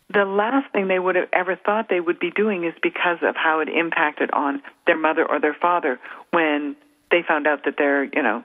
the 0.08 0.24
last 0.24 0.70
thing 0.72 0.86
they 0.86 1.00
would 1.00 1.16
have 1.16 1.28
ever 1.32 1.56
thought 1.56 1.88
they 1.88 2.00
would 2.00 2.20
be 2.20 2.30
doing 2.30 2.62
is 2.64 2.74
because 2.80 3.18
of 3.22 3.34
how 3.34 3.58
it 3.58 3.68
impacted 3.68 4.30
on 4.30 4.62
their 4.86 4.96
mother 4.96 5.28
or 5.28 5.40
their 5.40 5.54
father 5.60 5.98
when 6.30 6.76
they 7.10 7.22
found 7.26 7.48
out 7.48 7.64
that 7.64 7.76
their, 7.76 8.04
you 8.04 8.22
know, 8.22 8.44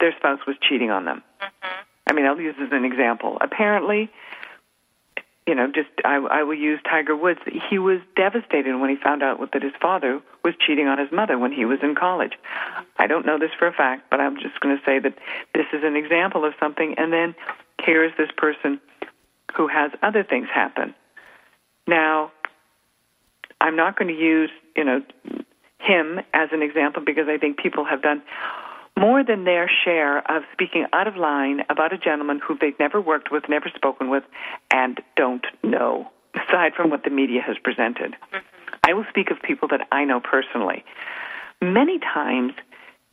their 0.00 0.14
spouse 0.16 0.40
was 0.46 0.56
cheating 0.60 0.90
on 0.90 1.04
them. 1.04 1.22
Mm-hmm. 1.40 1.82
I 2.06 2.12
mean, 2.12 2.26
I'll 2.26 2.40
use 2.40 2.54
as 2.60 2.72
an 2.72 2.84
example. 2.84 3.38
Apparently, 3.40 4.10
you 5.46 5.54
know, 5.54 5.66
just 5.66 5.88
I, 6.04 6.16
I 6.16 6.42
will 6.42 6.54
use 6.54 6.78
Tiger 6.84 7.16
Woods. 7.16 7.40
He 7.70 7.78
was 7.78 8.00
devastated 8.16 8.76
when 8.76 8.90
he 8.90 8.96
found 8.96 9.22
out 9.22 9.40
that 9.52 9.62
his 9.62 9.72
father 9.80 10.20
was 10.44 10.54
cheating 10.66 10.88
on 10.88 10.98
his 10.98 11.10
mother 11.10 11.38
when 11.38 11.52
he 11.52 11.64
was 11.64 11.78
in 11.82 11.94
college. 11.94 12.32
I 12.98 13.06
don't 13.06 13.24
know 13.24 13.38
this 13.38 13.50
for 13.58 13.66
a 13.66 13.72
fact, 13.72 14.10
but 14.10 14.20
I'm 14.20 14.36
just 14.36 14.60
going 14.60 14.76
to 14.76 14.84
say 14.84 14.98
that 14.98 15.14
this 15.54 15.66
is 15.72 15.82
an 15.84 15.96
example 15.96 16.44
of 16.44 16.52
something. 16.60 16.94
And 16.98 17.12
then 17.12 17.34
here 17.84 18.04
is 18.04 18.12
this 18.18 18.28
person 18.36 18.80
who 19.56 19.68
has 19.68 19.90
other 20.02 20.22
things 20.22 20.48
happen. 20.52 20.94
Now, 21.86 22.30
I'm 23.60 23.76
not 23.76 23.98
going 23.98 24.14
to 24.14 24.20
use, 24.20 24.50
you 24.76 24.84
know, 24.84 25.02
him 25.78 26.20
as 26.34 26.50
an 26.52 26.62
example 26.62 27.02
because 27.04 27.28
I 27.28 27.38
think 27.38 27.56
people 27.56 27.84
have 27.84 28.02
done 28.02 28.22
more 28.98 29.24
than 29.24 29.44
their 29.44 29.70
share 29.84 30.18
of 30.30 30.42
speaking 30.52 30.86
out 30.92 31.06
of 31.06 31.16
line 31.16 31.62
about 31.70 31.92
a 31.92 31.98
gentleman 31.98 32.40
who 32.44 32.56
they've 32.60 32.78
never 32.78 33.00
worked 33.00 33.30
with, 33.30 33.48
never 33.48 33.70
spoken 33.74 34.10
with, 34.10 34.24
and 34.70 35.00
don't 35.16 35.46
know, 35.62 36.10
aside 36.34 36.74
from 36.74 36.90
what 36.90 37.04
the 37.04 37.10
media 37.10 37.40
has 37.40 37.56
presented. 37.62 38.16
I 38.84 38.92
will 38.94 39.06
speak 39.08 39.30
of 39.30 39.40
people 39.42 39.68
that 39.68 39.86
I 39.92 40.04
know 40.04 40.20
personally. 40.20 40.84
Many 41.60 41.98
times 41.98 42.52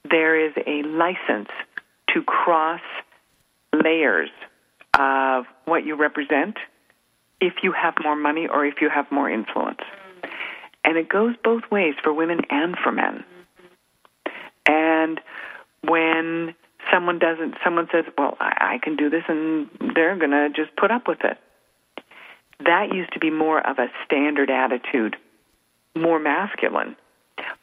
there 0.09 0.39
is 0.39 0.53
a 0.65 0.83
license 0.83 1.49
to 2.13 2.23
cross 2.23 2.81
layers 3.73 4.29
of 4.97 5.45
what 5.65 5.85
you 5.85 5.95
represent 5.95 6.57
if 7.41 7.55
you 7.63 7.71
have 7.73 7.95
more 8.01 8.15
money 8.15 8.47
or 8.47 8.65
if 8.65 8.75
you 8.81 8.89
have 8.89 9.11
more 9.11 9.29
influence. 9.29 9.81
And 10.83 10.97
it 10.97 11.09
goes 11.09 11.35
both 11.43 11.63
ways 11.71 11.95
for 12.01 12.13
women 12.13 12.41
and 12.49 12.77
for 12.77 12.91
men. 12.91 13.23
And 14.67 15.19
when 15.87 16.55
someone 16.91 17.19
doesn't, 17.19 17.55
someone 17.63 17.87
says, 17.91 18.05
well, 18.17 18.37
I, 18.39 18.75
I 18.75 18.77
can 18.81 18.95
do 18.95 19.09
this, 19.09 19.23
and 19.27 19.69
they're 19.95 20.17
going 20.17 20.31
to 20.31 20.49
just 20.55 20.75
put 20.75 20.91
up 20.91 21.07
with 21.07 21.19
it. 21.23 21.37
That 22.59 22.93
used 22.93 23.13
to 23.13 23.19
be 23.19 23.29
more 23.29 23.65
of 23.65 23.79
a 23.79 23.87
standard 24.05 24.49
attitude, 24.49 25.17
more 25.95 26.19
masculine. 26.19 26.95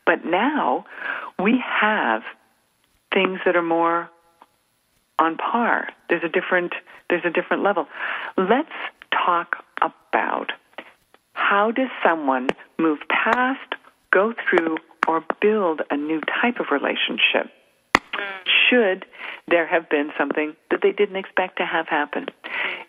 But 0.04 0.24
now 0.24 0.84
we 1.42 1.62
have 1.80 2.22
things 3.12 3.40
that 3.44 3.56
are 3.56 3.62
more 3.62 4.10
on 5.18 5.36
par. 5.36 5.88
There's 6.08 6.24
a 6.24 6.28
different 6.28 6.74
there's 7.08 7.24
a 7.24 7.30
different 7.30 7.62
level. 7.62 7.86
Let's 8.38 8.72
talk 9.12 9.56
about 9.82 10.50
how 11.34 11.70
does 11.70 11.88
someone 12.02 12.48
move 12.78 12.98
past, 13.08 13.74
go 14.10 14.32
through, 14.48 14.78
or 15.06 15.24
build 15.40 15.82
a 15.90 15.96
new 15.96 16.20
type 16.40 16.58
of 16.58 16.66
relationship? 16.70 17.50
Should 18.68 19.04
there 19.48 19.66
have 19.66 19.88
been 19.88 20.10
something 20.18 20.54
that 20.70 20.80
they 20.82 20.92
didn't 20.92 21.16
expect 21.16 21.58
to 21.58 21.66
have 21.66 21.88
happen? 21.88 22.26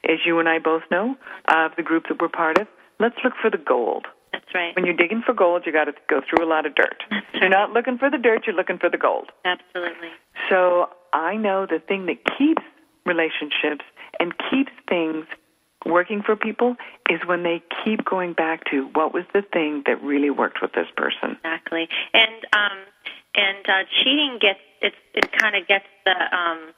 As 0.03 0.19
you 0.25 0.39
and 0.39 0.49
I 0.49 0.59
both 0.59 0.83
know, 0.91 1.15
of 1.47 1.71
the 1.75 1.83
group 1.83 2.05
that 2.09 2.21
we're 2.21 2.29
part 2.29 2.57
of, 2.57 2.67
let's 2.99 3.15
look 3.23 3.33
for 3.41 3.49
the 3.49 3.57
gold. 3.57 4.07
That's 4.31 4.45
right. 4.53 4.75
When 4.75 4.85
you're 4.85 4.95
digging 4.95 5.21
for 5.25 5.33
gold, 5.33 5.63
you 5.65 5.71
got 5.71 5.85
to 5.85 5.93
go 6.09 6.21
through 6.27 6.45
a 6.45 6.49
lot 6.49 6.65
of 6.65 6.75
dirt. 6.75 7.03
You're 7.33 7.49
not 7.49 7.71
looking 7.71 7.97
for 7.97 8.09
the 8.09 8.17
dirt, 8.17 8.47
you're 8.47 8.55
looking 8.55 8.77
for 8.77 8.89
the 8.89 8.97
gold. 8.97 9.29
Absolutely. 9.45 10.09
So 10.49 10.89
I 11.13 11.35
know 11.35 11.65
the 11.65 11.79
thing 11.79 12.07
that 12.07 12.17
keeps 12.37 12.63
relationships 13.05 13.85
and 14.19 14.33
keeps 14.49 14.71
things 14.87 15.25
working 15.85 16.21
for 16.23 16.35
people 16.35 16.75
is 17.09 17.19
when 17.25 17.43
they 17.43 17.61
keep 17.83 18.05
going 18.05 18.33
back 18.33 18.63
to 18.71 18.89
what 18.93 19.13
was 19.13 19.23
the 19.33 19.41
thing 19.41 19.83
that 19.85 20.01
really 20.01 20.29
worked 20.29 20.59
with 20.61 20.71
this 20.73 20.87
person. 20.95 21.37
Exactly. 21.43 21.87
And 22.13 22.45
um 22.53 22.77
and 23.35 23.65
uh 23.67 23.83
cheating 24.01 24.39
gets 24.39 24.59
it's 24.83 24.95
it 25.13 25.31
kind 25.31 25.55
of 25.55 25.67
gets 25.67 25.87
the 26.05 26.13
um 26.35 26.73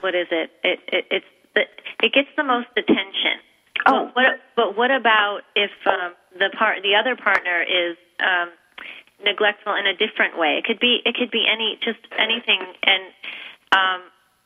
what 0.00 0.14
is 0.14 0.28
it? 0.30 0.50
It, 0.62 0.78
it 0.88 1.04
it's 1.10 1.26
the 1.54 1.62
it 2.02 2.12
gets 2.12 2.28
the 2.36 2.44
most 2.44 2.68
attention. 2.76 3.42
Oh. 3.86 4.06
But 4.06 4.14
what 4.14 4.40
but 4.56 4.76
what 4.76 4.90
about 4.90 5.40
if 5.56 5.70
um 5.86 6.14
the 6.38 6.50
part 6.56 6.82
the 6.82 6.94
other 6.94 7.16
partner 7.16 7.62
is 7.62 7.96
um 8.20 8.50
neglectful 9.24 9.74
in 9.74 9.86
a 9.86 9.96
different 9.96 10.38
way? 10.38 10.58
It 10.58 10.64
could 10.64 10.78
be 10.78 11.00
it 11.04 11.16
could 11.16 11.30
be 11.30 11.46
any 11.50 11.78
just 11.82 11.98
anything 12.16 12.60
and 12.84 13.02
um 13.72 14.00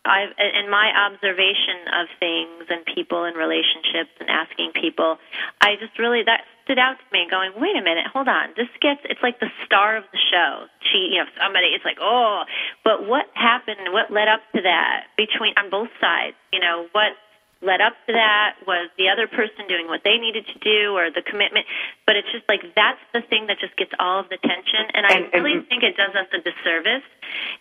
I've 0.04 0.34
in 0.38 0.68
my 0.70 0.90
observation 0.90 1.86
of 1.94 2.10
things 2.18 2.66
and 2.70 2.82
people 2.84 3.24
and 3.24 3.36
relationships 3.36 4.10
and 4.18 4.28
asking 4.28 4.72
people, 4.74 5.18
I 5.60 5.76
just 5.78 5.98
really 5.98 6.22
that 6.26 6.42
stood 6.64 6.78
out 6.78 6.98
to 6.98 7.06
me 7.12 7.26
going, 7.30 7.52
wait 7.56 7.76
a 7.76 7.82
minute, 7.82 8.06
hold 8.10 8.26
on. 8.26 8.50
This 8.56 8.70
gets 8.80 9.00
it's 9.04 9.22
like 9.22 9.38
the 9.38 9.50
star 9.64 9.96
of 9.96 10.04
the 10.10 10.18
show. 10.18 10.66
She 10.90 11.14
you 11.14 11.22
know, 11.22 11.30
somebody 11.38 11.70
it's 11.70 11.84
like, 11.84 11.98
oh 12.00 12.42
but 12.84 13.06
what 13.06 13.26
happened, 13.34 13.94
what 13.94 14.10
led 14.10 14.28
up 14.28 14.42
to 14.54 14.62
that 14.62 15.06
between 15.16 15.54
on 15.56 15.70
both 15.70 15.90
sides? 16.00 16.34
You 16.52 16.60
know, 16.60 16.86
what 16.92 17.14
led 17.62 17.80
up 17.80 17.94
to 18.06 18.12
that 18.12 18.56
was 18.66 18.90
the 18.98 19.08
other 19.08 19.26
person 19.26 19.66
doing 19.68 19.86
what 19.86 20.02
they 20.04 20.18
needed 20.18 20.44
to 20.52 20.58
do 20.58 20.92
or 20.98 21.10
the 21.10 21.22
commitment. 21.22 21.64
But 22.06 22.16
it's 22.16 22.30
just 22.32 22.44
like 22.48 22.60
that's 22.74 23.00
the 23.14 23.22
thing 23.22 23.46
that 23.46 23.58
just 23.58 23.76
gets 23.76 23.92
all 23.98 24.20
of 24.20 24.28
the 24.28 24.36
tension. 24.38 24.84
And 24.94 25.06
i 25.06 25.10
And- 25.14 25.30
and- 25.32 25.44
really 25.44 25.60
think 25.70 25.82
it 25.82 25.96
does 25.96 26.14
us 26.14 26.26
a 26.34 26.38
disservice. 26.42 27.06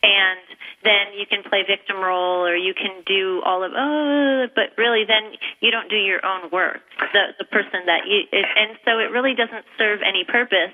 And 0.03 0.39
then 0.83 1.13
you 1.13 1.25
can 1.25 1.43
play 1.43 1.63
victim 1.63 1.97
role 2.01 2.45
or 2.45 2.55
you 2.55 2.73
can 2.73 3.01
do 3.05 3.41
all 3.45 3.63
of 3.63 3.71
oh 3.75 4.47
but 4.55 4.73
really 4.77 5.05
then 5.05 5.37
you 5.61 5.69
don't 5.69 5.89
do 5.89 5.95
your 5.95 6.25
own 6.25 6.49
work 6.49 6.81
the 7.13 7.35
the 7.37 7.45
person 7.45 7.85
that 7.85 8.07
you 8.07 8.23
it, 8.31 8.45
and 8.57 8.77
so 8.83 8.97
it 8.99 9.11
really 9.11 9.35
doesn't 9.35 9.65
serve 9.77 10.01
any 10.01 10.23
purpose. 10.25 10.73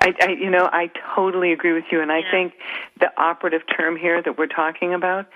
I, 0.00 0.14
I 0.22 0.28
you 0.30 0.48
know, 0.50 0.68
I 0.72 0.90
totally 1.14 1.52
agree 1.52 1.72
with 1.72 1.84
you. 1.92 2.00
And 2.00 2.10
I 2.10 2.18
Yeah. 2.18 2.30
think 2.30 2.54
the 2.98 3.10
operative 3.20 3.62
term 3.76 3.96
here 3.96 4.22
that 4.22 4.38
we're 4.38 4.46
talking 4.46 4.94
about 4.94 5.26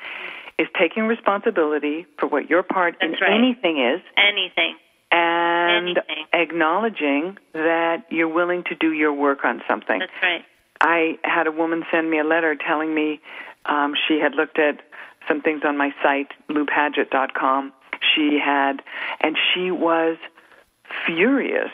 is 0.59 0.67
taking 0.79 1.05
responsibility 1.07 2.07
for 2.19 2.27
what 2.27 2.49
your 2.49 2.63
part 2.63 2.97
in 3.03 3.13
right. 3.13 3.31
anything 3.31 3.79
is 3.79 4.01
anything 4.17 4.77
and 5.13 5.89
Anything. 5.89 6.25
acknowledging 6.33 7.39
that 7.53 8.05
you're 8.11 8.29
willing 8.29 8.65
to 8.65 8.75
do 8.75 8.93
your 8.93 9.13
work 9.13 9.45
on 9.45 9.63
something. 9.69 9.99
that's 10.01 10.13
right 10.23 10.45
I 10.81 11.19
had 11.25 11.47
a 11.47 11.53
woman 11.53 11.85
send 11.91 12.11
me 12.11 12.19
a 12.19 12.25
letter 12.25 12.55
telling 12.57 12.95
me 12.95 13.21
um, 13.65 13.95
she 14.07 14.19
had 14.21 14.35
looked 14.35 14.59
at 14.59 14.81
some 15.27 15.41
things 15.41 15.63
on 15.65 15.77
my 15.79 15.91
site, 16.03 16.29
loupaget.com. 16.51 17.73
She 18.15 18.39
had, 18.39 18.83
and 19.23 19.37
she 19.55 19.71
was 19.71 20.19
furious 21.07 21.71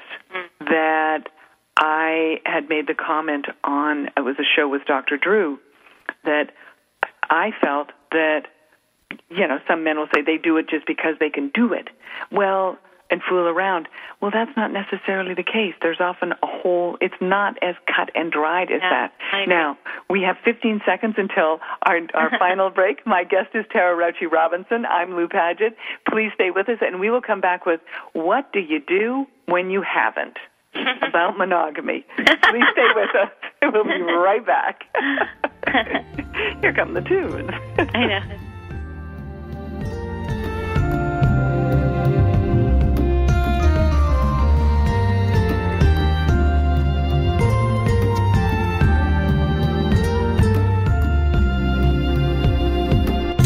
that 0.61 1.29
I 1.77 2.41
had 2.47 2.69
made 2.69 2.87
the 2.87 2.95
comment 2.95 3.47
on, 3.65 4.07
it 4.17 4.21
was 4.21 4.37
a 4.39 4.45
show 4.57 4.69
with 4.69 4.85
Dr. 4.87 5.17
Drew, 5.17 5.59
that 6.25 6.53
I 7.29 7.51
felt 7.61 7.89
that, 8.13 8.43
you 9.31 9.47
know, 9.47 9.59
some 9.69 9.85
men 9.85 9.99
will 9.99 10.09
say 10.15 10.23
they 10.23 10.39
do 10.39 10.57
it 10.57 10.69
just 10.69 10.87
because 10.87 11.15
they 11.21 11.31
can 11.31 11.51
do 11.55 11.73
it. 11.73 11.89
Well, 12.31 12.79
and 13.13 13.21
fool 13.29 13.47
around. 13.47 13.89
Well, 14.21 14.31
that's 14.33 14.57
not 14.57 14.73
necessarily 14.73 15.35
the 15.35 15.43
case. 15.45 15.75
There's 15.83 16.01
often 16.01 16.33
a 16.33 16.47
whole, 16.47 16.97
it's 17.01 17.15
not 17.21 17.63
as 17.63 17.75
cut 17.87 18.11
and 18.15 18.33
dried 18.33 18.73
as 18.73 18.81
Yeah, 18.83 19.09
that. 19.09 19.49
Now, 19.49 19.79
we 20.09 20.23
have 20.23 20.37
15 20.45 20.81
seconds 20.87 21.17
until 21.19 21.61
our, 21.83 22.01
our 22.15 22.31
final 22.39 22.71
break. 22.71 23.07
My 23.07 23.23
guest 23.25 23.51
is 23.55 23.67
Tara 23.71 23.95
Rouchy 23.95 24.27
Robinson. 24.27 24.87
I'm 24.87 25.15
Lou 25.15 25.29
Paget. 25.29 25.77
Please 26.09 26.31
stay 26.35 26.51
with 26.51 26.69
us, 26.71 26.79
and 26.81 26.99
we 26.99 27.11
will 27.11 27.21
come 27.21 27.43
back 27.43 27.67
with 27.67 27.81
What 28.15 28.51
Do 28.53 28.61
You 28.61 28.81
Do 28.81 29.27
When 29.47 29.71
You 29.71 29.83
Haven't? 29.83 30.39
about 31.07 31.37
monogamy. 31.37 32.03
Please 32.17 32.65
stay 32.73 32.89
with 32.95 33.15
us. 33.15 33.31
We'll 33.61 33.85
be 33.85 34.01
right 34.01 34.45
back. 34.45 34.85
Here 36.63 36.73
come 36.73 36.95
the 36.95 37.03
tunes. 37.03 37.51
i 37.95 38.07
know 38.07 38.42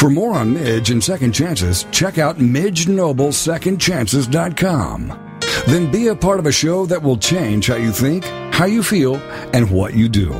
For 0.00 0.08
more 0.08 0.32
on 0.32 0.54
Midge 0.54 0.90
and 0.90 1.04
Second 1.04 1.32
Chances, 1.32 1.84
check 1.92 2.16
out 2.16 2.38
MidgeNobleSecondChances.com. 2.38 5.38
Then 5.66 5.92
be 5.92 6.06
a 6.06 6.16
part 6.16 6.38
of 6.38 6.46
a 6.46 6.52
show 6.52 6.86
that 6.86 7.02
will 7.02 7.18
change 7.18 7.66
how 7.66 7.76
you 7.76 7.92
think, 7.92 8.24
how 8.50 8.64
you 8.64 8.82
feel, 8.82 9.16
and 9.52 9.70
what 9.70 9.92
you 9.92 10.08
do. 10.08 10.30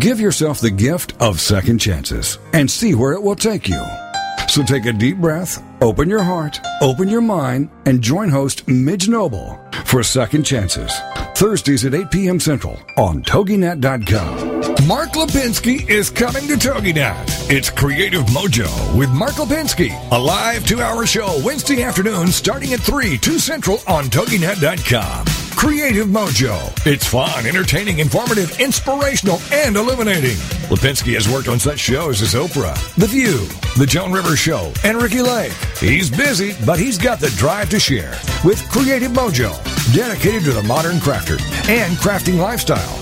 Give 0.00 0.18
yourself 0.18 0.60
the 0.60 0.72
gift 0.72 1.14
of 1.22 1.40
second 1.40 1.78
chances 1.78 2.40
and 2.54 2.68
see 2.68 2.96
where 2.96 3.12
it 3.12 3.22
will 3.22 3.36
take 3.36 3.68
you. 3.68 3.80
So 4.48 4.64
take 4.64 4.86
a 4.86 4.92
deep 4.92 5.18
breath, 5.18 5.62
open 5.80 6.10
your 6.10 6.24
heart, 6.24 6.58
open 6.80 7.08
your 7.08 7.20
mind, 7.20 7.70
and 7.86 8.02
join 8.02 8.30
host 8.30 8.66
Midge 8.66 9.08
Noble 9.08 9.64
for 9.84 10.02
Second 10.02 10.42
Chances. 10.42 10.92
Thursdays 11.42 11.84
at 11.84 11.92
8 11.92 12.08
p.m. 12.12 12.38
Central 12.38 12.78
on 12.96 13.20
TogiNet.com. 13.24 14.86
Mark 14.86 15.08
Lipinski 15.10 15.90
is 15.90 16.08
coming 16.08 16.46
to 16.46 16.54
TogiNet. 16.54 17.50
It's 17.50 17.68
Creative 17.68 18.22
Mojo 18.26 18.96
with 18.96 19.10
Mark 19.10 19.32
Lipinski, 19.32 19.90
a 20.12 20.18
live 20.18 20.64
two-hour 20.64 21.04
show 21.04 21.40
Wednesday 21.44 21.82
afternoon 21.82 22.28
starting 22.28 22.72
at 22.74 22.80
3, 22.80 23.18
2 23.18 23.40
Central 23.40 23.78
on 23.88 24.04
TogiNet.com. 24.04 25.41
Creative 25.62 26.08
Mojo. 26.08 26.58
It's 26.84 27.06
fun, 27.06 27.46
entertaining, 27.46 28.00
informative, 28.00 28.58
inspirational, 28.58 29.38
and 29.52 29.76
illuminating. 29.76 30.36
Lipinski 30.68 31.14
has 31.14 31.28
worked 31.28 31.46
on 31.46 31.60
such 31.60 31.78
shows 31.78 32.20
as 32.20 32.34
Oprah, 32.34 32.74
The 32.96 33.06
View, 33.06 33.46
The 33.78 33.86
Joan 33.86 34.10
Rivers 34.10 34.40
Show, 34.40 34.72
and 34.82 35.00
Ricki 35.00 35.22
Lake. 35.22 35.52
He's 35.78 36.10
busy, 36.10 36.56
but 36.66 36.80
he's 36.80 36.98
got 36.98 37.20
the 37.20 37.30
drive 37.36 37.70
to 37.70 37.78
share 37.78 38.18
with 38.44 38.68
Creative 38.72 39.12
Mojo, 39.12 39.54
dedicated 39.94 40.42
to 40.42 40.52
the 40.52 40.64
modern 40.64 40.96
crafter 40.96 41.40
and 41.68 41.96
crafting 41.96 42.38
lifestyle. 42.38 43.01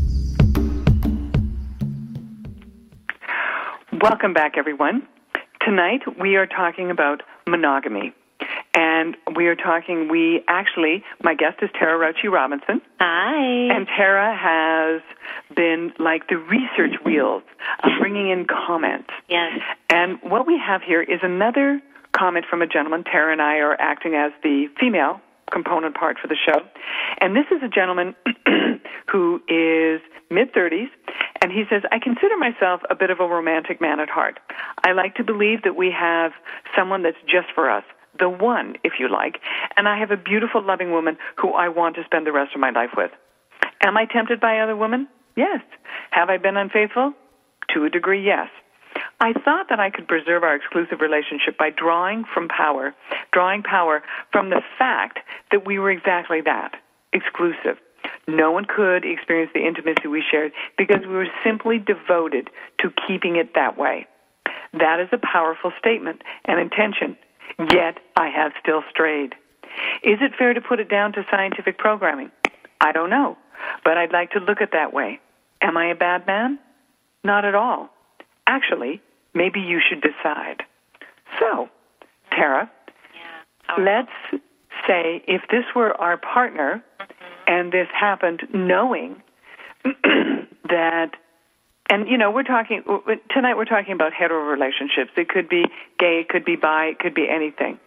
Welcome 4.01 4.33
back, 4.33 4.57
everyone. 4.57 5.07
Tonight 5.63 6.01
we 6.19 6.35
are 6.35 6.47
talking 6.47 6.89
about 6.89 7.21
monogamy. 7.47 8.15
And 8.73 9.15
we 9.35 9.45
are 9.45 9.55
talking, 9.55 10.09
we 10.09 10.43
actually, 10.47 11.03
my 11.21 11.35
guest 11.35 11.57
is 11.61 11.69
Tara 11.77 11.99
Roche 11.99 12.25
Robinson. 12.27 12.81
Hi. 12.99 13.75
And 13.75 13.85
Tara 13.85 14.35
has 14.35 15.03
been 15.55 15.93
like 15.99 16.29
the 16.29 16.37
research 16.37 16.95
wheels 17.05 17.43
of 17.83 17.91
bringing 17.99 18.31
in 18.31 18.47
comments. 18.47 19.11
Yes. 19.29 19.59
And 19.91 20.17
what 20.23 20.47
we 20.47 20.57
have 20.57 20.81
here 20.81 21.03
is 21.03 21.19
another 21.21 21.79
comment 22.11 22.47
from 22.49 22.63
a 22.63 22.67
gentleman. 22.67 23.03
Tara 23.03 23.31
and 23.31 23.41
I 23.41 23.57
are 23.57 23.79
acting 23.79 24.15
as 24.15 24.31
the 24.41 24.65
female 24.79 25.21
component 25.51 25.95
part 25.95 26.17
for 26.19 26.27
the 26.27 26.35
show. 26.35 26.59
And 27.19 27.35
this 27.35 27.45
is 27.51 27.61
a 27.63 27.67
gentleman 27.67 28.15
who 29.11 29.41
is 29.47 30.01
mid 30.29 30.53
30s, 30.53 30.89
and 31.41 31.51
he 31.51 31.63
says, 31.69 31.83
I 31.91 31.99
consider 31.99 32.37
myself 32.37 32.81
a 32.89 32.95
bit 32.95 33.09
of 33.09 33.19
a 33.19 33.27
romantic 33.27 33.81
man 33.81 33.99
at 33.99 34.09
heart. 34.09 34.39
I 34.83 34.93
like 34.93 35.15
to 35.15 35.23
believe 35.23 35.63
that 35.63 35.75
we 35.75 35.91
have 35.91 36.31
someone 36.75 37.03
that's 37.03 37.21
just 37.25 37.47
for 37.53 37.69
us, 37.69 37.83
the 38.19 38.29
one, 38.29 38.75
if 38.83 38.93
you 38.99 39.09
like, 39.09 39.39
and 39.77 39.87
I 39.87 39.99
have 39.99 40.11
a 40.11 40.17
beautiful, 40.17 40.61
loving 40.63 40.91
woman 40.91 41.17
who 41.37 41.53
I 41.53 41.67
want 41.69 41.95
to 41.95 42.03
spend 42.05 42.25
the 42.25 42.31
rest 42.31 42.53
of 42.55 42.61
my 42.61 42.71
life 42.71 42.91
with. 42.95 43.11
Am 43.83 43.97
I 43.97 44.05
tempted 44.05 44.39
by 44.39 44.59
other 44.59 44.75
women? 44.75 45.07
Yes. 45.35 45.61
Have 46.11 46.29
I 46.29 46.37
been 46.37 46.57
unfaithful? 46.57 47.13
To 47.73 47.85
a 47.85 47.89
degree, 47.89 48.23
yes. 48.23 48.49
I 49.19 49.33
thought 49.33 49.67
that 49.69 49.79
I 49.79 49.89
could 49.89 50.07
preserve 50.07 50.43
our 50.43 50.55
exclusive 50.55 50.99
relationship 50.99 51.57
by 51.57 51.69
drawing 51.69 52.25
from 52.33 52.47
power, 52.47 52.93
drawing 53.31 53.63
power 53.63 54.03
from 54.31 54.49
the 54.49 54.61
fact 54.77 55.19
that 55.51 55.65
we 55.65 55.79
were 55.79 55.91
exactly 55.91 56.41
that, 56.41 56.75
exclusive. 57.13 57.77
No 58.27 58.51
one 58.51 58.65
could 58.65 59.05
experience 59.05 59.51
the 59.53 59.65
intimacy 59.65 60.07
we 60.07 60.23
shared 60.29 60.51
because 60.77 61.01
we 61.01 61.13
were 61.13 61.27
simply 61.43 61.77
devoted 61.79 62.49
to 62.79 62.91
keeping 63.07 63.35
it 63.35 63.53
that 63.55 63.77
way. 63.77 64.07
That 64.73 64.99
is 64.99 65.09
a 65.11 65.17
powerful 65.17 65.71
statement 65.77 66.21
and 66.45 66.59
intention, 66.59 67.17
yet 67.71 67.99
I 68.15 68.29
have 68.29 68.53
still 68.61 68.83
strayed. 68.89 69.35
Is 70.03 70.19
it 70.21 70.33
fair 70.37 70.53
to 70.53 70.61
put 70.61 70.79
it 70.79 70.89
down 70.89 71.13
to 71.13 71.25
scientific 71.29 71.77
programming? 71.77 72.31
I 72.79 72.91
don't 72.91 73.09
know, 73.09 73.37
but 73.83 73.97
I'd 73.97 74.11
like 74.11 74.31
to 74.31 74.39
look 74.39 74.61
at 74.61 74.71
that 74.71 74.93
way. 74.93 75.19
Am 75.61 75.77
I 75.77 75.87
a 75.87 75.95
bad 75.95 76.25
man? 76.25 76.59
Not 77.23 77.45
at 77.45 77.55
all. 77.55 77.89
Actually, 78.51 79.01
maybe 79.33 79.61
you 79.61 79.79
should 79.79 80.01
decide. 80.01 80.63
So, 81.39 81.69
Tara, 82.31 82.69
Yeah. 83.15 83.77
Oh. 83.77 83.81
let's 83.81 84.43
say 84.85 85.23
if 85.25 85.41
this 85.49 85.63
were 85.73 85.93
our 86.01 86.17
partner 86.17 86.83
mm-hmm. 86.99 87.13
and 87.47 87.71
this 87.71 87.87
happened 87.97 88.41
knowing 88.53 89.23
that 90.69 91.11
and 91.89 92.09
you 92.09 92.17
know 92.17 92.29
we're 92.29 92.43
talking 92.43 92.83
tonight 93.29 93.55
we're 93.55 93.65
talking 93.65 93.93
about 93.93 94.11
hetero 94.11 94.43
relationships 94.43 95.11
it 95.15 95.29
could 95.29 95.47
be 95.47 95.63
gay 95.97 96.19
it 96.21 96.27
could 96.27 96.43
be 96.43 96.57
bi 96.57 96.87
it 96.87 96.99
could 96.99 97.13
be 97.13 97.27
anything. 97.29 97.79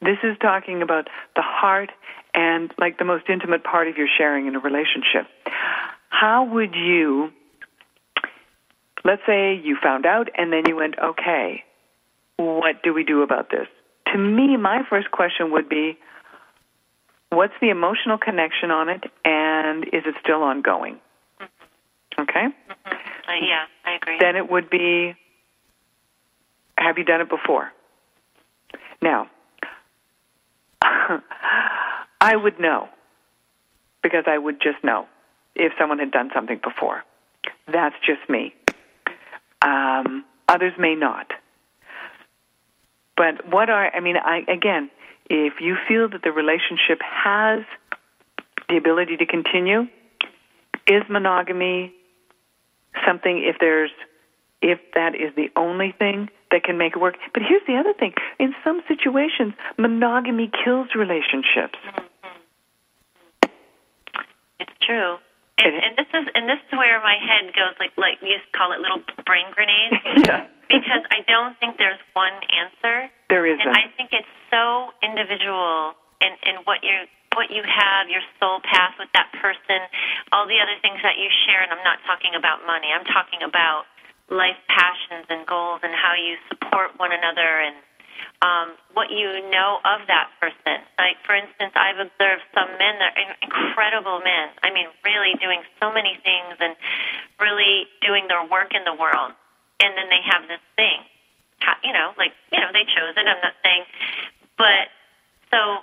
This 0.00 0.18
is 0.22 0.36
talking 0.40 0.82
about 0.82 1.08
the 1.34 1.42
heart 1.42 1.90
and 2.32 2.72
like 2.78 2.98
the 2.98 3.04
most 3.04 3.24
intimate 3.28 3.64
part 3.64 3.88
of 3.88 3.96
your 3.96 4.08
sharing 4.18 4.46
in 4.46 4.54
a 4.54 4.60
relationship. 4.60 5.26
How 6.10 6.44
would 6.44 6.74
you 6.76 7.32
let's 9.04 9.22
say 9.26 9.54
you 9.54 9.76
found 9.82 10.06
out 10.06 10.28
and 10.36 10.52
then 10.52 10.64
you 10.66 10.76
went 10.76 10.98
okay 10.98 11.64
what 12.36 12.82
do 12.82 12.92
we 12.92 13.04
do 13.04 13.22
about 13.22 13.50
this? 13.50 13.68
To 14.12 14.18
me 14.18 14.56
my 14.56 14.82
first 14.88 15.10
question 15.10 15.52
would 15.52 15.68
be 15.68 15.98
what's 17.30 17.54
the 17.60 17.70
emotional 17.70 18.18
connection 18.18 18.70
on 18.70 18.88
it 18.88 19.04
and 19.24 19.84
is 19.84 20.02
it 20.06 20.14
still 20.20 20.42
ongoing? 20.42 20.98
Okay? 22.18 22.46
Uh, 22.68 23.32
yeah, 23.40 23.64
I 23.84 23.94
agree. 23.94 24.18
then 24.20 24.36
it 24.36 24.50
would 24.50 24.68
be 24.68 25.14
have 26.76 26.98
you 26.98 27.04
done 27.04 27.20
it 27.20 27.28
before? 27.28 27.72
Now 29.00 29.28
i 32.20 32.34
would 32.34 32.58
know 32.58 32.88
because 34.02 34.24
i 34.26 34.36
would 34.36 34.60
just 34.60 34.82
know 34.82 35.06
if 35.54 35.72
someone 35.78 35.98
had 35.98 36.10
done 36.10 36.30
something 36.34 36.60
before. 36.62 37.04
That's 37.66 37.94
just 38.04 38.28
me 38.28 38.54
um, 39.64 40.24
others 40.48 40.72
may 40.78 40.94
not 40.94 41.32
but 43.16 43.46
what 43.48 43.70
are 43.70 43.94
i 43.94 44.00
mean 44.00 44.16
i 44.16 44.42
again 44.48 44.90
if 45.30 45.54
you 45.60 45.76
feel 45.88 46.08
that 46.08 46.22
the 46.22 46.32
relationship 46.32 47.00
has 47.02 47.60
the 48.68 48.76
ability 48.76 49.16
to 49.16 49.26
continue 49.26 49.86
is 50.86 51.02
monogamy 51.08 51.92
something 53.06 53.42
if 53.44 53.56
there's 53.60 53.90
if 54.60 54.78
that 54.94 55.14
is 55.14 55.34
the 55.36 55.50
only 55.56 55.92
thing 55.98 56.28
that 56.52 56.62
can 56.62 56.78
make 56.78 56.92
it 56.94 57.00
work. 57.00 57.16
But 57.34 57.42
here's 57.42 57.62
the 57.66 57.76
other 57.76 57.92
thing. 57.92 58.14
In 58.38 58.54
some 58.62 58.80
situations, 58.86 59.54
monogamy 59.76 60.50
kills 60.64 60.88
relationships. 60.94 61.78
It's 64.60 64.72
true. 64.80 65.16
And, 65.60 65.74
and 65.76 65.92
this 65.94 66.08
is 66.10 66.24
and 66.34 66.48
this 66.48 66.58
is 66.64 66.72
where 66.72 66.98
my 67.04 67.20
head 67.20 67.52
goes 67.52 67.76
like 67.78 67.92
like 68.00 68.18
used 68.24 68.48
call 68.56 68.72
it 68.72 68.80
little 68.80 69.04
brain 69.28 69.46
grenades. 69.52 70.00
yeah. 70.26 70.48
because 70.68 71.04
I 71.12 71.20
don't 71.28 71.54
think 71.60 71.76
there's 71.76 72.00
one 72.16 72.34
answer. 72.50 73.12
There 73.28 73.44
isn't. 73.44 73.60
And 73.60 73.76
I 73.76 73.92
think 73.96 74.10
it's 74.16 74.32
so 74.48 74.90
individual 75.04 75.94
in, 76.24 76.32
in 76.48 76.54
what 76.64 76.80
you 76.82 77.06
what 77.36 77.48
you 77.48 77.64
have, 77.64 78.12
your 78.12 78.24
soul 78.36 78.60
path 78.60 78.92
with 79.00 79.08
that 79.16 79.32
person, 79.40 79.80
all 80.36 80.44
the 80.44 80.60
other 80.60 80.76
things 80.84 81.00
that 81.00 81.16
you 81.16 81.28
share. 81.48 81.64
And 81.64 81.72
I'm 81.72 81.84
not 81.84 82.00
talking 82.04 82.36
about 82.36 82.60
money. 82.68 82.92
I'm 82.92 83.08
talking 83.08 83.40
about 83.40 83.88
life 84.28 84.60
passions 84.68 85.28
and 85.28 85.44
goals 85.48 85.80
and 85.84 85.92
how 85.92 86.16
you 86.16 86.36
support 86.48 86.96
one 86.96 87.12
another 87.12 87.60
and 87.60 87.76
um, 88.42 88.74
what 88.92 89.10
you 89.10 89.28
know 89.50 89.78
of 89.84 90.06
that 90.08 90.30
person. 90.40 90.82
Like, 90.98 91.16
for 91.24 91.34
instance, 91.34 91.72
I've 91.74 91.98
observed 91.98 92.42
some 92.54 92.68
men 92.76 92.98
that 92.98 93.14
are 93.14 93.36
incredible 93.40 94.20
men. 94.20 94.50
I 94.62 94.74
mean, 94.74 94.86
really 95.04 95.38
doing 95.38 95.62
so 95.80 95.92
many 95.92 96.18
things 96.22 96.58
and 96.58 96.74
really 97.38 97.86
doing 98.02 98.26
their 98.28 98.42
work 98.44 98.74
in 98.74 98.84
the 98.84 98.94
world. 98.94 99.32
And 99.82 99.96
then 99.96 100.10
they 100.10 100.22
have 100.26 100.46
this 100.48 100.62
thing. 100.76 101.02
You 101.82 101.92
know, 101.94 102.10
like, 102.18 102.34
you 102.50 102.58
know, 102.58 102.70
they 102.74 102.82
chose 102.82 103.14
it. 103.14 103.22
I'm 103.26 103.38
not 103.42 103.54
saying. 103.62 103.84
But 104.58 104.90
so 105.50 105.82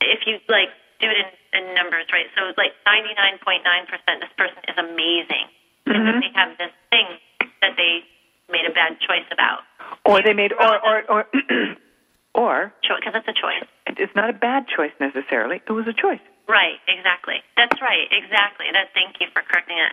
if 0.00 0.24
you, 0.26 0.40
like, 0.48 0.72
do 1.00 1.08
it 1.08 1.16
in, 1.20 1.28
in 1.52 1.74
numbers, 1.74 2.06
right? 2.12 2.26
So, 2.36 2.52
like, 2.56 2.72
99.9% 2.88 3.64
this 4.20 4.32
person 4.36 4.60
is 4.68 4.76
amazing. 4.76 5.46
And 5.86 6.06
then 6.06 6.20
they 6.20 6.32
have 6.34 6.56
this 6.58 6.72
thing 6.90 7.06
that 7.60 7.76
they 7.76 8.04
made 8.50 8.64
a 8.66 8.72
bad 8.72 9.00
choice 9.00 9.26
about. 9.32 9.64
Or 10.08 10.22
they 10.24 10.32
made 10.32 10.52
or 10.56 10.72
or 10.80 10.96
or 11.12 11.20
or 12.34 12.72
Because 12.80 13.12
it's 13.14 13.28
a 13.28 13.36
choice. 13.36 13.64
it's 13.86 14.14
not 14.16 14.30
a 14.32 14.36
bad 14.36 14.64
choice 14.72 14.92
necessarily. 15.00 15.60
It 15.68 15.72
was 15.72 15.84
a 15.86 15.92
choice. 15.92 16.22
Right, 16.48 16.80
exactly. 16.88 17.44
That's 17.60 17.76
right, 17.84 18.08
exactly. 18.08 18.72
That 18.72 18.88
thank 18.96 19.20
you 19.20 19.28
for 19.36 19.44
correcting 19.44 19.76
that. 19.76 19.92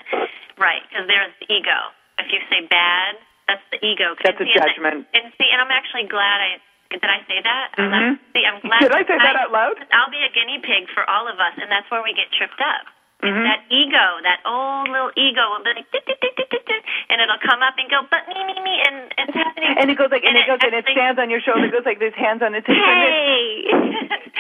Right, 0.56 0.80
because 0.88 1.04
there's 1.12 1.36
the 1.44 1.52
ego. 1.52 1.76
If 2.16 2.32
you 2.32 2.40
say 2.48 2.64
bad, 2.72 3.20
that's 3.52 3.66
the 3.76 3.80
ego. 3.84 4.16
That's 4.24 4.40
and 4.40 4.48
a 4.48 4.52
see, 4.52 4.56
judgment. 4.56 5.04
And, 5.12 5.28
and 5.28 5.34
see, 5.36 5.52
and 5.52 5.60
I'm 5.60 5.72
actually 5.76 6.08
glad 6.08 6.40
I 6.40 6.52
did 6.96 7.04
I 7.04 7.20
say 7.28 7.44
that? 7.44 7.76
I'm 7.76 7.92
Mhm. 7.92 8.20
see, 8.32 8.46
I'm 8.48 8.60
glad. 8.64 8.80
Did 8.88 8.96
I 8.96 9.04
say 9.04 9.18
that 9.20 9.36
out 9.36 9.52
loud? 9.52 9.76
I'll 9.92 10.10
be 10.14 10.24
a 10.24 10.32
guinea 10.32 10.64
pig 10.64 10.88
for 10.96 11.04
all 11.10 11.28
of 11.28 11.36
us, 11.44 11.60
and 11.60 11.68
that's 11.70 11.90
where 11.92 12.00
we 12.04 12.14
get 12.16 12.32
tripped 12.32 12.62
up. 12.64 12.88
Mhm. 13.26 13.44
That 13.44 13.62
ego, 13.74 14.08
that 14.22 14.40
old 14.46 14.88
little 14.88 15.12
ego, 15.18 15.42
will 15.50 15.64
be 15.66 15.74
like, 15.74 15.90
"Dit, 15.92 16.06
dit, 16.06 16.20
dit, 16.22 16.36
dit, 16.38 16.50
dit, 16.50 16.66
dit," 16.66 16.84
and 17.10 17.22
it'll 17.22 17.42
come 17.42 17.64
up 17.64 17.74
and 17.78 17.90
go, 17.90 18.06
but 18.10 18.28
me, 18.30 18.38
me, 18.46 18.54
me, 18.62 18.76
and 18.86 19.10
it's 19.18 19.34
happening. 19.42 19.74
And 19.78 19.90
it 19.90 19.98
goes 19.98 20.12
like, 20.12 20.24
and, 20.24 20.38
it 20.38 20.46
goes, 20.46 20.60
and 20.62 20.74
it 20.76 20.86
stands 20.86 21.18
on 21.20 21.30
your 21.30 21.42
shoulder. 21.42 21.66
It 21.66 21.72
goes 21.74 21.86
like 21.86 21.98
this, 22.00 22.14
hands 22.14 22.42
on 22.46 22.54
its 22.54 22.68
hips. 22.68 22.78
Hey, 22.78 23.66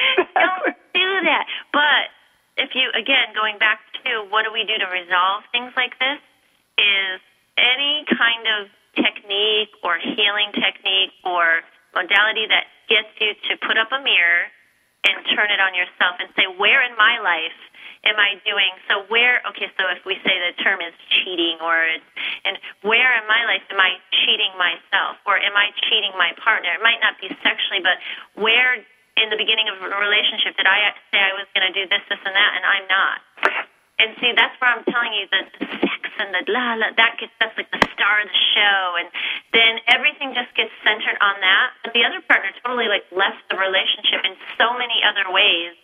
don't 0.37 0.77
do 0.93 1.09
that. 1.25 1.45
But 1.73 2.13
if 2.57 2.75
you, 2.75 2.91
again, 2.93 3.33
going 3.33 3.57
back 3.57 3.81
to 4.05 4.21
what 4.29 4.45
do 4.45 4.53
we 4.53 4.63
do 4.69 4.77
to 4.77 4.85
resolve 4.85 5.43
things 5.51 5.73
like 5.75 5.97
this, 5.97 6.19
is 6.77 7.19
any 7.57 8.05
kind 8.05 8.45
of 8.59 8.69
technique 8.93 9.73
or 9.83 9.97
healing 9.97 10.51
technique 10.53 11.11
or 11.23 11.61
modality 11.95 12.45
that 12.47 12.67
gets 12.87 13.09
you 13.19 13.33
to 13.49 13.57
put 13.65 13.77
up 13.77 13.91
a 13.91 13.99
mirror 14.03 14.51
and 15.05 15.21
turn 15.37 15.53
it 15.53 15.61
on 15.61 15.77
yourself 15.77 16.17
and 16.17 16.29
say, 16.33 16.49
where 16.57 16.81
in 16.81 16.97
my 16.97 17.21
life 17.21 17.55
am 18.05 18.17
I 18.17 18.37
doing? 18.45 18.73
So 18.89 19.05
where? 19.09 19.41
Okay, 19.53 19.69
so 19.77 19.85
if 19.93 20.01
we 20.05 20.17
say 20.25 20.33
the 20.33 20.53
term 20.61 20.81
is 20.81 20.93
cheating, 21.09 21.57
or 21.61 21.77
it's, 21.85 22.05
and 22.45 22.57
where 22.81 23.13
in 23.17 23.25
my 23.29 23.45
life 23.45 23.65
am 23.69 23.81
I 23.81 23.97
cheating 24.25 24.53
myself, 24.57 25.21
or 25.25 25.37
am 25.37 25.53
I 25.53 25.73
cheating 25.89 26.13
my 26.17 26.33
partner? 26.41 26.73
It 26.73 26.81
might 26.81 27.01
not 27.01 27.17
be 27.21 27.29
sexually, 27.41 27.81
but 27.81 27.97
where 28.37 28.81
in 29.15 29.27
the 29.29 29.37
beginning 29.37 29.69
of 29.69 29.79
a 29.79 29.89
relationship 29.89 30.57
did 30.57 30.67
I 30.67 30.91
say 31.13 31.21
I 31.21 31.33
was 31.37 31.47
going 31.55 31.65
to 31.65 31.73
do 31.73 31.87
this, 31.87 32.03
this, 32.09 32.19
and 32.25 32.35
that, 32.35 32.51
and 32.57 32.63
I'm 32.65 32.87
not? 32.89 33.17
And 33.97 34.11
see, 34.19 34.31
that's 34.35 34.55
where 34.59 34.75
I'm 34.75 34.83
telling 34.91 35.13
you 35.15 35.25
that 35.31 35.45
the 35.55 35.65
sex 35.79 36.03
and 36.19 36.35
the 36.35 36.43
la 36.51 36.75
la 36.75 36.91
that 36.99 37.15
gets 37.15 37.31
that's 37.39 37.55
like 37.55 37.71
the 37.71 37.79
star 37.95 38.19
of 38.19 38.27
the 38.27 38.41
show, 38.51 38.81
and 38.99 39.07
then 39.55 39.79
everything 39.87 40.35
just 40.35 40.51
gets 40.59 40.71
centered 40.83 41.15
on 41.23 41.39
that. 41.39 41.67
But 41.83 41.95
the 41.95 42.03
other 42.03 42.19
partner 42.27 42.51
totally 42.59 42.91
like 42.91 43.07
left 43.15 43.39
the 43.47 43.55
relationship 43.55 44.27
in 44.27 44.35
so 44.59 44.75
many 44.75 44.99
other 44.99 45.31
ways, 45.31 45.79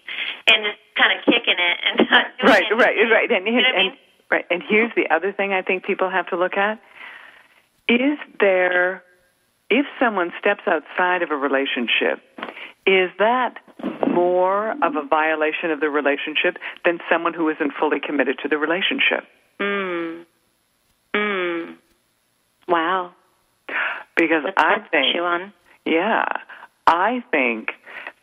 and 0.52 0.68
just 0.68 0.82
kind 1.00 1.16
of 1.16 1.24
kicking 1.24 1.56
it 1.56 1.78
and 1.88 1.96
not 2.12 2.26
doing 2.36 2.52
right, 2.52 2.68
it. 2.68 2.76
right, 2.76 2.96
right. 3.08 3.32
And, 3.32 3.48
You 3.48 3.64
know 3.64 3.72
what 3.72 3.80
I 3.80 3.80
and, 3.80 3.98
right. 4.30 4.46
And 4.52 4.60
here's 4.68 4.92
the 5.00 5.08
other 5.08 5.32
thing 5.32 5.54
I 5.56 5.62
think 5.64 5.88
people 5.88 6.10
have 6.12 6.28
to 6.30 6.38
look 6.38 6.60
at: 6.60 6.84
is 7.88 8.20
there, 8.44 9.04
if 9.72 9.86
someone 10.04 10.36
steps 10.40 10.68
outside 10.68 11.24
of 11.24 11.32
a 11.32 11.40
relationship, 11.40 12.20
is 12.86 13.08
that 13.20 13.56
more 14.14 14.72
of 14.72 14.96
a 14.96 15.06
violation 15.08 15.72
of 15.72 15.80
the 15.80 15.90
relationship 15.90 16.58
than 16.86 17.00
someone 17.10 17.34
who 17.34 17.50
isn't 17.50 17.72
fully 17.80 18.00
committed 18.00 18.40
to 18.44 18.50
the 18.50 18.58
relationship? 18.58 19.26
Mm. 19.60 20.26
Mm. 21.16 21.76
Wow. 22.68 23.14
Because 24.16 24.44
That's 24.46 24.58
I 24.58 24.80
think, 24.90 25.16
on. 25.22 25.54
yeah, 25.86 26.26
I 26.88 27.24
think 27.32 27.70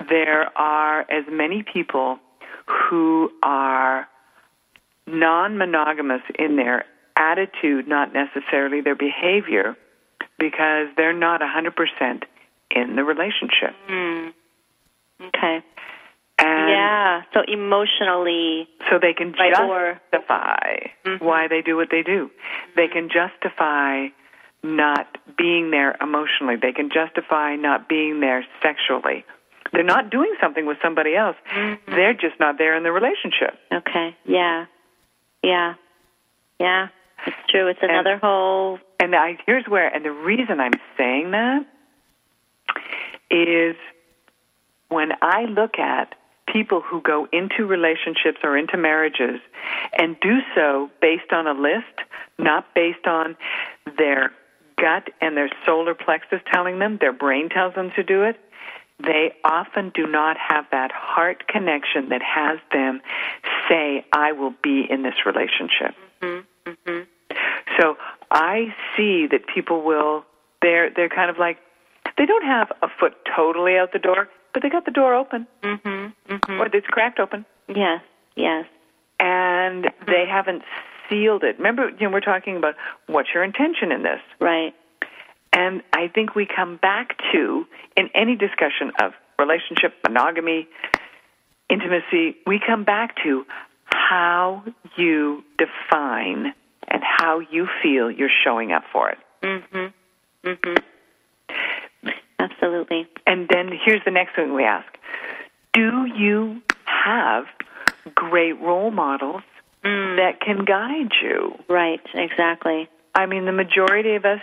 there 0.08 0.56
are 0.58 1.00
as 1.00 1.24
many 1.30 1.62
people 1.62 2.18
who 2.66 3.30
are 3.42 4.06
non-monogamous 5.06 6.22
in 6.38 6.56
their 6.56 6.84
attitude, 7.16 7.88
not 7.88 8.12
necessarily 8.12 8.80
their 8.80 8.94
behavior, 8.94 9.76
because 10.38 10.88
they're 10.96 11.12
not 11.12 11.40
100% 11.40 12.22
in 12.70 12.96
the 12.96 13.02
relationship. 13.04 13.74
Mm. 13.90 14.32
Okay. 15.20 15.64
And 16.38 16.70
yeah. 16.70 17.22
So 17.34 17.40
emotionally, 17.46 18.68
so 18.88 18.98
they 19.00 19.12
can 19.12 19.34
justify 19.34 20.86
Mhm. 21.04 21.20
why 21.20 21.48
they 21.48 21.62
do 21.62 21.76
what 21.76 21.90
they 21.90 22.02
do. 22.02 22.30
They 22.76 22.88
can 22.88 23.08
justify 23.08 24.08
not 24.62 25.18
being 25.36 25.70
there 25.70 25.96
emotionally. 26.00 26.56
They 26.56 26.72
can 26.72 26.90
justify 26.90 27.56
not 27.56 27.88
being 27.88 28.20
there 28.20 28.44
sexually. 28.62 29.24
They're 29.72 29.82
not 29.84 30.10
doing 30.10 30.34
something 30.40 30.64
with 30.66 30.78
somebody 30.82 31.14
else. 31.14 31.36
Mm-hmm. 31.50 31.94
They're 31.94 32.14
just 32.14 32.40
not 32.40 32.56
there 32.58 32.74
in 32.74 32.82
the 32.82 32.92
relationship. 32.92 33.58
okay. 33.72 34.16
Yeah. 34.24 34.66
Yeah. 35.42 35.74
Yeah. 36.58 36.88
It's 37.26 37.36
true. 37.48 37.68
It's 37.68 37.82
another 37.82 38.16
whole. 38.18 38.78
And 39.00 39.14
I, 39.14 39.38
here's 39.46 39.66
where, 39.68 39.88
and 39.88 40.04
the 40.04 40.10
reason 40.12 40.58
I'm 40.60 40.72
saying 40.96 41.30
that 41.32 41.64
is 43.30 43.76
when 44.88 45.10
I 45.20 45.42
look 45.44 45.78
at 45.78 46.14
people 46.52 46.80
who 46.80 47.00
go 47.00 47.26
into 47.32 47.66
relationships 47.66 48.38
or 48.42 48.56
into 48.56 48.76
marriages 48.76 49.40
and 49.98 50.16
do 50.20 50.38
so 50.54 50.90
based 51.00 51.32
on 51.32 51.46
a 51.46 51.52
list, 51.52 52.08
not 52.38 52.74
based 52.74 53.06
on 53.06 53.36
their 53.96 54.32
gut 54.80 55.10
and 55.20 55.36
their 55.36 55.50
solar 55.66 55.94
plexus 55.94 56.40
telling 56.52 56.78
them, 56.78 56.98
their 57.00 57.12
brain 57.12 57.48
tells 57.48 57.74
them 57.74 57.90
to 57.96 58.02
do 58.02 58.22
it, 58.22 58.38
they 59.00 59.32
often 59.44 59.90
do 59.90 60.06
not 60.06 60.36
have 60.36 60.64
that 60.72 60.90
heart 60.92 61.46
connection 61.46 62.08
that 62.08 62.22
has 62.22 62.58
them 62.72 63.00
say, 63.68 64.04
I 64.12 64.32
will 64.32 64.54
be 64.62 64.86
in 64.88 65.02
this 65.02 65.14
relationship. 65.24 65.94
Mm-hmm. 66.20 67.02
So 67.78 67.96
I 68.30 68.74
see 68.96 69.26
that 69.30 69.46
people 69.46 69.82
will 69.82 70.24
they're 70.60 70.90
they're 70.90 71.08
kind 71.08 71.30
of 71.30 71.38
like 71.38 71.58
they 72.16 72.26
don't 72.26 72.44
have 72.44 72.72
a 72.82 72.88
foot 72.88 73.14
totally 73.36 73.76
out 73.76 73.92
the 73.92 74.00
door, 74.00 74.28
but 74.52 74.62
they 74.62 74.68
got 74.70 74.84
the 74.84 74.90
door 74.90 75.14
open 75.14 75.46
Mm-hmm. 75.62 76.32
Mm-hmm. 76.32 76.60
or 76.60 76.66
it's 76.72 76.86
cracked 76.86 77.18
open 77.20 77.44
Yes. 77.68 78.00
Yes. 78.36 78.64
and 79.20 79.90
they 80.06 80.24
haven't 80.30 80.62
sealed 81.08 81.42
it. 81.44 81.56
Remember, 81.58 81.88
you 81.88 82.06
know, 82.06 82.10
we're 82.10 82.20
talking 82.20 82.56
about 82.56 82.74
what's 83.06 83.28
your 83.34 83.42
intention 83.42 83.92
in 83.92 84.02
this. 84.02 84.20
Right. 84.40 84.74
And 85.52 85.82
I 85.92 86.08
think 86.08 86.34
we 86.34 86.46
come 86.46 86.76
back 86.76 87.16
to 87.32 87.66
in 87.96 88.10
any 88.14 88.36
discussion 88.36 88.92
of 89.02 89.12
relationship, 89.38 89.94
monogamy, 90.06 90.68
intimacy, 91.70 92.36
we 92.46 92.60
come 92.64 92.84
back 92.84 93.16
to 93.24 93.44
how 93.86 94.62
you 94.96 95.42
define 95.58 96.52
and 96.88 97.02
how 97.02 97.40
you 97.40 97.66
feel 97.82 98.10
you're 98.10 98.30
showing 98.44 98.72
up 98.72 98.84
for 98.92 99.10
it. 99.10 99.18
Mm-hmm. 99.42 100.48
Mm-hmm. 100.48 100.74
Absolutely. 102.68 103.06
And 103.26 103.48
then 103.48 103.70
here's 103.84 104.02
the 104.04 104.10
next 104.10 104.36
thing 104.36 104.54
we 104.54 104.64
ask 104.64 104.86
Do 105.72 106.06
you 106.06 106.60
have 106.84 107.44
great 108.14 108.60
role 108.60 108.90
models 108.90 109.42
Mm. 109.84 110.16
that 110.16 110.40
can 110.40 110.64
guide 110.64 111.12
you? 111.22 111.54
Right. 111.68 112.00
Exactly. 112.12 112.88
I 113.14 113.26
mean, 113.26 113.44
the 113.44 113.52
majority 113.52 114.16
of 114.16 114.24
us 114.24 114.40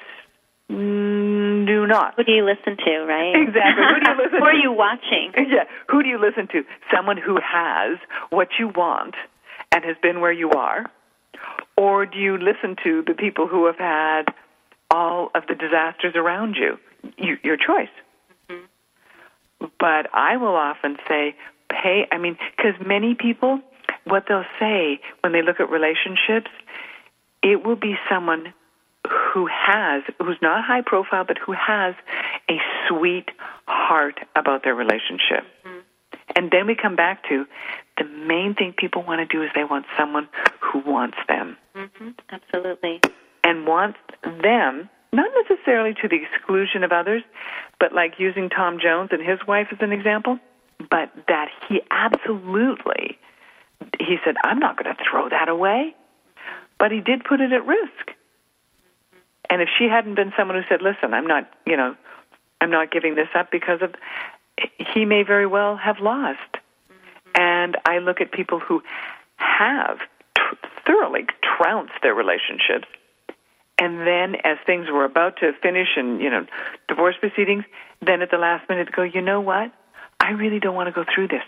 mm, 0.72 1.68
do 1.68 1.86
not. 1.86 2.14
Who 2.16 2.24
do 2.24 2.32
you 2.32 2.46
listen 2.46 2.78
to? 2.78 3.00
Right. 3.04 3.36
Exactly. 3.36 3.84
Who 3.84 4.00
do 4.00 4.12
you 4.12 4.18
listen 4.24 4.40
Who 4.40 4.46
are 4.46 4.54
you 4.54 4.72
watching? 4.72 5.34
Yeah. 5.36 5.66
Who 5.90 6.04
do 6.04 6.08
you 6.10 6.18
listen 6.20 6.48
to? 6.54 6.64
Someone 6.90 7.18
who 7.18 7.36
has 7.44 7.98
what 8.30 8.48
you 8.58 8.70
want 8.70 9.16
and 9.74 9.84
has 9.84 9.98
been 10.02 10.22
where 10.22 10.32
you 10.32 10.52
are? 10.52 10.86
Or 11.76 12.06
do 12.06 12.18
you 12.18 12.38
listen 12.38 12.78
to 12.86 13.04
the 13.06 13.14
people 13.14 13.46
who 13.46 13.66
have 13.66 13.78
had 13.78 14.24
all 14.90 15.32
of 15.36 15.44
the 15.50 15.56
disasters 15.56 16.14
around 16.16 16.56
you? 16.56 16.78
you 17.18 17.38
your 17.44 17.58
choice. 17.58 17.92
But 19.80 20.08
I 20.14 20.38
will 20.38 20.56
often 20.56 20.98
say, 21.08 21.36
pay, 21.70 22.08
I 22.12 22.18
mean, 22.18 22.38
because 22.56 22.74
many 22.86 23.16
people, 23.16 23.60
what 24.06 24.26
they'll 24.28 24.46
say 24.60 25.00
when 25.22 25.34
they 25.34 25.42
look 25.42 25.60
at 25.60 25.70
relationships, 25.70 26.50
it 27.44 27.64
will 27.66 27.76
be 27.76 27.96
someone 28.10 28.54
who 29.34 29.48
has, 29.48 30.02
who's 30.20 30.38
not 30.42 30.64
high 30.64 30.82
profile, 30.82 31.24
but 31.26 31.38
who 31.38 31.52
has 31.54 31.94
a 32.50 32.58
sweet 32.88 33.30
heart 33.68 34.20
about 34.36 34.64
their 34.64 34.74
relationship. 34.74 35.44
And 36.36 36.50
then 36.52 36.66
we 36.68 36.76
come 36.76 36.96
back 36.96 37.24
to 37.30 37.46
the 37.98 38.04
main 38.04 38.56
thing 38.56 38.74
people 38.76 39.04
want 39.04 39.20
to 39.20 39.26
do 39.38 39.44
is 39.44 39.50
they 39.56 39.64
want 39.64 39.86
someone 39.98 40.28
who 40.60 40.80
wants 40.80 41.18
them 41.28 41.58
Mm-hmm. 41.76 42.10
Absolutely. 42.30 43.02
and 43.44 43.68
wants 43.68 44.00
them, 44.24 44.90
not 45.16 45.32
necessarily 45.48 45.94
to 46.02 46.08
the 46.08 46.18
exclusion 46.18 46.84
of 46.84 46.92
others, 46.92 47.24
but 47.80 47.94
like 47.94 48.20
using 48.20 48.50
Tom 48.50 48.80
Jones 48.82 49.10
and 49.12 49.22
his 49.22 49.40
wife 49.48 49.68
as 49.72 49.78
an 49.82 49.92
example, 49.92 50.40
but 50.90 51.12
that 51.28 51.50
he 51.68 51.82
absolutely, 51.92 53.18
he 54.00 54.18
said, 54.24 54.36
I'm 54.44 54.60
not 54.60 54.82
going 54.82 54.96
to 54.96 55.04
throw 55.10 55.30
that 55.30 55.50
away. 55.50 55.96
But 56.78 56.92
he 56.92 57.00
did 57.00 57.24
put 57.24 57.40
it 57.40 57.54
at 57.54 57.66
risk. 57.66 58.12
And 59.50 59.62
if 59.62 59.70
she 59.78 59.86
hadn't 59.86 60.16
been 60.16 60.34
someone 60.38 60.58
who 60.58 60.64
said, 60.68 60.82
listen, 60.82 61.14
I'm 61.14 61.28
not, 61.28 61.50
you 61.66 61.78
know, 61.78 61.96
I'm 62.60 62.72
not 62.72 62.92
giving 62.92 63.16
this 63.16 63.30
up 63.34 63.52
because 63.52 63.82
of, 63.82 63.94
he 64.94 65.06
may 65.06 65.24
very 65.24 65.48
well 65.48 65.78
have 65.78 66.00
lost. 66.00 66.40
And 67.36 67.78
I 67.86 68.00
look 68.00 68.22
at 68.22 68.32
people 68.32 68.60
who 68.60 68.82
have 69.38 70.00
tr- 70.36 70.56
thoroughly 70.86 71.26
trounced 71.58 71.94
their 72.02 72.14
relationships. 72.14 72.88
And 73.78 74.00
then, 74.08 74.36
as 74.44 74.58
things 74.66 74.88
were 74.90 75.04
about 75.04 75.38
to 75.38 75.52
finish 75.62 75.90
and, 75.98 76.22
you 76.22 76.30
know, 76.30 76.46
divorce 76.88 77.16
proceedings, 77.20 77.66
then 78.02 78.22
at 78.22 78.32
the 78.32 78.38
last 78.38 78.70
minute 78.70 78.92
go, 78.92 79.04
you 79.04 79.22
know 79.22 79.42
what? 79.42 79.72
I 80.20 80.32
really 80.32 80.60
don't 80.60 80.76
want 80.76 80.88
to 80.88 80.94
go 80.94 81.06
through 81.14 81.28
this. 81.28 81.44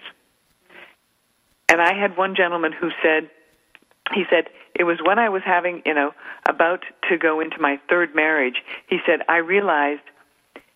And 1.69 1.81
I 1.81 1.93
had 1.93 2.17
one 2.17 2.35
gentleman 2.35 2.73
who 2.73 2.89
said, 3.01 3.29
he 4.13 4.23
said, 4.29 4.49
it 4.75 4.83
was 4.83 4.99
when 5.03 5.19
I 5.19 5.29
was 5.29 5.41
having, 5.45 5.81
you 5.85 5.93
know, 5.93 6.13
about 6.47 6.83
to 7.09 7.17
go 7.17 7.39
into 7.39 7.59
my 7.59 7.79
third 7.89 8.13
marriage. 8.13 8.61
He 8.87 8.99
said, 9.05 9.21
I 9.27 9.37
realized, 9.37 10.01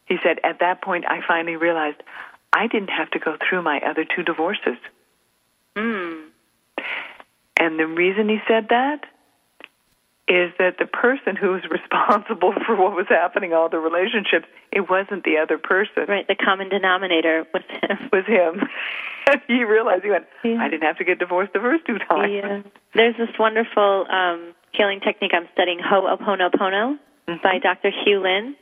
he 0.05 0.17
said, 0.23 0.39
at 0.43 0.59
that 0.59 0.81
point, 0.81 1.05
I 1.07 1.19
finally 1.25 1.55
realized 1.55 1.97
I 2.53 2.67
didn't 2.67 2.89
have 2.89 3.11
to 3.11 3.19
go 3.19 3.37
through 3.37 3.61
my 3.61 3.79
other 3.79 4.05
two 4.05 4.23
divorces. 4.23 4.77
Mm. 5.75 6.27
And 7.57 7.79
the 7.79 7.87
reason 7.87 8.27
he 8.27 8.39
said 8.47 8.67
that 8.69 9.05
is 10.31 10.53
that 10.59 10.77
the 10.79 10.85
person 10.85 11.35
who 11.35 11.51
was 11.51 11.61
responsible 11.69 12.53
for 12.65 12.75
what 12.75 12.95
was 12.95 13.07
happening, 13.09 13.51
all 13.51 13.67
the 13.67 13.79
relationships, 13.79 14.47
it 14.71 14.89
wasn't 14.89 15.25
the 15.25 15.37
other 15.37 15.57
person. 15.57 16.05
Right, 16.07 16.25
the 16.25 16.35
common 16.35 16.69
denominator 16.69 17.45
was 17.53 17.63
him. 17.67 17.97
Was 18.11 18.25
him. 18.25 18.61
he 19.47 19.63
realized 19.63 20.03
he 20.03 20.09
went, 20.09 20.25
Yeah. 20.43 20.57
I 20.59 20.69
didn't 20.69 20.83
have 20.83 20.97
to 20.97 21.03
get 21.03 21.19
divorced 21.19 21.53
the 21.53 21.59
first 21.59 21.85
two 21.85 21.97
times. 21.97 22.31
Yeah. 22.31 22.61
There's 22.93 23.15
this 23.17 23.29
wonderful 23.39 24.05
um, 24.09 24.53
healing 24.73 24.99
technique 24.99 25.31
I'm 25.33 25.47
studying, 25.53 25.79
Ho'oponopono, 25.79 26.97
Mm-hmm. 27.27 27.43
by 27.43 27.59
Dr. 27.59 27.91
Hew 27.91 28.19
Len, 28.19 28.55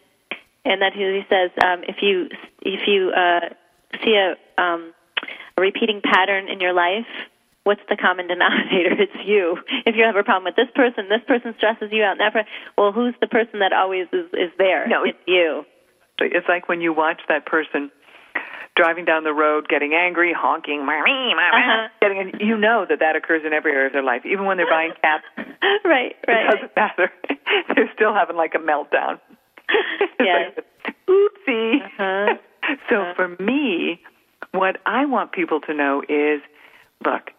and 0.65 0.81
that 0.81 0.91
he 0.93 1.21
says 1.29 1.49
um, 1.63 1.83
if 1.87 2.01
you 2.01 2.27
if 2.61 2.81
you 2.87 3.09
uh, 3.11 3.49
see 4.03 4.15
a, 4.15 4.35
um, 4.61 4.93
a 5.57 5.61
repeating 5.61 6.01
pattern 6.03 6.49
in 6.49 6.59
your 6.59 6.73
life, 6.73 7.07
what's 7.63 7.81
the 7.89 7.95
common 7.97 8.27
denominator? 8.27 8.95
It's 8.99 9.25
you. 9.27 9.57
If 9.85 9.95
you 9.95 10.03
have 10.03 10.15
a 10.15 10.23
problem 10.23 10.45
with 10.45 10.55
this 10.55 10.71
person, 10.75 11.09
this 11.09 11.21
person 11.27 11.53
stresses 11.57 11.89
you 11.91 12.03
out, 12.03 12.19
and 12.19 12.21
that 12.21 12.45
well, 12.77 12.91
who's 12.91 13.15
the 13.21 13.27
person 13.27 13.59
that 13.59 13.73
always 13.73 14.07
is 14.11 14.25
is 14.33 14.51
there? 14.57 14.87
No, 14.87 15.03
it's 15.03 15.17
you. 15.25 15.65
It's 16.19 16.47
like 16.49 16.67
when 16.67 16.81
you 16.81 16.91
watch 16.93 17.21
that 17.29 17.45
person 17.45 17.91
driving 18.75 19.03
down 19.05 19.23
the 19.25 19.33
road, 19.33 19.67
getting 19.67 19.93
angry, 19.93 20.33
honking, 20.33 20.81
Uh-huh. 20.81 21.87
getting, 22.01 22.31
you 22.39 22.57
know 22.57 22.85
that 22.87 22.99
that 22.99 23.15
occurs 23.15 23.41
in 23.45 23.51
every 23.51 23.71
area 23.73 23.87
of 23.87 23.93
their 23.93 24.03
life. 24.03 24.21
Even 24.25 24.45
when 24.45 24.57
they're 24.57 24.69
buying 24.69 24.93
cats, 25.01 25.25
right, 25.83 26.15
it 26.27 26.31
right. 26.31 26.49
doesn't 26.49 26.75
matter. 26.75 27.11
they're 27.75 27.91
still 27.93 28.13
having 28.13 28.37
like 28.37 28.55
a 28.55 28.59
meltdown. 28.59 29.19
Yes. 30.19 30.53
like, 30.55 30.95
Oopsie. 31.09 31.81
Uh-huh. 31.99 32.35
So 32.89 33.13
for 33.15 33.35
me, 33.43 33.99
what 34.51 34.77
I 34.85 35.05
want 35.05 35.31
people 35.33 35.59
to 35.61 35.73
know 35.73 36.01
is, 36.07 36.41
look, 37.05 37.31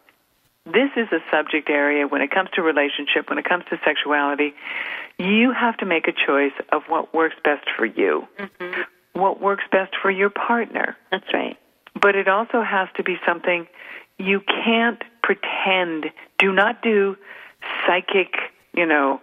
this 0.67 0.91
is 0.97 1.09
a 1.13 1.19
subject 1.31 1.71
area 1.71 2.07
when 2.07 2.21
it 2.21 2.31
comes 2.31 2.51
to 2.55 2.63
relationship, 2.63 3.29
when 3.29 3.39
it 3.39 3.45
comes 3.45 3.65
to 3.71 3.79
sexuality. 3.85 4.55
You 5.19 5.53
have 5.53 5.77
to 5.79 5.87
make 5.87 6.07
a 6.09 6.13
choice 6.13 6.53
of 6.71 6.83
what 6.89 7.15
works 7.15 7.37
best 7.43 7.67
for 7.77 7.87
you, 7.87 8.27
mm-hmm. 8.39 8.83
what 9.13 9.41
works 9.41 9.65
best 9.71 9.95
for 10.01 10.11
your 10.11 10.31
partner. 10.31 10.97
That's 11.11 11.33
right. 11.33 11.57
But 12.01 12.15
it 12.15 12.29
also 12.29 12.63
has 12.63 12.89
to 12.97 13.03
be 13.03 13.17
something 13.27 13.67
you 14.19 14.41
can't 14.41 15.03
pretend. 15.23 16.07
Do 16.39 16.53
not 16.53 16.83
do 16.83 17.17
psychic, 17.87 18.35
you 18.75 18.87
know, 18.87 19.21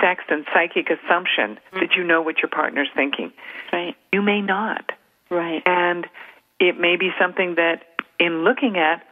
sex 0.00 0.24
and 0.28 0.44
psychic 0.52 0.90
assumption 0.90 1.58
that 1.72 1.80
mm-hmm. 1.80 2.00
you 2.00 2.06
know 2.06 2.22
what 2.22 2.38
your 2.38 2.50
partner's 2.50 2.90
thinking. 2.94 3.32
Right, 3.72 3.96
You 4.12 4.22
may 4.22 4.40
not. 4.40 4.92
right. 5.30 5.62
And 5.66 6.06
it 6.60 6.78
may 6.78 6.96
be 6.96 7.10
something 7.18 7.54
that, 7.56 7.84
in 8.18 8.44
looking 8.44 8.76
at 8.76 9.04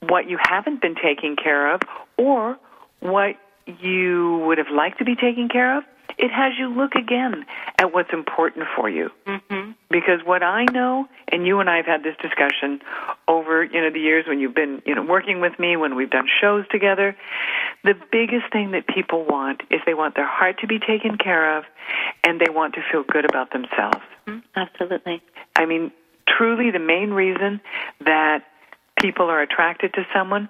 what 0.00 0.28
you 0.28 0.38
haven't 0.40 0.80
been 0.80 0.94
taking 0.94 1.36
care 1.36 1.74
of 1.74 1.80
or 2.16 2.58
what 3.00 3.36
you 3.66 4.38
would 4.46 4.58
have 4.58 4.70
liked 4.70 4.98
to 4.98 5.04
be 5.04 5.16
taking 5.16 5.48
care 5.48 5.76
of, 5.76 5.84
it 6.18 6.30
has 6.30 6.52
you 6.58 6.68
look 6.68 6.94
again 6.94 7.44
at 7.78 7.92
what's 7.92 8.12
important 8.12 8.66
for 8.74 8.88
you. 8.88 9.10
Mm-hmm. 9.26 9.72
Because 9.90 10.20
what 10.24 10.42
I 10.42 10.64
know, 10.64 11.06
and 11.28 11.46
you 11.46 11.60
and 11.60 11.68
I 11.68 11.76
have 11.76 11.86
had 11.86 12.02
this 12.02 12.16
discussion 12.22 12.80
over, 13.28 13.64
you 13.64 13.80
know, 13.80 13.90
the 13.90 14.00
years 14.00 14.26
when 14.26 14.40
you've 14.40 14.54
been, 14.54 14.82
you 14.86 14.94
know, 14.94 15.02
working 15.02 15.40
with 15.40 15.58
me, 15.58 15.76
when 15.76 15.94
we've 15.94 16.10
done 16.10 16.26
shows 16.40 16.64
together, 16.70 17.16
the 17.84 17.94
biggest 18.10 18.50
thing 18.52 18.70
that 18.70 18.86
people 18.86 19.24
want 19.24 19.62
is 19.70 19.80
they 19.84 19.94
want 19.94 20.14
their 20.14 20.26
heart 20.26 20.58
to 20.60 20.66
be 20.66 20.78
taken 20.78 21.18
care 21.18 21.58
of 21.58 21.64
and 22.24 22.40
they 22.40 22.50
want 22.50 22.74
to 22.74 22.80
feel 22.90 23.02
good 23.02 23.24
about 23.24 23.52
themselves. 23.52 24.04
Mhm. 24.26 24.42
Absolutely. 24.54 25.20
I 25.56 25.66
mean, 25.66 25.92
truly 26.26 26.70
the 26.70 26.78
main 26.78 27.12
reason 27.12 27.60
that 28.00 28.42
people 29.00 29.26
are 29.30 29.40
attracted 29.40 29.92
to 29.94 30.06
someone 30.14 30.48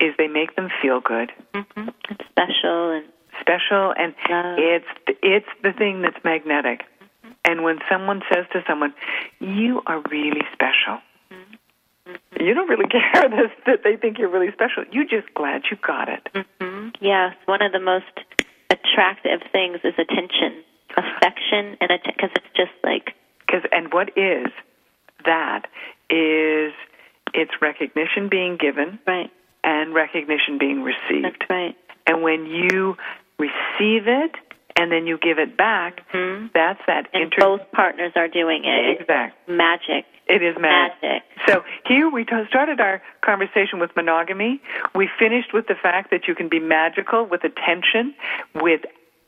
is 0.00 0.14
they 0.18 0.28
make 0.28 0.54
them 0.56 0.68
feel 0.82 1.00
good, 1.00 1.32
hmm 1.54 1.88
It's 2.10 2.24
special 2.28 2.90
and 2.90 3.04
special, 3.40 3.94
and 3.96 4.14
Love. 4.30 4.58
it's 4.58 5.18
it's 5.22 5.48
the 5.62 5.72
thing 5.72 6.02
that's 6.02 6.22
magnetic. 6.24 6.82
And 7.44 7.62
when 7.62 7.78
someone 7.90 8.22
says 8.32 8.44
to 8.52 8.62
someone, 8.66 8.92
"You 9.40 9.82
are 9.86 10.02
really 10.10 10.42
special," 10.52 10.98
you 12.40 12.54
don't 12.54 12.68
really 12.68 12.88
care 12.96 13.28
that, 13.28 13.50
that 13.66 13.82
they 13.84 13.96
think 13.96 14.18
you're 14.18 14.28
really 14.28 14.52
special. 14.52 14.84
You're 14.92 15.04
just 15.08 15.32
glad 15.34 15.62
you 15.70 15.76
got 15.86 16.08
it. 16.08 16.28
hmm 16.60 16.88
Yes, 17.00 17.34
one 17.46 17.62
of 17.62 17.72
the 17.72 17.80
most 17.80 18.12
attractive 18.70 19.40
things 19.52 19.78
is 19.84 19.94
attention, 19.98 20.62
affection, 20.96 21.76
and 21.80 21.90
because 22.04 22.30
it's 22.36 22.52
just 22.54 22.72
like 22.84 23.14
Because 23.46 23.62
and 23.72 23.92
what 23.92 24.10
is 24.16 24.48
that 25.24 25.66
is 26.10 26.72
it's 27.34 27.52
recognition 27.60 28.28
being 28.28 28.56
given 28.56 28.98
right. 29.06 29.30
and 29.64 29.94
recognition 29.94 30.58
being 30.58 30.82
received. 30.82 31.24
That's 31.24 31.50
right. 31.50 31.76
And 32.06 32.22
when 32.22 32.46
you 32.46 32.96
receive 33.38 34.06
it 34.08 34.32
and 34.76 34.92
then 34.92 35.06
you 35.06 35.18
give 35.18 35.38
it 35.38 35.56
back, 35.56 36.00
Mhm. 36.12 36.52
that's 36.52 36.80
that 36.86 37.08
And 37.12 37.24
inter- 37.24 37.40
both 37.40 37.72
partners 37.72 38.12
are 38.16 38.28
doing 38.28 38.64
it. 38.64 39.00
It's 39.08 39.32
magic. 39.48 40.04
It 40.28 40.42
is 40.42 40.58
magic. 40.58 41.00
Magic. 41.02 41.22
So 41.46 41.64
here 41.86 42.08
we 42.08 42.24
t- 42.24 42.46
started 42.48 42.80
our 42.80 43.00
conversation 43.20 43.78
with 43.78 43.94
monogamy. 43.94 44.60
We 44.94 45.06
finished 45.06 45.52
with 45.52 45.68
the 45.68 45.76
fact 45.76 46.10
that 46.10 46.26
you 46.26 46.34
can 46.34 46.48
be 46.48 46.58
magical 46.58 47.24
with 47.24 47.44
attention, 47.44 48.12
with 48.54 48.84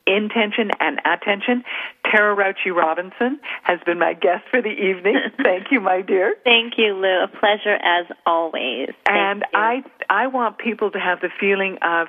intention 0.09 0.71
and 0.81 1.01
attention. 1.05 1.63
Tara 2.11 2.35
Rauchi 2.35 2.75
Robinson 2.75 3.39
has 3.63 3.79
been 3.85 3.99
my 3.99 4.15
guest 4.15 4.45
for 4.51 4.63
the 4.63 4.71
evening. 4.71 5.17
Thank 5.43 5.71
you, 5.71 5.81
my 5.81 6.01
dear. 6.01 6.37
Thank 6.45 6.75
you, 6.79 6.95
Lou. 6.95 7.25
A 7.25 7.29
pleasure 7.29 7.77
as 7.83 8.07
always. 8.25 8.89
Thank 9.07 9.19
And 9.19 9.45
you. 9.53 9.59
I 9.59 9.83
I 10.09 10.27
want 10.27 10.59
people 10.59 10.91
to 10.91 10.99
have 10.99 11.21
the 11.21 11.31
feeling 11.39 11.77
of 11.83 12.09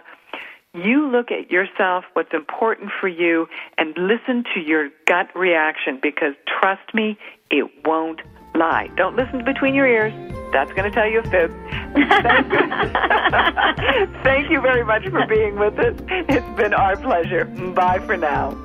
you 0.73 1.09
look 1.11 1.31
at 1.31 1.51
yourself, 1.51 2.05
what's 2.13 2.33
important 2.33 2.91
for 2.99 3.07
you, 3.07 3.47
and 3.77 3.97
listen 3.97 4.43
to 4.53 4.59
your 4.59 4.89
gut 5.07 5.27
reaction 5.35 5.99
because 6.01 6.33
trust 6.47 6.93
me, 6.93 7.17
it 7.49 7.69
won't 7.85 8.21
lie. 8.55 8.87
Don't 8.95 9.15
listen 9.15 9.43
between 9.43 9.73
your 9.73 9.87
ears. 9.87 10.13
That's 10.53 10.71
going 10.73 10.89
to 10.89 10.91
tell 10.91 11.09
you 11.09 11.19
a 11.19 11.23
fib. 11.23 11.51
Thank 14.23 14.49
you. 14.49 14.61
Very 14.61 14.83
much 14.83 15.07
for 15.09 15.25
being 15.27 15.57
with 15.57 15.77
us. 15.79 15.95
It's 16.07 16.57
been 16.57 16.73
our 16.73 16.97
pleasure. 16.97 17.45
Bye 17.45 17.99
for 17.99 18.17
now. 18.17 18.57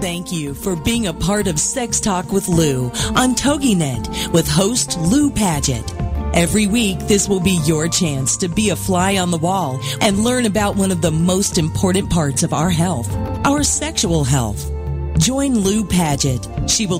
Thank 0.00 0.30
you 0.30 0.54
for 0.54 0.76
being 0.76 1.08
a 1.08 1.12
part 1.12 1.48
of 1.48 1.58
Sex 1.58 1.98
Talk 1.98 2.30
with 2.30 2.46
Lou 2.48 2.84
on 3.16 3.34
TogiNet 3.34 4.32
with 4.32 4.48
host 4.48 4.96
Lou 5.00 5.28
Paget. 5.28 5.92
Every 6.34 6.68
week, 6.68 7.00
this 7.00 7.28
will 7.28 7.40
be 7.40 7.58
your 7.64 7.88
chance 7.88 8.36
to 8.36 8.48
be 8.48 8.70
a 8.70 8.76
fly 8.76 9.16
on 9.16 9.32
the 9.32 9.38
wall 9.38 9.80
and 10.00 10.22
learn 10.22 10.46
about 10.46 10.76
one 10.76 10.92
of 10.92 11.02
the 11.02 11.10
most 11.10 11.58
important 11.58 12.10
parts 12.10 12.44
of 12.44 12.52
our 12.52 12.70
health, 12.70 13.12
our 13.44 13.64
sexual 13.64 14.22
health. 14.22 14.70
Join 15.18 15.58
Lou 15.58 15.84
Paget. 15.84 16.46
She 16.68 16.86
will 16.86 16.96